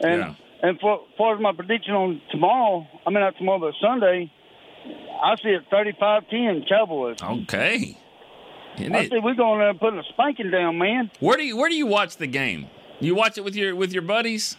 And 0.01 0.19
Yeah. 0.21 0.33
and 0.61 0.79
for 0.79 1.01
far 1.17 1.35
as 1.35 1.41
my 1.41 1.51
prediction 1.53 1.93
on 1.93 2.21
tomorrow, 2.31 2.87
I 3.05 3.09
mean 3.09 3.19
not 3.19 3.35
tomorrow, 3.37 3.59
but 3.59 3.73
Sunday, 3.81 4.31
I 5.21 5.35
see 5.43 5.49
it 5.49 5.63
35-10 5.71 6.69
Cowboys. 6.69 7.17
Okay. 7.21 7.97
Isn't 8.77 8.95
I 8.95 8.99
it? 8.99 9.09
see 9.11 9.19
we're 9.21 9.33
going 9.35 9.59
there 9.59 9.69
and 9.69 9.79
putting 9.79 9.99
a 9.99 10.03
spanking 10.13 10.51
down, 10.51 10.77
man. 10.77 11.11
Where 11.19 11.35
do 11.35 11.43
you 11.43 11.57
where 11.57 11.67
do 11.67 11.75
you 11.75 11.85
watch 11.87 12.15
the 12.17 12.27
game? 12.27 12.67
You 13.01 13.13
watch 13.15 13.37
it 13.37 13.43
with 13.43 13.55
your 13.55 13.75
with 13.75 13.91
your 13.91 14.03
buddies? 14.03 14.55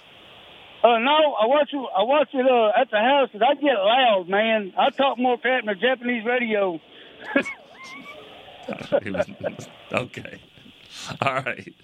Uh, 0.83 0.99
no, 0.99 1.35
I 1.35 1.47
watch 1.47 1.69
it. 1.73 1.77
I 1.77 2.03
watch 2.05 2.29
it 2.33 2.47
uh, 2.47 2.81
at 2.81 2.91
the 2.91 2.97
house 2.99 3.29
'cause 3.33 3.43
I 3.47 3.55
get 3.55 3.75
loud, 3.75 4.29
man. 4.29 4.73
I 4.79 4.89
talk 4.91 5.19
more 5.19 5.37
crap 5.39 5.65
than 5.65 5.75
the 5.75 5.81
Japanese 5.81 6.25
radio. 6.25 6.81
Okay. 9.93 10.41
All 11.21 11.35
right. 11.35 11.75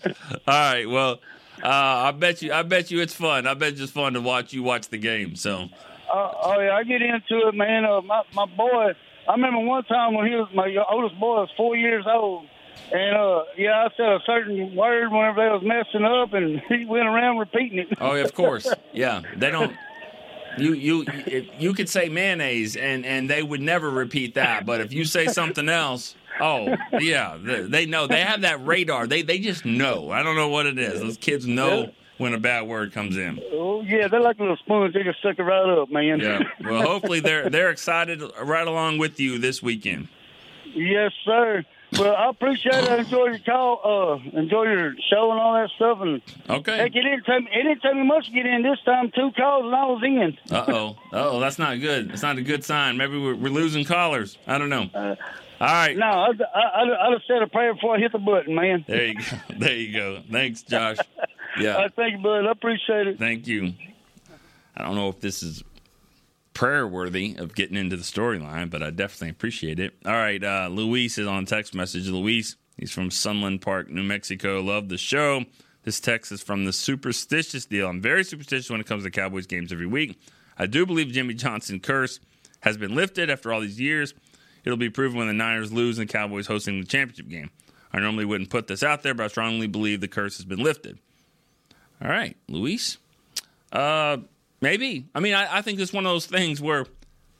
All 0.47 0.72
right. 0.72 0.88
Well, 0.88 1.20
uh, 1.62 1.68
I 1.68 2.11
bet 2.12 2.42
you. 2.42 2.53
I 2.53 2.62
bet 2.62 2.90
you 2.90 3.01
it's 3.01 3.14
fun. 3.14 3.47
I 3.47 3.55
bet 3.55 3.78
it's 3.78 3.90
fun 3.90 4.12
to 4.14 4.20
watch 4.20 4.53
you 4.53 4.62
watch 4.62 4.88
the 4.88 4.99
game. 4.99 5.36
So 5.36 5.68
Uh, 6.12 6.30
oh 6.42 6.61
yeah, 6.61 6.76
I 6.76 6.84
get 6.84 7.03
into 7.03 7.49
it, 7.49 7.55
man. 7.55 7.84
Uh, 7.84 8.01
my 8.03 8.22
my 8.34 8.47
boy, 8.47 8.92
I 9.28 9.32
remember 9.32 9.61
one 9.61 9.84
time 9.84 10.14
when 10.14 10.26
he 10.26 10.34
was 10.36 10.49
my 10.55 10.72
oldest 10.90 11.18
boy 11.18 11.40
was 11.40 11.51
four 11.57 11.74
years 11.76 12.05
old, 12.07 12.47
and 12.92 13.16
uh, 13.16 13.44
yeah, 13.56 13.86
I 13.86 13.88
said 13.96 14.06
a 14.06 14.20
certain 14.26 14.74
word 14.74 15.10
whenever 15.10 15.42
they 15.44 15.50
was 15.50 15.62
messing 15.62 16.04
up, 16.04 16.32
and 16.32 16.60
he 16.68 16.84
went 16.84 17.06
around 17.06 17.38
repeating 17.38 17.78
it. 17.80 17.88
Oh, 18.00 18.14
of 18.16 18.34
course. 18.34 18.72
Yeah, 18.92 19.20
they 19.36 19.50
don't. 19.50 19.76
You 20.56 20.72
you 20.72 21.04
you 21.58 21.74
could 21.74 21.88
say 21.88 22.08
mayonnaise, 22.08 22.76
and 22.76 23.04
and 23.04 23.28
they 23.28 23.42
would 23.42 23.60
never 23.60 23.90
repeat 23.90 24.36
that. 24.36 24.64
But 24.64 24.80
if 24.80 24.90
you 24.90 25.04
say 25.04 25.26
something 25.26 25.68
else, 25.68 26.14
oh 26.40 26.74
yeah, 26.98 27.36
they, 27.38 27.62
they 27.62 27.84
know. 27.86 28.06
They 28.06 28.22
have 28.22 28.40
that 28.40 28.64
radar. 28.64 29.06
They 29.06 29.20
they 29.20 29.38
just 29.38 29.66
know. 29.66 30.10
I 30.10 30.22
don't 30.22 30.34
know 30.34 30.48
what 30.48 30.64
it 30.64 30.78
is. 30.78 30.98
Those 31.00 31.18
kids 31.18 31.46
know 31.46 31.92
when 32.16 32.32
a 32.32 32.38
bad 32.38 32.66
word 32.66 32.94
comes 32.94 33.18
in. 33.18 33.38
Oh 33.52 33.82
yeah, 33.82 34.08
they're 34.08 34.20
like 34.22 34.38
a 34.38 34.42
little 34.42 34.56
sponge. 34.56 34.94
They 34.94 35.02
just 35.02 35.20
suck 35.20 35.38
it 35.38 35.42
right 35.42 35.78
up, 35.78 35.90
man. 35.90 36.20
Yeah. 36.20 36.40
Well, 36.64 36.80
hopefully 36.80 37.20
they're 37.20 37.50
they're 37.50 37.68
excited 37.70 38.22
right 38.42 38.66
along 38.66 38.96
with 38.96 39.20
you 39.20 39.38
this 39.38 39.62
weekend. 39.62 40.08
yes, 40.74 41.12
sir. 41.26 41.64
Well, 41.93 42.14
I 42.16 42.28
appreciate 42.30 42.74
it. 42.84 42.91
I 42.91 42.97
enjoy 42.99 43.26
your 43.26 43.39
call. 43.39 43.80
Uh, 44.24 44.39
enjoy 44.39 44.64
your 44.64 44.95
show 45.09 45.30
and 45.30 45.41
all 45.41 45.55
that 45.55 45.70
stuff. 45.76 45.99
And 46.01 46.20
Okay. 46.51 46.76
heck, 46.76 46.89
it 46.95 47.01
didn't 47.03 47.24
take 47.24 47.45
me. 47.45 47.51
It 47.53 47.62
didn't 47.62 47.80
take 47.80 47.95
me 47.95 48.03
much 48.05 48.26
to 48.26 48.32
get 48.32 48.45
in 48.45 48.62
this 48.62 48.78
time. 48.84 49.11
Two 49.14 49.30
calls 49.37 49.64
and 49.66 49.74
I 49.74 49.84
was 49.87 50.03
in. 50.05 50.37
Uh 50.55 50.64
oh. 50.68 50.97
Oh, 51.12 51.41
that's 51.41 51.59
not 51.59 51.80
good. 51.80 52.11
It's 52.11 52.22
not 52.22 52.39
a 52.39 52.43
good 52.43 52.64
sign. 52.64 52.97
Maybe 52.97 53.18
we're, 53.18 53.37
we're 53.37 53.53
losing 53.53 53.84
callers. 53.84 54.37
I 54.47 54.59
don't 54.59 54.68
know. 54.68 54.91
All 54.95 55.16
right. 55.61 55.97
No, 55.97 56.07
I, 56.07 56.28
I, 56.55 56.61
I, 56.61 57.07
I'd 57.07 57.12
have 57.12 57.22
said 57.26 57.41
a 57.43 57.47
prayer 57.47 57.72
before 57.72 57.97
I 57.97 57.99
hit 58.01 58.12
the 58.12 58.18
button, 58.18 58.55
man. 58.55 58.84
There 58.87 59.07
you 59.07 59.14
go. 59.14 59.22
There 59.59 59.74
you 59.74 59.93
go. 59.93 60.22
Thanks, 60.30 60.62
Josh. 60.62 60.99
Yeah. 61.59 61.76
Uh, 61.78 61.89
thank 61.97 62.12
you, 62.12 62.18
bud. 62.22 62.45
I 62.47 62.51
appreciate 62.51 63.07
it. 63.07 63.18
Thank 63.18 63.47
you. 63.47 63.72
I 64.76 64.82
don't 64.84 64.95
know 64.95 65.09
if 65.09 65.20
this 65.20 65.43
is 65.43 65.64
prayer 66.57 66.88
worthy 66.88 67.36
of 67.36 67.54
getting 67.54 67.76
into 67.76 67.96
the 67.96 68.02
storyline, 68.02 68.70
but 68.70 68.82
I 68.82 68.88
definitely 68.88 69.28
appreciate 69.28 69.78
it. 69.78 69.92
All 70.07 70.14
right, 70.14 70.42
uh, 70.42 70.68
Luis 70.72 71.18
is 71.18 71.26
on 71.26 71.44
text 71.44 71.74
message. 71.74 72.09
Luis, 72.09 72.57
he's 72.78 72.90
from 72.90 73.11
Sunland 73.11 73.61
Park, 73.61 73.90
New 73.90 74.02
Mexico. 74.02 74.62
Love 74.62 74.88
the 74.88 74.96
show. 74.96 75.44
This 75.82 76.00
text 76.00 76.32
is 76.32 76.42
from 76.42 76.64
the 76.64 76.72
superstitious 76.72 77.66
deal. 77.66 77.86
I'm 77.86 78.00
very 78.00 78.24
superstitious 78.24 78.70
when 78.70 78.80
it 78.80 78.86
comes 78.86 79.04
to 79.04 79.11
Cowboys 79.11 79.46
games 79.46 79.70
every 79.70 79.86
week. 79.86 80.18
I 80.57 80.64
do 80.64 80.86
believe 80.86 81.09
Jimmy 81.09 81.34
Johnson 81.34 81.78
curse 81.78 82.20
has 82.61 82.78
been 82.78 82.94
lifted 82.94 83.28
after 83.28 83.52
all 83.52 83.61
these 83.61 83.78
years. 83.78 84.14
It'll 84.64 84.78
be 84.78 84.88
proven 84.88 85.18
when 85.18 85.26
the 85.26 85.34
Niners 85.34 85.74
lose 85.74 85.98
and 85.98 86.09
the 86.09 86.12
Cowboys 86.12 86.46
hosting 86.46 86.80
the 86.80 86.86
championship 86.86 87.28
game. 87.28 87.50
I 87.92 88.00
normally 88.00 88.24
wouldn't 88.24 88.48
put 88.48 88.66
this 88.66 88.82
out 88.82 89.02
there, 89.02 89.12
but 89.12 89.24
I 89.24 89.28
strongly 89.28 89.66
believe 89.66 90.00
the 90.00 90.09
curse 90.09 90.38
has 90.38 90.46
been 90.46 90.62
lifted. 90.62 90.98
All 92.02 92.09
right, 92.09 92.34
Luis. 92.48 92.96
Uh, 93.70 94.18
maybe. 94.66 95.08
I 95.14 95.20
mean, 95.20 95.34
I, 95.34 95.58
I 95.58 95.62
think 95.62 95.78
it's 95.78 95.92
one 95.92 96.04
of 96.06 96.12
those 96.12 96.26
things 96.26 96.60
where 96.60 96.86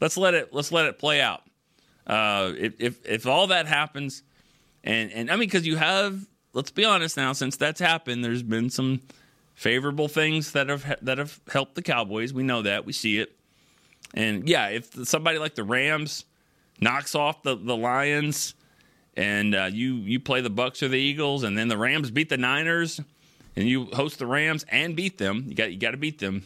let's 0.01 0.17
let 0.17 0.35
it 0.35 0.55
let's 0.55 0.71
let 0.71 0.87
it 0.87 0.99
play 0.99 1.21
out. 1.21 1.43
Uh, 2.07 2.53
if 2.57 2.81
if 2.81 3.05
if 3.05 3.27
all 3.27 3.49
that 3.49 3.67
happens, 3.67 4.23
and 4.85 5.11
and 5.11 5.29
I 5.31 5.35
mean, 5.35 5.49
because 5.49 5.67
you 5.67 5.75
have, 5.77 6.25
let's 6.53 6.71
be 6.71 6.85
honest 6.85 7.17
now, 7.17 7.33
since 7.33 7.57
that's 7.57 7.81
happened, 7.81 8.25
there's 8.25 8.45
been 8.45 8.71
some 8.71 9.01
favorable 9.55 10.07
things 10.07 10.53
that 10.53 10.69
have 10.69 10.97
that 11.03 11.19
have 11.19 11.41
helped 11.53 11.75
the 11.75 11.83
Cowboys. 11.83 12.33
We 12.33 12.45
know 12.45 12.63
that, 12.63 12.87
we 12.87 12.93
see 12.93 13.19
it, 13.19 13.37
and 14.15 14.49
yeah, 14.49 14.69
if 14.69 15.09
somebody 15.09 15.39
like 15.39 15.57
the 15.57 15.65
Rams 15.65 16.27
knocks 16.81 17.17
off 17.17 17.43
the 17.43 17.57
the 17.57 17.77
Lions, 17.77 18.55
and 19.17 19.53
uh, 19.53 19.69
you 19.73 19.97
you 19.97 20.21
play 20.21 20.43
the 20.43 20.51
Bucks 20.51 20.81
or 20.81 20.87
the 20.89 20.99
Eagles, 20.99 21.43
and 21.43 21.59
then 21.59 21.67
the 21.67 21.79
Rams 21.79 22.13
beat 22.13 22.29
the 22.29 22.37
Niners, 22.37 23.01
and 23.57 23.69
you 23.69 23.87
host 23.87 24.21
the 24.21 24.27
Rams 24.27 24.65
and 24.69 24.95
beat 24.95 25.19
them, 25.19 25.47
you 25.49 25.57
got 25.57 25.73
you 25.73 25.79
got 25.79 25.91
to 25.91 25.97
beat 25.97 26.21
them 26.21 26.45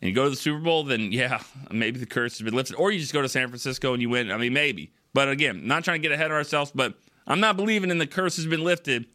and 0.00 0.08
you 0.08 0.14
go 0.14 0.24
to 0.24 0.30
the 0.30 0.36
Super 0.36 0.60
Bowl, 0.60 0.84
then 0.84 1.12
yeah, 1.12 1.42
maybe 1.70 1.98
the 1.98 2.06
curse 2.06 2.38
has 2.38 2.44
been 2.44 2.54
lifted. 2.54 2.76
Or 2.76 2.90
you 2.90 3.00
just 3.00 3.12
go 3.12 3.22
to 3.22 3.28
San 3.28 3.48
Francisco 3.48 3.92
and 3.92 4.02
you 4.02 4.10
win. 4.10 4.30
I 4.30 4.36
mean, 4.36 4.52
maybe. 4.52 4.92
But 5.14 5.30
again, 5.30 5.66
not 5.66 5.84
trying 5.84 6.02
to 6.02 6.08
get 6.08 6.12
ahead 6.12 6.30
of 6.30 6.36
ourselves, 6.36 6.70
but 6.74 6.94
I'm 7.26 7.40
not 7.40 7.56
believing 7.56 7.90
in 7.90 7.98
the 7.98 8.06
curse 8.06 8.36
has 8.36 8.46
been 8.46 8.62
lifted 8.62 9.06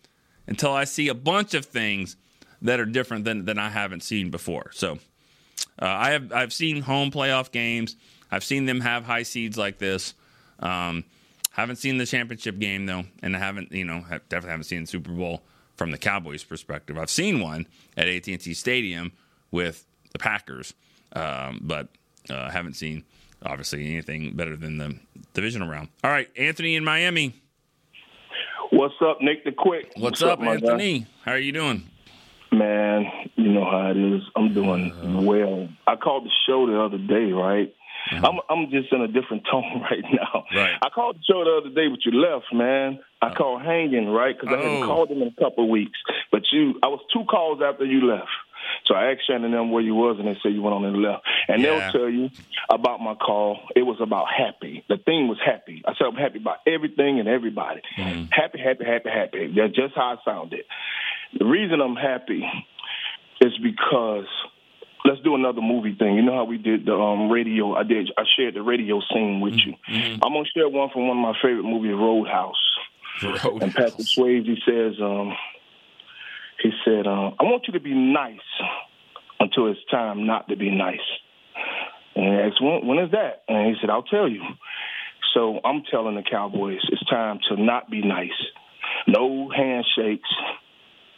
until 0.47 0.71
I 0.71 0.86
see 0.86 1.07
a 1.07 1.13
bunch 1.13 1.53
of 1.53 1.65
things 1.65 2.17
that 2.61 2.79
are 2.79 2.86
different 2.86 3.25
than, 3.25 3.45
than 3.45 3.57
I 3.57 3.69
haven't 3.69 4.01
seen 4.01 4.29
before. 4.29 4.71
So 4.73 4.99
uh, 5.79 5.86
I 5.86 6.11
have 6.11 6.32
I've 6.32 6.53
seen 6.53 6.82
home 6.82 7.11
playoff 7.11 7.51
games. 7.51 7.95
I've 8.32 8.43
seen 8.43 8.65
them 8.65 8.82
have 8.82 9.05
high 9.05 9.23
seeds 9.23 9.57
like 9.57 9.77
this. 9.77 10.13
Um, 10.59 11.03
haven't 11.51 11.77
seen 11.77 11.97
the 11.97 12.05
championship 12.05 12.59
game 12.59 12.86
though, 12.86 13.03
and 13.21 13.36
I 13.36 13.39
haven't 13.39 13.71
you 13.71 13.86
know 13.86 14.03
definitely 14.09 14.49
haven't 14.49 14.65
seen 14.65 14.82
the 14.82 14.88
Super 14.88 15.11
Bowl 15.11 15.43
from 15.75 15.91
the 15.91 15.97
Cowboys' 15.97 16.43
perspective. 16.43 16.97
I've 16.97 17.09
seen 17.09 17.39
one 17.39 17.67
at 17.97 18.07
AT&T 18.07 18.53
Stadium 18.53 19.13
with 19.49 19.86
the 20.12 20.20
Packers, 20.20 20.74
um, 21.14 21.59
but 21.64 21.88
uh, 22.30 22.49
haven't 22.49 22.74
seen 22.74 23.03
obviously 23.45 23.86
anything 23.91 24.36
better 24.36 24.55
than 24.55 24.78
the 24.78 24.95
divisional 25.34 25.68
round. 25.68 25.89
All 26.03 26.12
right, 26.12 26.30
Anthony 26.38 26.76
in 26.76 26.84
Miami. 26.84 27.34
What's 28.72 28.93
up, 29.01 29.18
Nick 29.22 29.43
the 29.43 29.51
Quick? 29.51 29.91
What's, 29.97 30.22
up, 30.22 30.39
my 30.39 30.45
guy? 30.57 30.72
Anthony? 30.72 31.05
How 31.26 31.32
are 31.34 31.38
you 31.39 31.51
doing? 31.51 31.84
Man, 32.53 33.05
you 33.36 33.51
know 33.51 33.66
how 33.70 33.91
it 33.91 33.97
is. 33.97 34.22
I'm 34.36 34.53
doing 34.53 34.91
Uh-huh. 34.91 35.22
well. 35.22 35.70
I 35.88 35.95
called 35.95 36.26
the 36.26 36.32
show 36.47 36.68
the 36.68 36.80
other 36.82 36.97
day, 36.97 37.32
right? 37.32 37.74
I'm 38.12 38.39
I'm 38.49 38.70
just 38.72 38.91
in 38.91 39.01
a 39.01 39.07
different 39.07 39.43
tone 39.51 39.82
right 39.82 40.03
now. 40.12 40.43
Right. 40.55 40.74
I 40.82 40.89
called 40.89 41.18
the 41.18 41.24
show 41.30 41.43
the 41.45 41.57
other 41.62 41.70
day, 41.76 41.88
but 41.88 41.99
you 42.05 42.12
left, 42.20 42.45
man. 42.53 42.99
I 43.22 43.34
called 43.34 43.62
hanging, 43.62 44.07
right? 44.09 44.36
Because 44.38 44.53
I 44.53 44.57
hadn't 44.62 44.84
Oh. 44.84 44.88
called 44.88 45.09
him 45.12 45.22
in 45.22 45.28
a 45.28 45.36
couple 45.41 45.66
of 45.66 45.70
weeks. 45.70 45.97
But 46.32 46.41
you, 46.51 46.74
I 46.84 46.88
was 46.88 46.99
two 47.14 47.24
calls 47.26 47.62
after 47.64 47.86
you 47.86 48.05
left. 48.07 48.28
So 48.86 48.95
I 48.95 49.11
asked 49.11 49.27
Shannon 49.27 49.51
them 49.51 49.71
where 49.71 49.82
you 49.84 49.93
was, 49.95 50.17
and 50.19 50.27
they 50.27 50.38
said 50.41 50.53
you 50.53 50.61
went 50.61 50.73
on 50.75 50.86
and 50.86 51.01
left. 51.01 51.23
And 51.47 51.61
Yeah. 51.61 51.79
they'll 51.79 51.91
tell 51.91 52.09
you 52.09 52.29
about 52.69 52.99
my 53.01 53.15
call. 53.15 53.59
It 53.75 53.84
was 53.84 53.97
about 54.01 54.25
happy. 54.36 54.84
The 54.89 54.97
thing 54.97 55.27
was 55.27 55.38
happy. 55.45 55.82
I 55.86 55.93
said 55.95 56.07
I'm 56.07 56.15
happy 56.15 56.39
about 56.39 56.57
everything 56.67 57.19
and 57.19 57.27
everybody. 57.29 57.82
Happy, 58.32 58.59
happy, 58.59 58.84
happy, 58.86 59.09
happy. 59.09 59.53
That's 59.55 59.75
just 59.75 59.95
how 59.95 60.17
I 60.17 60.23
sounded. 60.25 60.65
The 61.38 61.45
reason 61.45 61.79
I'm 61.82 61.95
happy 61.95 62.43
is 63.39 63.57
because 63.63 64.25
let's 65.05 65.21
do 65.21 65.36
another 65.36 65.61
movie 65.61 65.95
thing. 65.97 66.15
You 66.15 66.21
know 66.21 66.34
how 66.36 66.43
we 66.45 66.57
did 66.57 66.86
the 66.86 66.93
um, 66.93 67.29
radio? 67.32 67.75
I 67.75 67.84
did. 67.84 68.11
I 68.17 68.23
shared 68.38 68.55
the 68.55 68.61
radio 68.61 68.99
scene 69.13 69.39
with 69.41 69.53
you. 69.55 69.73
I'm 69.88 70.19
gonna 70.34 70.43
share 70.55 70.67
one 70.69 70.89
from 70.91 71.07
one 71.07 71.17
of 71.17 71.21
my 71.23 71.34
favorite 71.41 71.63
movies, 71.63 71.93
Roadhouse. 71.95 72.55
And 73.21 73.73
Patrick 73.73 74.07
Swayze 74.07 74.57
says, 74.65 74.99
um, 75.01 75.34
he 76.62 76.72
said, 76.86 77.07
uh, 77.07 77.32
"I 77.39 77.43
want 77.43 77.68
you 77.68 77.74
to 77.74 77.80
be 77.80 77.93
nice 77.93 78.39
until 79.39 79.68
it's 79.72 79.84
time 79.89 80.26
not 80.26 80.47
to 80.49 80.55
be 80.55 80.70
nice." 80.70 80.99
And 82.16 82.26
I 82.26 82.47
asked, 82.47 82.62
when, 82.62 82.86
"When 82.88 82.99
is 82.99 83.12
that?" 83.12 83.43
And 83.47 83.68
he 83.68 83.80
said, 83.82 83.89
"I'll 83.89 84.03
tell 84.03 84.28
you." 84.28 84.43
So 85.34 85.59
I'm 85.64 85.84
telling 85.89 86.16
the 86.16 86.24
Cowboys, 86.24 86.82
it's 86.91 87.05
time 87.09 87.39
to 87.49 87.55
not 87.62 87.89
be 87.89 88.01
nice. 88.01 88.30
No 89.07 89.49
handshakes. 89.49 90.30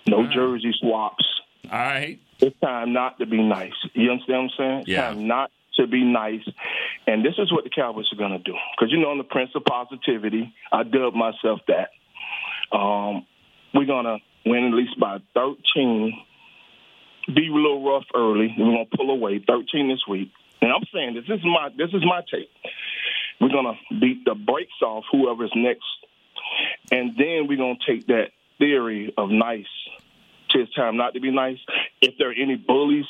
No 0.06 0.28
jersey 0.28 0.74
swaps. 0.80 1.26
All 1.72 1.80
right. 1.80 2.20
It's 2.39 2.60
time 2.60 2.94
not 2.94 3.18
to 3.20 3.26
be 3.26 3.41
nice. 3.41 3.72
You 3.94 4.12
understand 4.12 4.38
what 4.38 4.44
I'm 4.44 4.58
saying? 4.58 4.80
It's 4.82 4.89
Yeah. 4.89 5.10
time 5.10 5.28
not 5.28 5.52
to 5.76 5.88
be 5.88 6.04
nice. 6.04 6.44
And 7.08 7.26
this 7.26 7.36
is 7.38 7.52
what 7.52 7.64
the 7.64 7.70
Cowboys 7.70 8.12
are 8.12 8.18
going 8.18 8.34
to 8.34 8.38
do. 8.38 8.56
Because, 8.78 8.91
you 8.91 9.00
know, 9.00 9.10
I'm 9.10 9.18
the 9.18 9.24
Prince 9.24 9.52
of 9.56 9.64
Positivity. 9.66 10.54
I 10.72 10.84
dubbed 10.84 11.16
myself 11.16 11.62
that. 11.68 11.89
Um, 12.78 13.26
we're 13.74 13.86
going 13.86 14.06
to 14.06 14.18
win 14.46 14.66
at 14.66 14.74
least 14.74 15.00
by 15.00 15.20
13. 15.34 16.14
Be 17.34 17.48
a 17.48 17.52
little 17.52 17.84
rough 17.84 18.06
early. 18.16 18.54
We're 18.58 18.66
going 18.66 18.88
to 18.89 18.98
pull 18.98 19.10
away 19.10 19.44
13 19.46 19.89
this 19.89 20.02
week. 20.10 20.32
And 20.62 20.72
I'm 20.72 20.84
saying 20.94 21.16
this, 21.16 21.26
this 21.28 21.39
is 21.39 21.46
my 21.46 21.70
this 21.78 21.89
is 21.94 22.04
my 22.06 22.22
take. 22.32 22.50
We're 23.39 23.50
going 23.50 23.66
to 23.66 24.00
beat 24.00 24.24
the 24.26 24.36
brakes 24.36 24.82
off 24.82 25.04
whoever's 25.12 25.52
next. 25.56 25.84
And 26.91 27.18
then 27.18 27.48
we're 27.48 27.58
going 27.58 27.78
to 27.78 27.91
take 27.91 28.08
that 28.08 28.32
theory 28.60 29.14
of 29.18 29.30
nice 29.30 29.66
to 30.54 30.62
it's 30.62 30.74
time 30.74 30.98
not 30.98 31.14
to 31.16 31.20
be 31.20 31.32
nice. 31.32 31.58
If 32.02 32.18
there 32.18 32.30
are 32.30 32.34
any 32.34 32.56
bullies 32.56 33.06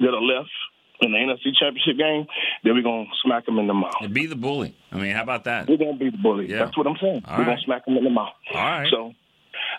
that 0.00 0.08
are 0.08 0.22
left 0.22 0.50
in 1.00 1.12
the 1.12 1.18
NFC 1.18 1.54
Championship 1.58 1.96
game, 1.96 2.26
then 2.64 2.74
we're 2.74 2.82
going 2.82 3.06
to 3.06 3.12
smack 3.24 3.46
them 3.46 3.58
in 3.58 3.66
the 3.66 3.74
mouth. 3.74 3.94
Be 4.12 4.26
the 4.26 4.36
bully. 4.36 4.76
I 4.90 4.96
mean, 4.96 5.14
how 5.14 5.22
about 5.22 5.44
that? 5.44 5.68
We're 5.68 5.76
going 5.76 5.98
to 5.98 6.04
be 6.04 6.10
the 6.10 6.18
bully. 6.18 6.50
Yeah. 6.50 6.64
That's 6.64 6.76
what 6.76 6.86
I'm 6.86 6.96
saying. 7.00 7.22
All 7.26 7.38
we're 7.38 7.44
gonna 7.44 7.60
smack 7.64 7.84
them 7.84 7.96
in 7.96 8.04
the 8.04 8.10
mouth. 8.10 8.34
All 8.52 8.60
right. 8.60 8.88
So 8.90 9.12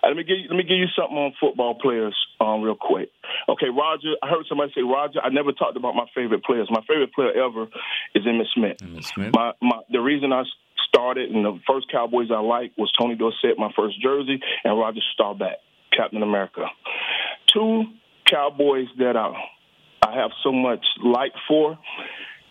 let 0.04 0.16
me 0.16 0.24
give 0.24 0.38
you, 0.40 0.48
let 0.50 0.58
me 0.58 0.64
give 0.64 0.78
you 0.78 0.88
something 0.98 1.18
on 1.18 1.34
football 1.40 1.76
players 1.76 2.16
um, 2.40 2.62
real 2.62 2.76
quick. 2.76 3.12
Okay, 3.48 3.70
Roger. 3.70 4.16
I 4.24 4.28
heard 4.28 4.46
somebody 4.48 4.72
say 4.76 4.82
Roger. 4.82 5.20
I 5.22 5.30
never 5.30 5.52
talked 5.52 5.78
about 5.78 5.96
my 5.96 6.06
favorite 6.16 6.44
players. 6.44 6.68
My 6.72 6.82
favorite 6.88 7.14
player 7.14 7.32
ever 7.32 7.68
is 8.16 8.26
Emmitt 8.26 8.48
Smith. 8.54 8.78
Smith. 9.06 9.34
My, 9.34 9.54
my 9.62 9.82
the 9.92 10.00
reason 10.00 10.34
I 10.34 10.44
started 10.88 11.32
and 11.32 11.46
the 11.46 11.60
first 11.68 11.92
Cowboys 11.92 12.30
I 12.32 12.40
liked 12.40 12.78
was 12.78 12.92
Tony 13.00 13.16
Dorsett, 13.16 13.58
my 13.58 13.72
first 13.76 14.02
jersey, 14.02 14.40
and 14.64 14.80
Roger 14.80 15.02
Staubach, 15.14 15.58
Captain 15.96 16.24
America. 16.24 16.66
Two 17.54 17.84
Cowboys 18.26 18.88
that 18.98 19.16
I 19.16 19.34
I 20.02 20.16
have 20.16 20.32
so 20.44 20.52
much 20.52 20.86
like 21.04 21.34
for 21.48 21.78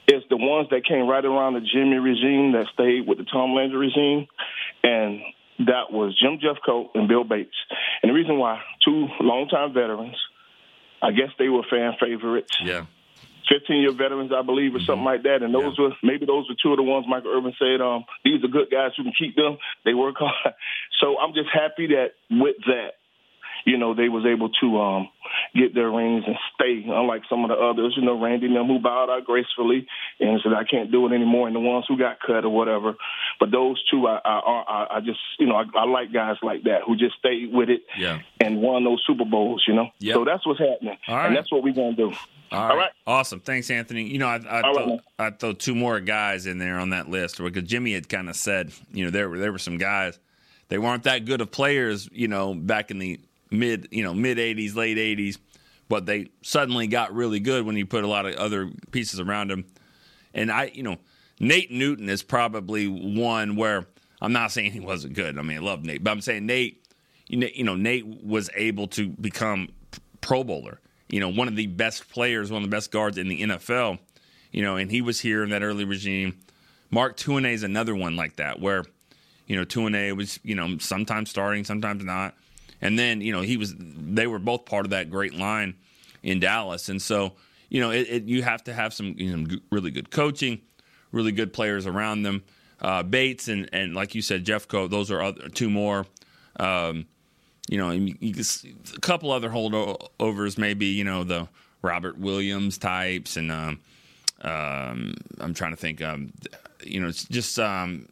is 0.07 0.23
the 0.31 0.37
ones 0.37 0.69
that 0.71 0.85
came 0.87 1.07
right 1.07 1.25
around 1.25 1.55
the 1.55 1.61
Jimmy 1.61 1.97
regime 1.97 2.53
that 2.53 2.67
stayed 2.73 3.07
with 3.07 3.19
the 3.19 3.25
Tom 3.25 3.55
Landry 3.55 3.79
regime, 3.79 4.27
and 4.83 5.21
that 5.59 5.91
was 5.91 6.19
Jim 6.21 6.39
Jeffcoat 6.39 6.91
and 6.95 7.09
Bill 7.09 7.25
Bates. 7.25 7.57
And 8.03 8.11
the 8.11 8.15
reason 8.15 8.39
why, 8.39 8.61
two 8.85 9.09
longtime 9.21 9.73
veterans, 9.73 10.17
I 11.03 11.11
guess 11.13 11.31
they 11.39 11.49
were 11.49 11.63
fan 11.69 11.95
favorites. 12.01 12.57
Yeah. 12.63 12.87
15 13.49 13.81
year 13.81 13.93
veterans, 13.93 14.31
I 14.33 14.43
believe, 14.43 14.75
or 14.75 14.81
something 14.81 15.05
like 15.05 15.23
that. 15.23 15.43
And 15.43 15.55
those 15.55 15.79
were 15.79 15.93
maybe 16.03 16.27
those 16.27 16.49
were 16.49 16.57
two 16.63 16.73
of 16.73 16.77
the 16.77 16.83
ones 16.83 17.07
Michael 17.09 17.33
Irvin 17.33 17.55
said, 17.59 17.81
um, 17.81 18.05
these 18.25 18.45
are 18.45 18.49
good 18.49 18.71
guys 18.71 18.93
who 18.97 19.05
can 19.05 19.13
keep 19.19 19.37
them. 19.37 19.57
They 19.85 19.95
work 19.95 20.17
hard. 20.19 20.55
So 21.01 21.19
I'm 21.19 21.33
just 21.33 21.49
happy 21.53 21.89
that 21.89 22.13
with 22.31 22.57
that, 22.67 23.01
you 23.65 23.79
know, 23.79 23.95
they 23.95 24.09
was 24.09 24.25
able 24.25 24.51
to 24.61 24.81
um, 24.81 25.09
get 25.55 25.75
their 25.75 25.91
rings 25.91 26.25
and 26.27 26.37
stay, 26.55 26.85
unlike 26.87 27.23
some 27.29 27.45
of 27.45 27.51
the 27.51 27.57
others, 27.57 27.95
you 27.97 28.05
know, 28.05 28.21
Randy 28.21 28.47
and 28.47 28.57
them 28.57 28.67
who 28.67 28.79
bowed 28.79 29.11
out 29.11 29.25
gracefully 29.25 29.87
and 30.21 30.41
said, 30.43 30.53
I 30.53 30.65
can't 30.65 30.93
do 30.93 31.07
it 31.07 31.15
anymore, 31.15 31.47
and 31.47 31.57
the 31.57 31.61
ones 31.61 31.85
who 31.89 31.99
got 31.99 32.21
cut 32.25 32.45
or 32.45 32.51
whatever. 32.51 32.95
But 33.41 33.51
those 33.53 33.81
two, 33.91 34.07
I, 34.09 34.21
I, 34.25 34.39
I, 34.41 34.97
I 34.97 35.01
just, 35.01 35.21
you 35.39 35.47
know, 35.47 35.55
I, 35.57 35.65
I 35.77 35.85
like 35.85 36.13
guys 36.13 36.37
like 36.43 36.65
that 36.65 36.83
who 36.87 36.97
just 36.97 37.17
stayed 37.19 37.53
with 37.53 37.69
it 37.71 37.83
Yeah. 37.97 38.21
and 38.41 38.61
won 38.61 38.83
those 38.85 39.03
Super 39.07 39.25
Bowls, 39.25 39.65
you 39.69 39.75
know. 39.75 39.91
Yep. 40.01 40.15
So 40.15 40.25
that's 40.25 40.45
what's 40.47 40.59
happening, 40.59 40.99
All 41.07 41.17
right. 41.17 41.27
and 41.29 41.37
that's 41.37 41.51
what 41.53 41.63
we're 41.63 41.73
gonna 41.73 41.95
do. 41.95 42.13
All 42.51 42.77
right. 42.77 42.91
Awesome. 43.07 43.41
Thanks, 43.41 43.71
Anthony. 43.71 44.05
You 44.05 44.19
know, 44.19 44.27
I, 44.27 44.37
I, 44.49 44.61
throw. 44.73 45.01
I 45.19 45.31
throw 45.31 45.53
two 45.53 45.75
more 45.75 46.01
guys 46.01 46.47
in 46.47 46.59
there 46.59 46.79
on 46.79 46.91
that 46.91 47.09
list 47.09 47.39
because 47.39 47.63
Jimmy 47.65 47.93
had 47.93 48.09
kind 48.09 48.29
of 48.29 48.37
said, 48.37 48.73
you 48.93 49.05
know, 49.05 49.11
there 49.11 49.29
were 49.29 49.39
there 49.39 49.53
were 49.53 49.59
some 49.59 49.77
guys 49.79 50.19
they 50.69 50.79
weren't 50.79 51.05
that 51.05 51.25
good 51.25 51.41
of 51.41 51.51
players, 51.51 52.09
you 52.13 52.27
know, 52.29 52.55
back 52.55 52.91
in 52.91 52.99
the 52.99 53.21
mid, 53.51 53.89
you 53.91 54.03
know, 54.03 54.15
mid 54.15 54.39
'80s, 54.39 54.75
late 54.75 54.97
'80s, 54.97 55.39
but 55.89 56.07
they 56.07 56.31
suddenly 56.43 56.87
got 56.87 57.15
really 57.15 57.39
good 57.41 57.65
when 57.67 57.77
you 57.77 57.87
put 57.87 58.03
a 58.03 58.09
lot 58.09 58.27
of 58.27 58.35
other 58.35 58.71
pieces 58.91 59.21
around 59.21 59.51
them. 59.51 59.65
And 60.35 60.51
I, 60.51 60.71
you 60.75 60.83
know, 60.83 60.97
Nate 61.41 61.71
Newton 61.71 62.09
is 62.09 62.23
probably 62.23 62.87
one 62.87 63.57
where 63.57 63.87
I'm 64.21 64.33
not 64.33 64.53
saying 64.53 64.73
he 64.73 64.81
wasn't 64.81 65.15
good. 65.15 65.39
I 65.39 65.43
mean, 65.43 65.59
I 65.59 65.61
love 65.61 65.85
Nate, 65.85 66.03
but 66.03 66.11
I'm 66.11 66.21
saying 66.21 66.47
Nate, 66.47 66.85
you 67.29 67.65
know, 67.65 67.77
Nate 67.77 68.07
was 68.07 68.51
able 68.57 68.89
to 68.89 69.09
become 69.09 69.69
Pro 70.21 70.43
Bowler. 70.43 70.81
You 71.09 71.21
know, 71.21 71.29
one 71.29 71.49
of 71.49 71.57
the 71.57 71.67
best 71.67 72.11
players, 72.11 72.51
one 72.51 72.63
of 72.63 72.71
the 72.71 72.75
best 72.75 72.91
guards 72.91 73.19
in 73.19 73.29
the 73.29 73.43
NFL. 73.43 73.99
You 74.53 74.63
know, 74.63 74.77
and 74.77 74.91
he 74.91 75.03
was 75.03 75.21
here 75.21 75.43
in 75.45 75.51
that 75.51 75.63
early 75.63 75.85
regime. 75.85 76.39
Mark 76.91 77.17
Tuinei 77.17 77.53
is 77.53 77.63
another 77.63 77.95
one 77.95 78.17
like 78.17 78.37
that, 78.37 78.61
where 78.61 78.85
you 79.47 79.57
know 79.57 79.65
Tuinei 79.65 80.17
was 80.17 80.41
you 80.43 80.55
know 80.55 80.79
sometimes 80.79 81.31
starting, 81.31 81.65
sometimes 81.65 82.03
not, 82.03 82.35
and 82.81 82.99
then 82.99 83.21
you 83.21 83.33
know 83.33 83.43
he 83.43 83.57
was. 83.57 83.75
They 83.79 84.27
were 84.27 84.39
both 84.39 84.65
part 84.65 84.87
of 84.87 84.91
that 84.91 85.11
great 85.11 85.35
line 85.35 85.75
in 86.23 86.41
Dallas, 86.41 86.89
and 86.89 87.01
so 87.01 87.33
you 87.69 87.81
know 87.81 87.91
it, 87.91 88.09
it, 88.09 88.25
you 88.25 88.43
have 88.43 88.65
to 88.65 88.73
have 88.73 88.95
some 88.95 89.15
you 89.19 89.37
know, 89.37 89.59
really 89.71 89.91
good 89.91 90.11
coaching, 90.11 90.61
really 91.13 91.33
good 91.33 91.53
players 91.53 91.87
around 91.87 92.23
them. 92.23 92.43
Uh, 92.81 93.03
Bates 93.03 93.49
and 93.49 93.69
and 93.73 93.95
like 93.95 94.15
you 94.15 94.23
said, 94.23 94.45
Jeffco. 94.45 94.89
Those 94.89 95.11
are 95.11 95.21
other, 95.21 95.49
two 95.49 95.69
more. 95.69 96.07
Um, 96.61 97.07
you 97.69 97.77
know, 97.77 97.91
you, 97.91 98.15
a 98.97 99.01
couple 99.01 99.31
other 99.31 99.51
holdovers, 99.51 100.59
maybe 100.59 100.87
you 100.87 101.05
know 101.05 101.25
the 101.25 101.49
Robert 101.83 102.19
Williams 102.19 102.79
types, 102.79 103.37
and 103.37 103.51
um, 103.53 103.81
um, 104.43 105.15
I'm 105.41 105.55
trying 105.55 105.73
to 105.73 105.77
think. 105.77 106.01
Um, 106.03 106.33
you 106.85 107.01
know, 107.01 107.09
it's 107.09 107.25
just 107.25 107.59
um, 107.59 108.09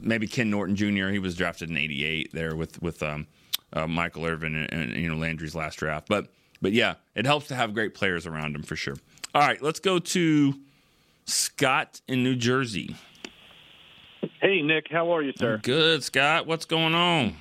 maybe 0.00 0.26
Ken 0.26 0.50
Norton 0.50 0.76
Jr. 0.76 1.08
He 1.08 1.18
was 1.18 1.34
drafted 1.36 1.70
in 1.70 1.76
'88 1.76 2.32
there 2.32 2.56
with 2.56 2.80
with 2.82 3.02
um, 3.02 3.26
uh, 3.72 3.86
Michael 3.86 4.24
Irvin 4.24 4.54
and, 4.54 4.72
and 4.72 4.96
you 4.96 5.08
know 5.08 5.16
Landry's 5.16 5.54
last 5.54 5.76
draft. 5.76 6.08
But 6.08 6.28
but 6.60 6.72
yeah, 6.72 6.94
it 7.14 7.26
helps 7.26 7.48
to 7.48 7.54
have 7.54 7.74
great 7.74 7.94
players 7.94 8.26
around 8.26 8.56
him 8.56 8.62
for 8.62 8.76
sure. 8.76 8.96
All 9.34 9.42
right, 9.42 9.60
let's 9.60 9.80
go 9.80 9.98
to 9.98 10.54
Scott 11.26 12.00
in 12.08 12.22
New 12.22 12.36
Jersey. 12.36 12.96
Hey, 14.40 14.62
Nick, 14.62 14.86
how 14.90 15.14
are 15.14 15.22
you, 15.22 15.32
sir? 15.36 15.58
Good, 15.62 16.02
Scott. 16.02 16.46
What's 16.46 16.64
going 16.64 16.94
on? 16.94 17.36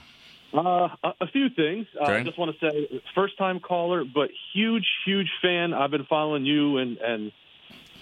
Uh, 0.54 0.90
a, 1.20 1.28
few 1.28 1.50
things. 1.50 1.86
Uh, 2.00 2.06
I 2.06 2.24
just 2.24 2.38
want 2.38 2.56
to 2.58 2.72
say, 2.72 3.02
first 3.14 3.38
time 3.38 3.60
caller, 3.60 4.06
but 4.06 4.30
huge, 4.54 4.88
huge 5.06 5.30
fan. 5.42 5.74
I've 5.74 5.92
been 5.92 6.06
following 6.06 6.46
you 6.46 6.78
and 6.78 6.98
and 6.98 7.32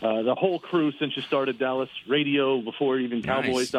uh, 0.01 0.21
the 0.21 0.35
whole 0.35 0.59
crew 0.59 0.91
since 0.99 1.15
you 1.15 1.23
started 1.23 1.57
Dallas 1.57 1.89
Radio 2.07 2.61
before 2.61 2.99
even 2.99 3.23
Cowboys. 3.23 3.73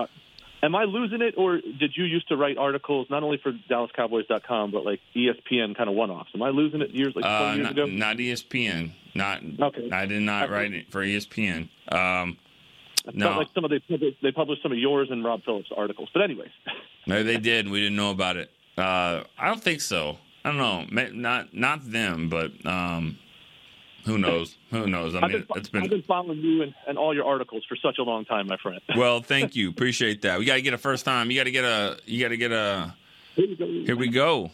Am 0.65 0.75
I 0.75 0.85
losing 0.85 1.21
it, 1.21 1.35
or 1.37 1.59
did 1.61 1.93
you 1.95 2.05
used 2.05 2.29
to 2.29 2.37
write 2.37 2.57
articles 2.57 3.07
not 3.11 3.23
only 3.23 3.37
for 3.37 3.53
DallasCowboys.com 3.71 4.71
but 4.71 4.85
like 4.85 5.01
ESPN 5.15 5.77
kind 5.77 5.91
of 5.91 5.95
one-offs? 5.95 6.31
Am 6.35 6.43
I 6.43 6.49
losing 6.49 6.81
it 6.81 6.91
years 6.91 7.13
like 7.15 7.25
20 7.25 7.35
Uh, 7.35 7.55
years 7.55 7.63
not, 7.65 7.73
ago? 7.73 7.87
not 7.87 8.17
ESPN. 8.17 8.93
Not 9.15 9.43
Okay. 9.61 9.91
I 9.93 10.07
did 10.07 10.23
not 10.23 10.49
write 10.49 10.73
it 10.73 10.91
for 10.91 11.03
ESPN. 11.05 11.69
Um, 11.93 12.39
no, 13.13 13.37
like 13.37 13.49
some 13.55 13.65
of 13.67 13.71
they 13.71 13.83
they 14.23 14.33
published 14.33 14.63
some 14.63 14.73
of 14.73 14.79
yours 14.79 15.09
and 15.11 15.23
Rob 15.23 15.45
Phillips 15.45 15.69
articles. 15.77 16.09
But 16.15 16.23
anyways, 16.23 16.49
maybe 17.07 17.25
they 17.25 17.37
did. 17.37 17.69
We 17.69 17.81
didn't 17.81 17.97
know 17.97 18.11
about 18.11 18.37
it. 18.39 18.51
Uh, 18.79 19.25
I 19.39 19.49
don't 19.49 19.63
think 19.63 19.83
so. 19.83 20.17
I 20.45 20.49
don't 20.53 20.57
know. 20.59 21.11
Not 21.13 21.53
not 21.53 21.91
them, 21.91 22.31
but 22.31 22.51
um, 22.65 23.19
who 24.05 24.19
knows? 24.19 24.57
Who 24.71 24.87
knows? 24.87 25.15
I 25.15 25.19
I've 25.19 25.31
mean, 25.31 25.33
been, 25.33 25.47
it's 25.57 25.69
been 25.69 25.83
I've 25.85 25.91
been 25.91 26.03
following 26.03 26.39
you 26.41 26.63
and, 26.63 26.75
and 26.87 26.99
all 26.99 27.15
your 27.15 27.25
articles 27.27 27.65
for 27.69 27.77
such 27.77 27.99
a 27.99 28.03
long 28.03 28.25
time, 28.25 28.47
my 28.49 28.57
friend. 28.59 28.81
well. 28.97 29.21
Thank 29.21 29.57
you. 29.57 29.71
Appreciate 29.71 30.23
that. 30.23 30.39
We 30.39 30.45
got 30.45 30.55
to 30.55 30.63
get 30.63 30.75
a 30.75 30.79
first 30.79 31.05
time. 31.05 31.31
You 31.31 31.39
got 31.39 31.45
to 31.45 31.51
get 31.51 31.65
a. 31.65 31.99
You 32.07 32.21
got 32.21 32.29
to 32.29 32.37
get 32.37 32.53
a. 32.53 32.95
Here 33.37 33.97
we 33.97 34.09
go. 34.09 34.51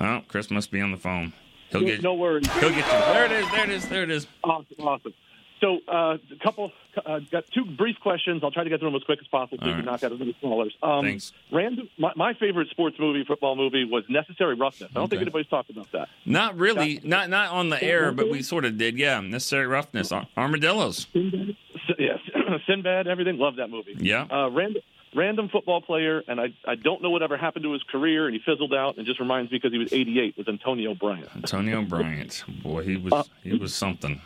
Oh, 0.00 0.22
Chris 0.28 0.50
must 0.50 0.70
be 0.70 0.80
on 0.80 0.90
the 0.90 0.96
phone. 0.96 1.32
He'll 1.70 1.80
No- 1.80 1.86
get. 1.86 2.02
no 2.02 2.14
worries. 2.14 2.46
He'll 2.54 2.70
get 2.70 2.76
you. 2.78 2.82
There 3.14 3.24
it 3.26 3.32
is. 3.32 3.50
There 3.50 3.64
it 3.64 3.70
is. 3.70 3.88
There 3.88 4.02
it 4.02 4.10
is. 4.10 4.26
Awesome, 4.44 4.66
awesome. 4.80 5.14
So, 5.60 5.78
uh, 5.88 6.18
a 6.30 6.36
couple, 6.42 6.70
uh, 7.04 7.20
got 7.30 7.44
two 7.50 7.64
brief 7.64 7.96
questions. 8.00 8.42
I'll 8.44 8.50
try 8.50 8.64
to 8.64 8.70
get 8.70 8.80
through 8.80 8.90
them 8.90 8.96
as 8.96 9.04
quick 9.04 9.20
as 9.20 9.26
possible 9.28 9.58
so 9.58 9.66
you 9.66 9.72
can 9.72 9.86
right. 9.86 9.92
knock 9.92 10.04
out 10.04 10.12
as 10.12 10.18
many 10.18 10.34
callers. 10.34 10.76
Um, 10.82 11.04
Thanks. 11.04 11.32
Random, 11.50 11.88
my, 11.98 12.12
my 12.14 12.34
favorite 12.34 12.68
sports 12.68 12.96
movie, 12.98 13.24
football 13.24 13.56
movie, 13.56 13.84
was 13.84 14.04
Necessary 14.08 14.54
Roughness. 14.54 14.90
I 14.94 14.98
don't 14.98 15.08
think 15.08 15.22
anybody's 15.22 15.48
talked 15.48 15.70
about 15.70 15.90
that. 15.92 16.08
Not 16.26 16.58
really. 16.58 17.00
Not 17.02 17.30
not 17.30 17.52
on 17.52 17.70
the 17.70 17.82
air, 17.82 18.12
but 18.12 18.28
we 18.30 18.42
sort 18.42 18.64
of 18.64 18.76
did. 18.76 18.98
Yeah, 18.98 19.20
necessary 19.20 19.66
roughness. 19.66 20.12
Armadillos. 20.36 21.06
S- 21.14 21.54
Yes, 21.98 22.18
Sinbad, 22.66 23.06
everything. 23.06 23.38
Love 23.38 23.56
that 23.56 23.70
movie. 23.70 23.96
Yeah. 23.98 24.26
Uh, 24.30 24.50
random, 24.50 24.82
random 25.14 25.48
football 25.48 25.80
player, 25.80 26.22
and 26.28 26.40
I, 26.40 26.46
I 26.66 26.74
don't 26.74 27.02
know 27.02 27.10
whatever 27.10 27.36
happened 27.36 27.64
to 27.64 27.72
his 27.72 27.82
career, 27.84 28.26
and 28.26 28.34
he 28.34 28.40
fizzled 28.44 28.74
out. 28.74 28.96
And 28.96 29.06
just 29.06 29.20
reminds 29.20 29.50
me 29.50 29.58
because 29.58 29.72
he 29.72 29.78
was 29.78 29.92
88 29.92 30.36
was 30.36 30.48
Antonio 30.48 30.94
Bryant. 30.94 31.28
Antonio 31.34 31.82
Bryant. 31.82 32.44
Boy, 32.62 32.82
he 32.82 32.96
was 32.96 33.30
he 33.42 33.56
was 33.56 33.74
something. 33.74 34.20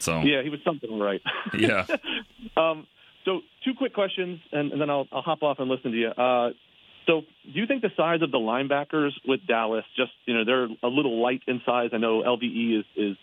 So 0.00 0.20
Yeah, 0.20 0.42
he 0.42 0.50
was 0.50 0.60
something 0.64 0.98
right. 0.98 1.22
Yeah. 1.56 1.86
um, 2.56 2.86
so 3.24 3.40
two 3.64 3.74
quick 3.74 3.94
questions, 3.94 4.40
and, 4.50 4.72
and 4.72 4.80
then 4.80 4.90
I'll, 4.90 5.06
I'll 5.12 5.22
hop 5.22 5.42
off 5.42 5.58
and 5.58 5.68
listen 5.68 5.92
to 5.92 5.96
you. 5.96 6.08
Uh, 6.08 6.50
so, 7.06 7.22
do 7.44 7.58
you 7.58 7.66
think 7.66 7.82
the 7.82 7.90
size 7.96 8.22
of 8.22 8.30
the 8.30 8.38
linebackers 8.38 9.12
with 9.26 9.46
Dallas, 9.46 9.84
just 9.96 10.12
you 10.26 10.34
know, 10.34 10.44
they're 10.44 10.68
a 10.82 10.88
little 10.88 11.20
light 11.20 11.42
in 11.46 11.60
size? 11.64 11.90
I 11.92 11.98
know 11.98 12.22
LVE 12.22 12.80
is 12.80 12.84
is 12.96 13.16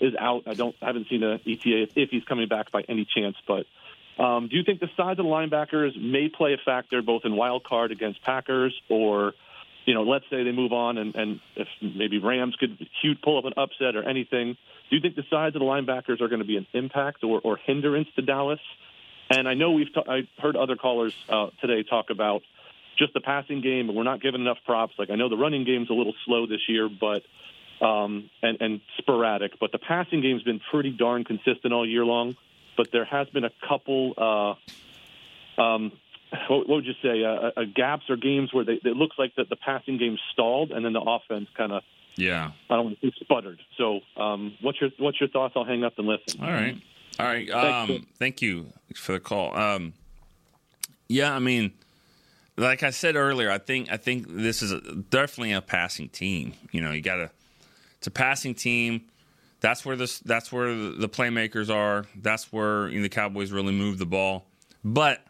is 0.00 0.14
out. 0.18 0.44
I 0.46 0.54
don't 0.54 0.76
I 0.82 0.86
haven't 0.86 1.08
seen 1.08 1.22
a 1.22 1.34
ETA 1.34 1.82
if, 1.82 1.90
if 1.96 2.10
he's 2.10 2.24
coming 2.24 2.48
back 2.48 2.70
by 2.70 2.82
any 2.88 3.04
chance, 3.04 3.36
but. 3.46 3.66
Um, 4.18 4.48
do 4.48 4.56
you 4.56 4.62
think 4.62 4.80
the 4.80 4.90
size 4.94 5.12
of 5.12 5.16
the 5.16 5.22
linebackers 5.24 5.96
may 5.98 6.28
play 6.28 6.52
a 6.52 6.58
factor 6.62 7.00
both 7.00 7.22
in 7.24 7.34
wild 7.34 7.64
card 7.64 7.92
against 7.92 8.20
Packers 8.20 8.78
or, 8.90 9.32
you 9.84 9.94
know, 9.94 10.02
let's 10.02 10.24
say 10.30 10.44
they 10.44 10.52
move 10.52 10.72
on 10.72 10.98
and, 10.98 11.14
and 11.14 11.40
if 11.56 11.68
maybe 11.80 12.18
Rams 12.18 12.54
could 12.58 12.78
huge 13.02 13.20
pull 13.22 13.38
up 13.38 13.44
an 13.44 13.54
upset 13.56 13.96
or 13.96 14.08
anything. 14.08 14.56
Do 14.90 14.96
you 14.96 15.02
think 15.02 15.16
the 15.16 15.24
size 15.30 15.54
of 15.54 15.60
the 15.60 15.66
linebackers 15.66 16.20
are 16.20 16.28
going 16.28 16.40
to 16.40 16.46
be 16.46 16.56
an 16.56 16.66
impact 16.72 17.24
or, 17.24 17.40
or 17.42 17.56
hindrance 17.56 18.08
to 18.16 18.22
Dallas? 18.22 18.60
And 19.30 19.48
I 19.48 19.54
know 19.54 19.72
we've 19.72 19.92
ta- 19.92 20.04
I 20.06 20.28
heard 20.38 20.56
other 20.56 20.76
callers 20.76 21.14
uh, 21.28 21.48
today 21.60 21.82
talk 21.82 22.10
about 22.10 22.42
just 22.98 23.14
the 23.14 23.20
passing 23.20 23.62
game, 23.62 23.88
and 23.88 23.96
we're 23.96 24.04
not 24.04 24.20
giving 24.20 24.40
enough 24.40 24.58
props. 24.66 24.94
Like 24.98 25.10
I 25.10 25.14
know 25.16 25.28
the 25.28 25.36
running 25.36 25.64
game's 25.64 25.90
a 25.90 25.94
little 25.94 26.14
slow 26.26 26.46
this 26.46 26.60
year, 26.68 26.88
but 26.88 27.22
um, 27.84 28.30
and, 28.42 28.60
and 28.60 28.80
sporadic, 28.98 29.58
but 29.58 29.72
the 29.72 29.78
passing 29.78 30.20
game's 30.20 30.42
been 30.42 30.60
pretty 30.70 30.90
darn 30.90 31.24
consistent 31.24 31.72
all 31.72 31.88
year 31.88 32.04
long. 32.04 32.36
But 32.76 32.88
there 32.92 33.04
has 33.04 33.28
been 33.28 33.44
a 33.44 33.52
couple. 33.68 34.14
Uh, 35.58 35.60
um, 35.60 35.92
what, 36.48 36.68
what 36.68 36.76
would 36.76 36.86
you 36.86 36.94
say? 37.02 37.24
Uh, 37.24 37.50
uh, 37.60 37.64
gaps 37.74 38.04
or 38.08 38.16
games 38.16 38.52
where 38.52 38.64
they, 38.64 38.74
it 38.74 38.96
looks 38.96 39.16
like 39.18 39.34
that 39.36 39.48
the 39.48 39.56
passing 39.56 39.98
game 39.98 40.16
stalled, 40.32 40.70
and 40.70 40.84
then 40.84 40.92
the 40.92 41.00
offense 41.00 41.48
kind 41.56 41.72
of 41.72 41.82
Yeah. 42.16 42.52
I 42.70 42.76
don't 42.76 42.84
want 42.86 43.00
to 43.00 43.06
say 43.10 43.14
sputtered. 43.20 43.60
So, 43.78 44.00
um, 44.16 44.54
what's 44.60 44.80
your 44.80 44.90
what's 44.98 45.20
your 45.20 45.28
thoughts? 45.28 45.54
I'll 45.56 45.64
hang 45.64 45.84
up 45.84 45.94
and 45.98 46.06
listen. 46.06 46.42
All 46.42 46.50
right. 46.50 46.76
All 47.18 47.26
right. 47.26 47.48
Thanks, 47.48 47.90
Um, 47.92 48.06
thank 48.18 48.40
you 48.42 48.66
for 48.94 49.12
the 49.12 49.20
call. 49.20 49.56
Um, 49.56 49.92
yeah, 51.08 51.34
I 51.34 51.38
mean, 51.40 51.72
like 52.56 52.82
I 52.82 52.90
said 52.90 53.16
earlier, 53.16 53.50
I 53.50 53.58
think 53.58 53.90
I 53.92 53.96
think 53.98 54.26
this 54.28 54.62
is 54.62 54.72
a, 54.72 54.80
definitely 54.80 55.52
a 55.52 55.60
passing 55.60 56.08
team. 56.08 56.54
You 56.70 56.80
know, 56.80 56.92
you 56.92 57.02
got 57.02 57.16
to. 57.16 57.30
It's 57.98 58.06
a 58.06 58.10
passing 58.10 58.54
team. 58.54 59.02
That's 59.60 59.84
where 59.84 59.94
this. 59.94 60.18
That's 60.20 60.50
where 60.50 60.74
the, 60.74 60.90
the 60.98 61.08
playmakers 61.08 61.72
are. 61.72 62.06
That's 62.16 62.52
where 62.52 62.88
you 62.88 62.96
know, 62.96 63.02
the 63.02 63.08
Cowboys 63.08 63.52
really 63.52 63.72
move 63.72 63.98
the 63.98 64.06
ball. 64.06 64.46
But 64.84 65.24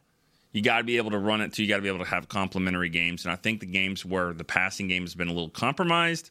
you 0.53 0.63
got 0.63 0.79
to 0.79 0.85
be 0.85 0.99
able 0.99 1.11
to 1.13 1.19
run 1.19 1.41
it 1.41 1.53
too. 1.53 1.63
You 1.63 1.69
got 1.69 1.77
to 1.77 1.83
be 1.83 1.89
able 1.89 2.05
to 2.05 2.11
have 2.11 2.29
complementary 2.29 2.89
games. 2.89 3.25
And 3.25 3.33
I 3.33 3.37
think 3.37 3.61
the 3.61 3.67
games 3.67 4.05
where 4.05 4.33
the 4.33 4.45
passing 4.45 4.89
game 4.89 5.03
has 5.03 5.15
been 5.15 5.29
a 5.29 5.33
little 5.33 5.49
compromised, 5.49 6.31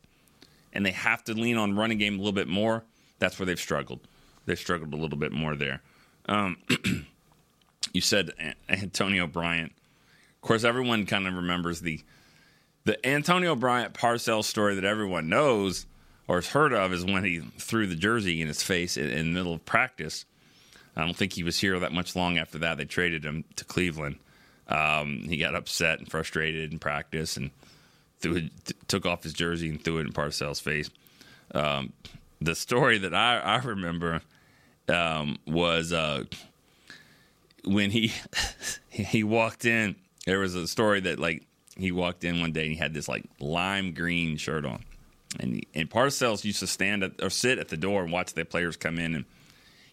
and 0.73 0.85
they 0.85 0.91
have 0.91 1.23
to 1.25 1.33
lean 1.33 1.57
on 1.57 1.75
running 1.75 1.97
game 1.97 2.15
a 2.15 2.17
little 2.17 2.31
bit 2.31 2.47
more. 2.47 2.83
That's 3.19 3.37
where 3.39 3.45
they've 3.45 3.59
struggled. 3.59 3.99
They've 4.45 4.59
struggled 4.59 4.93
a 4.93 4.97
little 4.97 5.17
bit 5.17 5.31
more 5.31 5.55
there. 5.55 5.81
Um, 6.27 6.57
you 7.93 8.01
said 8.01 8.31
Antonio 8.69 9.27
Bryant. 9.27 9.71
Of 10.35 10.47
course, 10.47 10.63
everyone 10.63 11.05
kind 11.05 11.27
of 11.27 11.33
remembers 11.33 11.81
the 11.81 12.01
the 12.83 13.05
Antonio 13.07 13.55
Bryant 13.55 13.93
Parcells 13.93 14.45
story 14.45 14.73
that 14.73 14.83
everyone 14.83 15.29
knows 15.29 15.85
or 16.27 16.37
has 16.37 16.47
heard 16.47 16.73
of 16.73 16.93
is 16.93 17.05
when 17.05 17.23
he 17.23 17.39
threw 17.59 17.85
the 17.85 17.95
jersey 17.95 18.41
in 18.41 18.47
his 18.47 18.63
face 18.63 18.97
in, 18.97 19.09
in 19.09 19.27
the 19.27 19.33
middle 19.33 19.53
of 19.53 19.65
practice. 19.65 20.25
I 20.95 21.05
don't 21.05 21.15
think 21.15 21.33
he 21.33 21.43
was 21.43 21.59
here 21.59 21.79
that 21.79 21.93
much 21.93 22.15
long 22.15 22.37
after 22.37 22.57
that. 22.59 22.77
They 22.77 22.85
traded 22.85 23.23
him 23.23 23.45
to 23.55 23.65
Cleveland. 23.65 24.17
Um, 24.67 25.23
he 25.27 25.37
got 25.37 25.55
upset 25.55 25.99
and 25.99 26.09
frustrated 26.09 26.71
in 26.71 26.79
practice 26.79 27.37
and 27.37 27.51
threw 28.19 28.49
took 28.87 29.05
off 29.05 29.23
his 29.23 29.33
jersey 29.33 29.69
and 29.69 29.83
threw 29.83 29.97
it 29.97 30.07
in 30.07 30.13
Parcells' 30.13 30.61
face. 30.61 30.89
Um, 31.53 31.93
the 32.39 32.55
story 32.55 32.97
that 32.99 33.13
I, 33.13 33.37
I 33.39 33.57
remember 33.57 34.21
um, 34.87 35.37
was 35.45 35.93
uh, 35.93 36.23
when 37.65 37.91
he 37.91 38.13
he 38.89 39.23
walked 39.23 39.65
in. 39.65 39.95
There 40.25 40.39
was 40.39 40.55
a 40.55 40.67
story 40.67 40.99
that 41.01 41.19
like 41.19 41.43
he 41.77 41.91
walked 41.91 42.23
in 42.23 42.41
one 42.41 42.51
day 42.51 42.63
and 42.63 42.71
he 42.71 42.77
had 42.77 42.93
this 42.93 43.07
like 43.07 43.23
lime 43.39 43.93
green 43.93 44.37
shirt 44.37 44.65
on, 44.65 44.83
and 45.39 45.55
he, 45.55 45.67
and 45.73 45.89
Parcells 45.89 46.43
used 46.43 46.59
to 46.59 46.67
stand 46.67 47.03
at 47.03 47.21
or 47.21 47.29
sit 47.29 47.57
at 47.59 47.69
the 47.69 47.77
door 47.77 48.03
and 48.03 48.11
watch 48.11 48.33
the 48.33 48.45
players 48.45 48.77
come 48.77 48.97
in, 48.97 49.15
and 49.15 49.25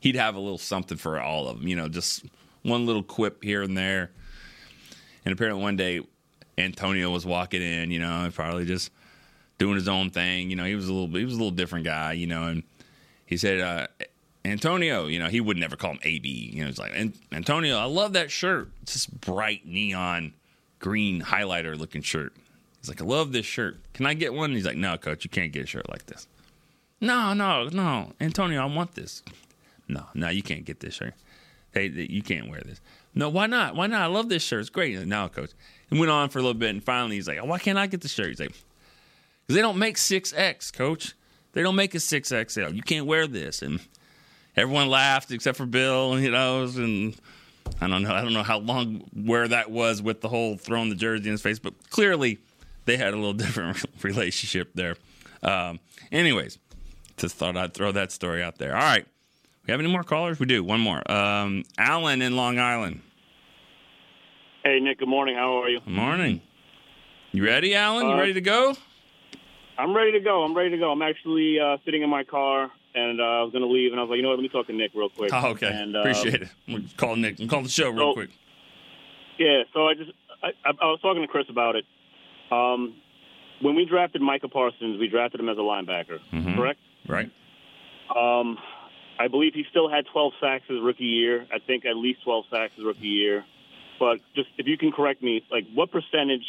he'd 0.00 0.16
have 0.16 0.34
a 0.34 0.40
little 0.40 0.58
something 0.58 0.96
for 0.96 1.20
all 1.20 1.48
of 1.48 1.58
them, 1.58 1.68
you 1.68 1.76
know, 1.76 1.88
just 1.88 2.24
one 2.62 2.86
little 2.86 3.02
quip 3.02 3.42
here 3.42 3.62
and 3.62 3.76
there. 3.76 4.10
And 5.24 5.32
apparently 5.32 5.62
one 5.62 5.76
day 5.76 6.00
Antonio 6.56 7.10
was 7.10 7.26
walking 7.26 7.62
in, 7.62 7.90
you 7.90 7.98
know, 7.98 8.28
probably 8.32 8.64
just 8.64 8.90
doing 9.58 9.74
his 9.74 9.88
own 9.88 10.10
thing. 10.10 10.50
You 10.50 10.56
know, 10.56 10.64
he 10.64 10.74
was 10.74 10.88
a 10.88 10.92
little 10.92 11.08
he 11.16 11.24
was 11.24 11.34
a 11.34 11.36
little 11.36 11.50
different 11.50 11.84
guy, 11.84 12.12
you 12.12 12.26
know, 12.26 12.44
and 12.44 12.62
he 13.26 13.36
said, 13.36 13.60
uh, 13.60 13.86
Antonio, 14.44 15.06
you 15.06 15.18
know, 15.18 15.28
he 15.28 15.40
would 15.40 15.56
never 15.56 15.76
call 15.76 15.92
him 15.92 16.00
AB. 16.02 16.28
You 16.28 16.64
know, 16.64 16.70
it's 16.70 16.78
like 16.78 16.92
Antonio, 17.32 17.76
I 17.76 17.84
love 17.84 18.14
that 18.14 18.30
shirt. 18.30 18.70
It's 18.82 18.94
this 18.94 19.06
bright 19.06 19.66
neon 19.66 20.32
green 20.78 21.20
highlighter 21.22 21.78
looking 21.78 22.02
shirt. 22.02 22.32
He's 22.80 22.88
like, 22.88 23.02
I 23.02 23.04
love 23.04 23.32
this 23.32 23.46
shirt. 23.46 23.76
Can 23.92 24.06
I 24.06 24.14
get 24.14 24.32
one? 24.32 24.52
he's 24.52 24.64
like, 24.64 24.76
No, 24.76 24.96
coach, 24.96 25.24
you 25.24 25.30
can't 25.30 25.52
get 25.52 25.64
a 25.64 25.66
shirt 25.66 25.88
like 25.90 26.06
this. 26.06 26.26
No, 27.00 27.32
no, 27.32 27.68
no, 27.68 28.12
Antonio, 28.20 28.60
I 28.62 28.64
want 28.64 28.94
this. 28.94 29.22
No, 29.88 30.04
no, 30.14 30.28
you 30.28 30.42
can't 30.42 30.64
get 30.64 30.80
this 30.80 30.94
shirt. 30.94 31.14
Hey, 31.72 31.86
you 31.88 32.22
can't 32.22 32.48
wear 32.48 32.60
this. 32.60 32.80
No, 33.14 33.28
why 33.28 33.46
not? 33.46 33.74
Why 33.74 33.86
not? 33.86 34.02
I 34.02 34.06
love 34.06 34.28
this 34.28 34.42
shirt. 34.42 34.60
It's 34.60 34.70
great. 34.70 34.98
Like, 34.98 35.32
coach. 35.32 35.50
And 35.90 35.98
went 35.98 36.10
on 36.10 36.28
for 36.28 36.38
a 36.38 36.42
little 36.42 36.54
bit, 36.54 36.70
and 36.70 36.82
finally 36.82 37.16
he's 37.16 37.28
like, 37.28 37.44
Why 37.44 37.58
can't 37.58 37.78
I 37.78 37.86
get 37.86 38.00
the 38.00 38.08
shirt? 38.08 38.28
He's 38.28 38.40
like, 38.40 38.52
Because 39.46 39.56
they 39.56 39.60
don't 39.60 39.78
make 39.78 39.96
6X, 39.96 40.72
coach. 40.72 41.14
They 41.52 41.62
don't 41.62 41.76
make 41.76 41.94
a 41.94 41.98
6XL. 41.98 42.74
You 42.74 42.82
can't 42.82 43.06
wear 43.06 43.26
this. 43.26 43.62
And 43.62 43.80
everyone 44.56 44.88
laughed 44.88 45.30
except 45.30 45.56
for 45.56 45.66
Bill, 45.66 46.18
you 46.20 46.30
know, 46.30 46.64
and 46.64 47.14
I 47.80 47.86
don't 47.88 48.02
know. 48.02 48.14
I 48.14 48.22
don't 48.22 48.32
know 48.32 48.42
how 48.42 48.58
long 48.58 49.04
where 49.14 49.48
that 49.48 49.70
was 49.70 50.02
with 50.02 50.20
the 50.20 50.28
whole 50.28 50.56
throwing 50.56 50.88
the 50.88 50.94
jersey 50.94 51.24
in 51.24 51.32
his 51.32 51.42
face, 51.42 51.58
but 51.58 51.74
clearly 51.90 52.38
they 52.84 52.96
had 52.96 53.14
a 53.14 53.16
little 53.16 53.32
different 53.34 53.84
relationship 54.02 54.70
there. 54.74 54.96
Um, 55.42 55.80
anyways, 56.10 56.58
just 57.16 57.36
thought 57.36 57.56
I'd 57.56 57.74
throw 57.74 57.92
that 57.92 58.12
story 58.12 58.42
out 58.42 58.58
there. 58.58 58.74
All 58.74 58.82
right. 58.82 59.06
We 59.68 59.72
have 59.72 59.80
any 59.80 59.90
more 59.92 60.02
callers? 60.02 60.40
We 60.40 60.46
do. 60.46 60.64
One 60.64 60.80
more. 60.80 61.02
Um, 61.12 61.62
Alan 61.76 62.22
in 62.22 62.36
Long 62.36 62.58
Island. 62.58 63.02
Hey, 64.64 64.80
Nick. 64.80 64.98
Good 64.98 65.08
morning. 65.08 65.34
How 65.36 65.62
are 65.62 65.68
you? 65.68 65.80
Good 65.80 65.92
morning. 65.92 66.40
You 67.32 67.44
ready, 67.44 67.74
Alan? 67.74 68.06
You 68.06 68.14
Uh, 68.14 68.18
ready 68.18 68.32
to 68.32 68.40
go? 68.40 68.74
I'm 69.76 69.94
ready 69.94 70.12
to 70.12 70.20
go. 70.20 70.42
I'm 70.42 70.56
ready 70.56 70.70
to 70.70 70.78
go. 70.78 70.90
I'm 70.90 71.02
actually 71.02 71.60
uh, 71.60 71.76
sitting 71.84 72.00
in 72.02 72.08
my 72.08 72.24
car, 72.24 72.70
and 72.94 73.20
uh, 73.20 73.24
I 73.24 73.42
was 73.42 73.52
going 73.52 73.60
to 73.60 73.68
leave, 73.68 73.92
and 73.92 74.00
I 74.00 74.04
was 74.04 74.08
like, 74.08 74.16
you 74.16 74.22
know 74.22 74.30
what? 74.30 74.36
Let 74.38 74.42
me 74.44 74.48
talk 74.48 74.66
to 74.68 74.72
Nick 74.72 74.92
real 74.94 75.10
quick. 75.10 75.30
Oh, 75.34 75.48
okay. 75.48 75.68
And, 75.70 75.94
uh, 75.94 75.98
Appreciate 76.00 76.40
it. 76.42 76.48
We'll 76.66 76.80
call 76.96 77.16
Nick. 77.16 77.38
We'll 77.38 77.48
call 77.48 77.60
the 77.62 77.68
show 77.68 77.90
real 77.90 78.12
So- 78.12 78.14
quick. 78.14 78.30
Yeah. 79.38 79.64
So 79.74 79.86
I 79.86 79.92
just 79.92 80.12
I, 80.42 80.48
I 80.64 80.70
I 80.80 80.86
was 80.86 80.98
talking 81.02 81.20
to 81.20 81.28
Chris 81.28 81.44
about 81.50 81.76
it. 81.76 81.84
Um, 82.50 82.94
when 83.60 83.74
we 83.74 83.84
drafted 83.84 84.22
Micah 84.22 84.48
Parsons, 84.48 84.98
we 84.98 85.08
drafted 85.08 85.40
him 85.40 85.50
as 85.50 85.58
a 85.58 85.60
linebacker, 85.60 86.20
Mhm. 86.32 86.56
correct? 86.56 86.80
Right. 87.06 87.30
Um, 88.16 88.56
I 89.18 89.28
believe 89.28 89.54
he 89.54 89.64
still 89.70 89.88
had 89.88 90.06
12 90.06 90.32
sacks 90.40 90.64
his 90.68 90.80
rookie 90.80 91.04
year. 91.04 91.46
I 91.52 91.58
think 91.58 91.84
at 91.84 91.96
least 91.96 92.22
12 92.22 92.44
sacks 92.50 92.72
his 92.76 92.84
rookie 92.84 93.06
year. 93.08 93.44
But 93.98 94.20
just 94.36 94.48
if 94.58 94.66
you 94.66 94.78
can 94.78 94.92
correct 94.92 95.22
me, 95.22 95.44
like 95.50 95.66
what 95.74 95.90
percentage 95.90 96.44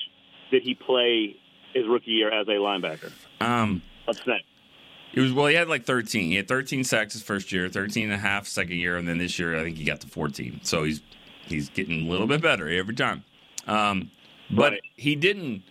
did 0.51 0.61
he 0.63 0.75
play 0.75 1.35
his 1.73 1.87
rookie 1.87 2.11
year 2.11 2.29
as 2.31 2.47
a 2.47 2.51
linebacker? 2.51 3.11
Um, 3.41 3.81
Let's 4.07 4.23
say. 4.23 4.43
It 5.13 5.21
was 5.21 5.33
well. 5.33 5.47
He 5.47 5.55
had 5.55 5.67
like 5.67 5.85
13. 5.85 6.29
He 6.29 6.35
had 6.35 6.47
13 6.47 6.83
sacks 6.83 7.13
his 7.13 7.23
first 7.23 7.51
year, 7.51 7.67
13 7.67 8.03
and 8.05 8.13
a 8.13 8.17
half 8.17 8.45
second 8.47 8.77
year, 8.77 8.95
and 8.97 9.07
then 9.07 9.17
this 9.17 9.39
year 9.39 9.59
I 9.59 9.63
think 9.63 9.77
he 9.77 9.83
got 9.83 9.99
to 10.01 10.07
14. 10.07 10.59
So 10.63 10.83
he's 10.83 11.01
he's 11.47 11.69
getting 11.69 12.05
a 12.07 12.09
little 12.11 12.27
bit 12.27 12.41
better 12.41 12.69
every 12.69 12.93
time. 12.93 13.23
Um, 13.65 14.11
but 14.51 14.73
Right. 14.73 14.81
he 14.95 15.15
didn't 15.15 15.63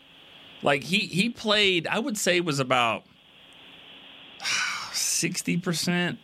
like 0.62 0.82
he 0.82 0.98
he 0.98 1.30
played. 1.30 1.86
I 1.86 2.00
would 2.00 2.18
say 2.18 2.40
was 2.40 2.58
about 2.58 3.04
60 4.92 5.56
percent 5.58 6.18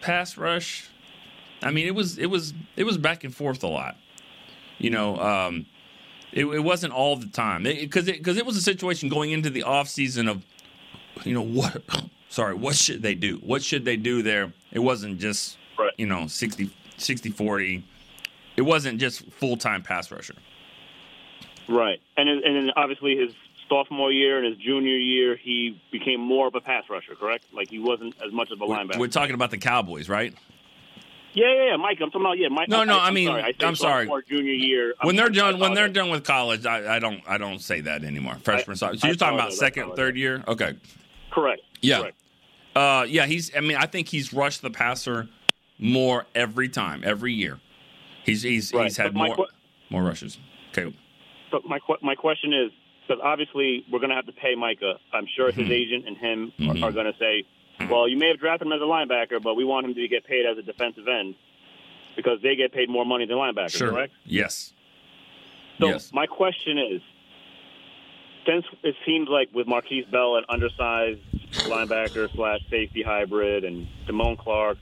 pass 0.00 0.36
rush. 0.36 0.88
I 1.62 1.70
mean, 1.70 1.86
it 1.86 1.94
was 1.94 2.18
it 2.18 2.26
was 2.26 2.54
it 2.76 2.84
was 2.84 2.98
back 2.98 3.24
and 3.24 3.34
forth 3.34 3.62
a 3.62 3.68
lot. 3.68 3.96
You 4.78 4.90
know, 4.90 5.18
um, 5.18 5.66
it, 6.32 6.44
it 6.46 6.60
wasn't 6.60 6.92
all 6.92 7.16
the 7.16 7.26
time. 7.26 7.64
Because 7.64 8.06
it, 8.06 8.18
because 8.18 8.36
it, 8.36 8.46
was 8.46 8.56
a 8.56 8.62
situation 8.62 9.08
going 9.08 9.32
into 9.32 9.50
the 9.50 9.64
off 9.64 9.88
season 9.88 10.28
of 10.28 10.44
you 11.24 11.34
know 11.34 11.42
what 11.42 11.82
sorry 12.28 12.54
what 12.54 12.76
should 12.76 13.02
they 13.02 13.14
do? 13.14 13.36
What 13.36 13.62
should 13.62 13.84
they 13.84 13.96
do 13.96 14.22
there? 14.22 14.52
It 14.72 14.80
wasn't 14.80 15.18
just 15.18 15.58
you 15.96 16.06
know 16.06 16.26
60 16.26 16.70
60 16.96 17.30
40 17.30 17.84
it 18.58 18.62
wasn't 18.62 18.98
just 18.98 19.24
full-time 19.30 19.82
pass 19.84 20.10
rusher. 20.10 20.34
Right, 21.68 22.00
and 22.16 22.28
and 22.28 22.56
then 22.56 22.70
obviously 22.76 23.16
his 23.16 23.32
sophomore 23.68 24.12
year 24.12 24.38
and 24.38 24.46
his 24.46 24.56
junior 24.56 24.96
year, 24.96 25.36
he 25.36 25.80
became 25.92 26.20
more 26.20 26.46
of 26.48 26.54
a 26.54 26.60
pass 26.60 26.84
rusher. 26.90 27.14
Correct? 27.14 27.44
Like 27.52 27.68
he 27.70 27.78
wasn't 27.78 28.14
as 28.24 28.32
much 28.32 28.50
of 28.50 28.60
a 28.60 28.66
we're, 28.66 28.76
linebacker. 28.76 28.98
we're 28.98 29.08
talking 29.08 29.34
about 29.34 29.50
the 29.50 29.58
cowboys 29.58 30.08
right 30.08 30.34
yeah, 31.34 31.44
yeah, 31.54 31.64
yeah, 31.70 31.76
Mike. 31.76 31.98
I'm 32.02 32.10
talking 32.10 32.22
about 32.22 32.38
yeah, 32.38 32.48
Mike. 32.48 32.68
No, 32.68 32.84
no, 32.84 32.98
I 32.98 33.08
I'm 33.08 33.14
mean, 33.14 33.28
sorry. 33.28 33.42
I 33.42 33.52
I'm 33.64 33.76
sorry. 33.76 34.10
Junior 34.28 34.50
year. 34.52 34.94
when 35.02 35.08
I'm- 35.10 35.16
they're 35.16 35.28
done 35.28 35.60
when 35.60 35.74
they're 35.74 35.88
done 35.88 36.10
with 36.10 36.24
college 36.24 36.64
I, 36.66 36.96
I 36.96 36.98
don't 36.98 37.20
i 37.28 37.36
don't 37.38 37.60
say 37.60 37.82
that 37.82 38.02
anymore 38.02 38.36
freshman 38.42 38.76
so 38.76 38.92
you're 39.04 39.14
talking 39.14 39.38
about 39.38 39.52
second 39.52 39.94
third 39.94 40.16
year 40.16 40.42
okay 40.48 40.74
Correct. 41.30 41.60
yeah 41.82 42.00
Correct. 42.00 42.16
uh 42.74 43.04
yeah 43.08 43.26
he's 43.26 43.54
i 43.54 43.60
mean 43.60 43.76
i 43.76 43.86
think 43.86 44.08
he's 44.08 44.32
rushed 44.32 44.62
the 44.62 44.70
passer 44.70 45.28
more 45.78 46.24
every 46.34 46.68
time 46.68 47.02
every 47.04 47.34
year 47.34 47.60
he's 48.24 48.42
he's 48.42 48.72
Right, 48.72 48.84
he's 48.84 48.96
had 48.96 49.12
but 49.14 49.18
more 49.26 49.36
que- 49.36 49.46
more 49.90 50.02
rushes 50.02 50.38
okay 50.72 50.92
So 51.50 51.60
my 51.68 51.78
my 52.02 52.14
question 52.14 52.52
is 52.54 52.70
because 53.08 53.22
obviously 53.24 53.84
we're 53.90 53.98
going 54.00 54.10
to 54.10 54.16
have 54.16 54.26
to 54.26 54.32
pay 54.32 54.54
Micah. 54.54 54.94
I'm 55.12 55.26
sure 55.34 55.50
his 55.50 55.66
Mhm. 55.68 55.70
agent 55.72 56.06
and 56.06 56.16
him 56.16 56.52
Mhm. 56.58 56.82
are, 56.82 56.88
are 56.88 56.92
going 56.92 57.10
to 57.10 57.18
say, 57.18 57.44
"Well, 57.88 58.06
you 58.06 58.16
may 58.18 58.28
have 58.28 58.38
drafted 58.38 58.66
him 58.66 58.72
as 58.72 58.80
a 58.82 58.84
linebacker, 58.84 59.42
but 59.42 59.54
we 59.54 59.64
want 59.64 59.86
him 59.86 59.94
to 59.94 60.08
get 60.08 60.24
paid 60.24 60.44
as 60.44 60.58
a 60.58 60.62
defensive 60.62 61.08
end 61.08 61.34
because 62.16 62.40
they 62.42 62.54
get 62.54 62.72
paid 62.72 62.88
more 62.90 63.06
money 63.06 63.24
than 63.24 63.36
linebackers." 63.38 63.78
sure 63.78 63.90
Correct. 63.92 64.12
yes 64.26 64.74
So 65.80 65.88
yes 65.88 66.12
my 66.12 66.26
question 66.26 66.76
is, 66.78 67.00
since 68.46 68.66
it 68.82 68.94
seems 69.06 69.28
like 69.28 69.48
with 69.54 69.66
Markquese 69.66 70.10
Bell, 70.10 70.36
an 70.36 70.44
undersized 70.48 71.20
linebacker 71.66 72.34
slash 72.34 72.60
safety 72.70 73.02
hybrid, 73.02 73.64
and 73.64 73.86
Damone 74.06 74.36
Clark, 74.38 74.78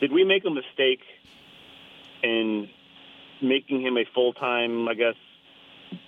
did 0.00 0.12
we 0.12 0.24
make 0.24 0.44
a 0.44 0.50
mistake 0.50 1.02
in 2.22 2.68
making 3.40 3.80
him 3.80 3.96
a 3.96 4.04
full 4.14 4.32
time, 4.34 4.86
I 4.88 4.94
guess, 4.94 5.14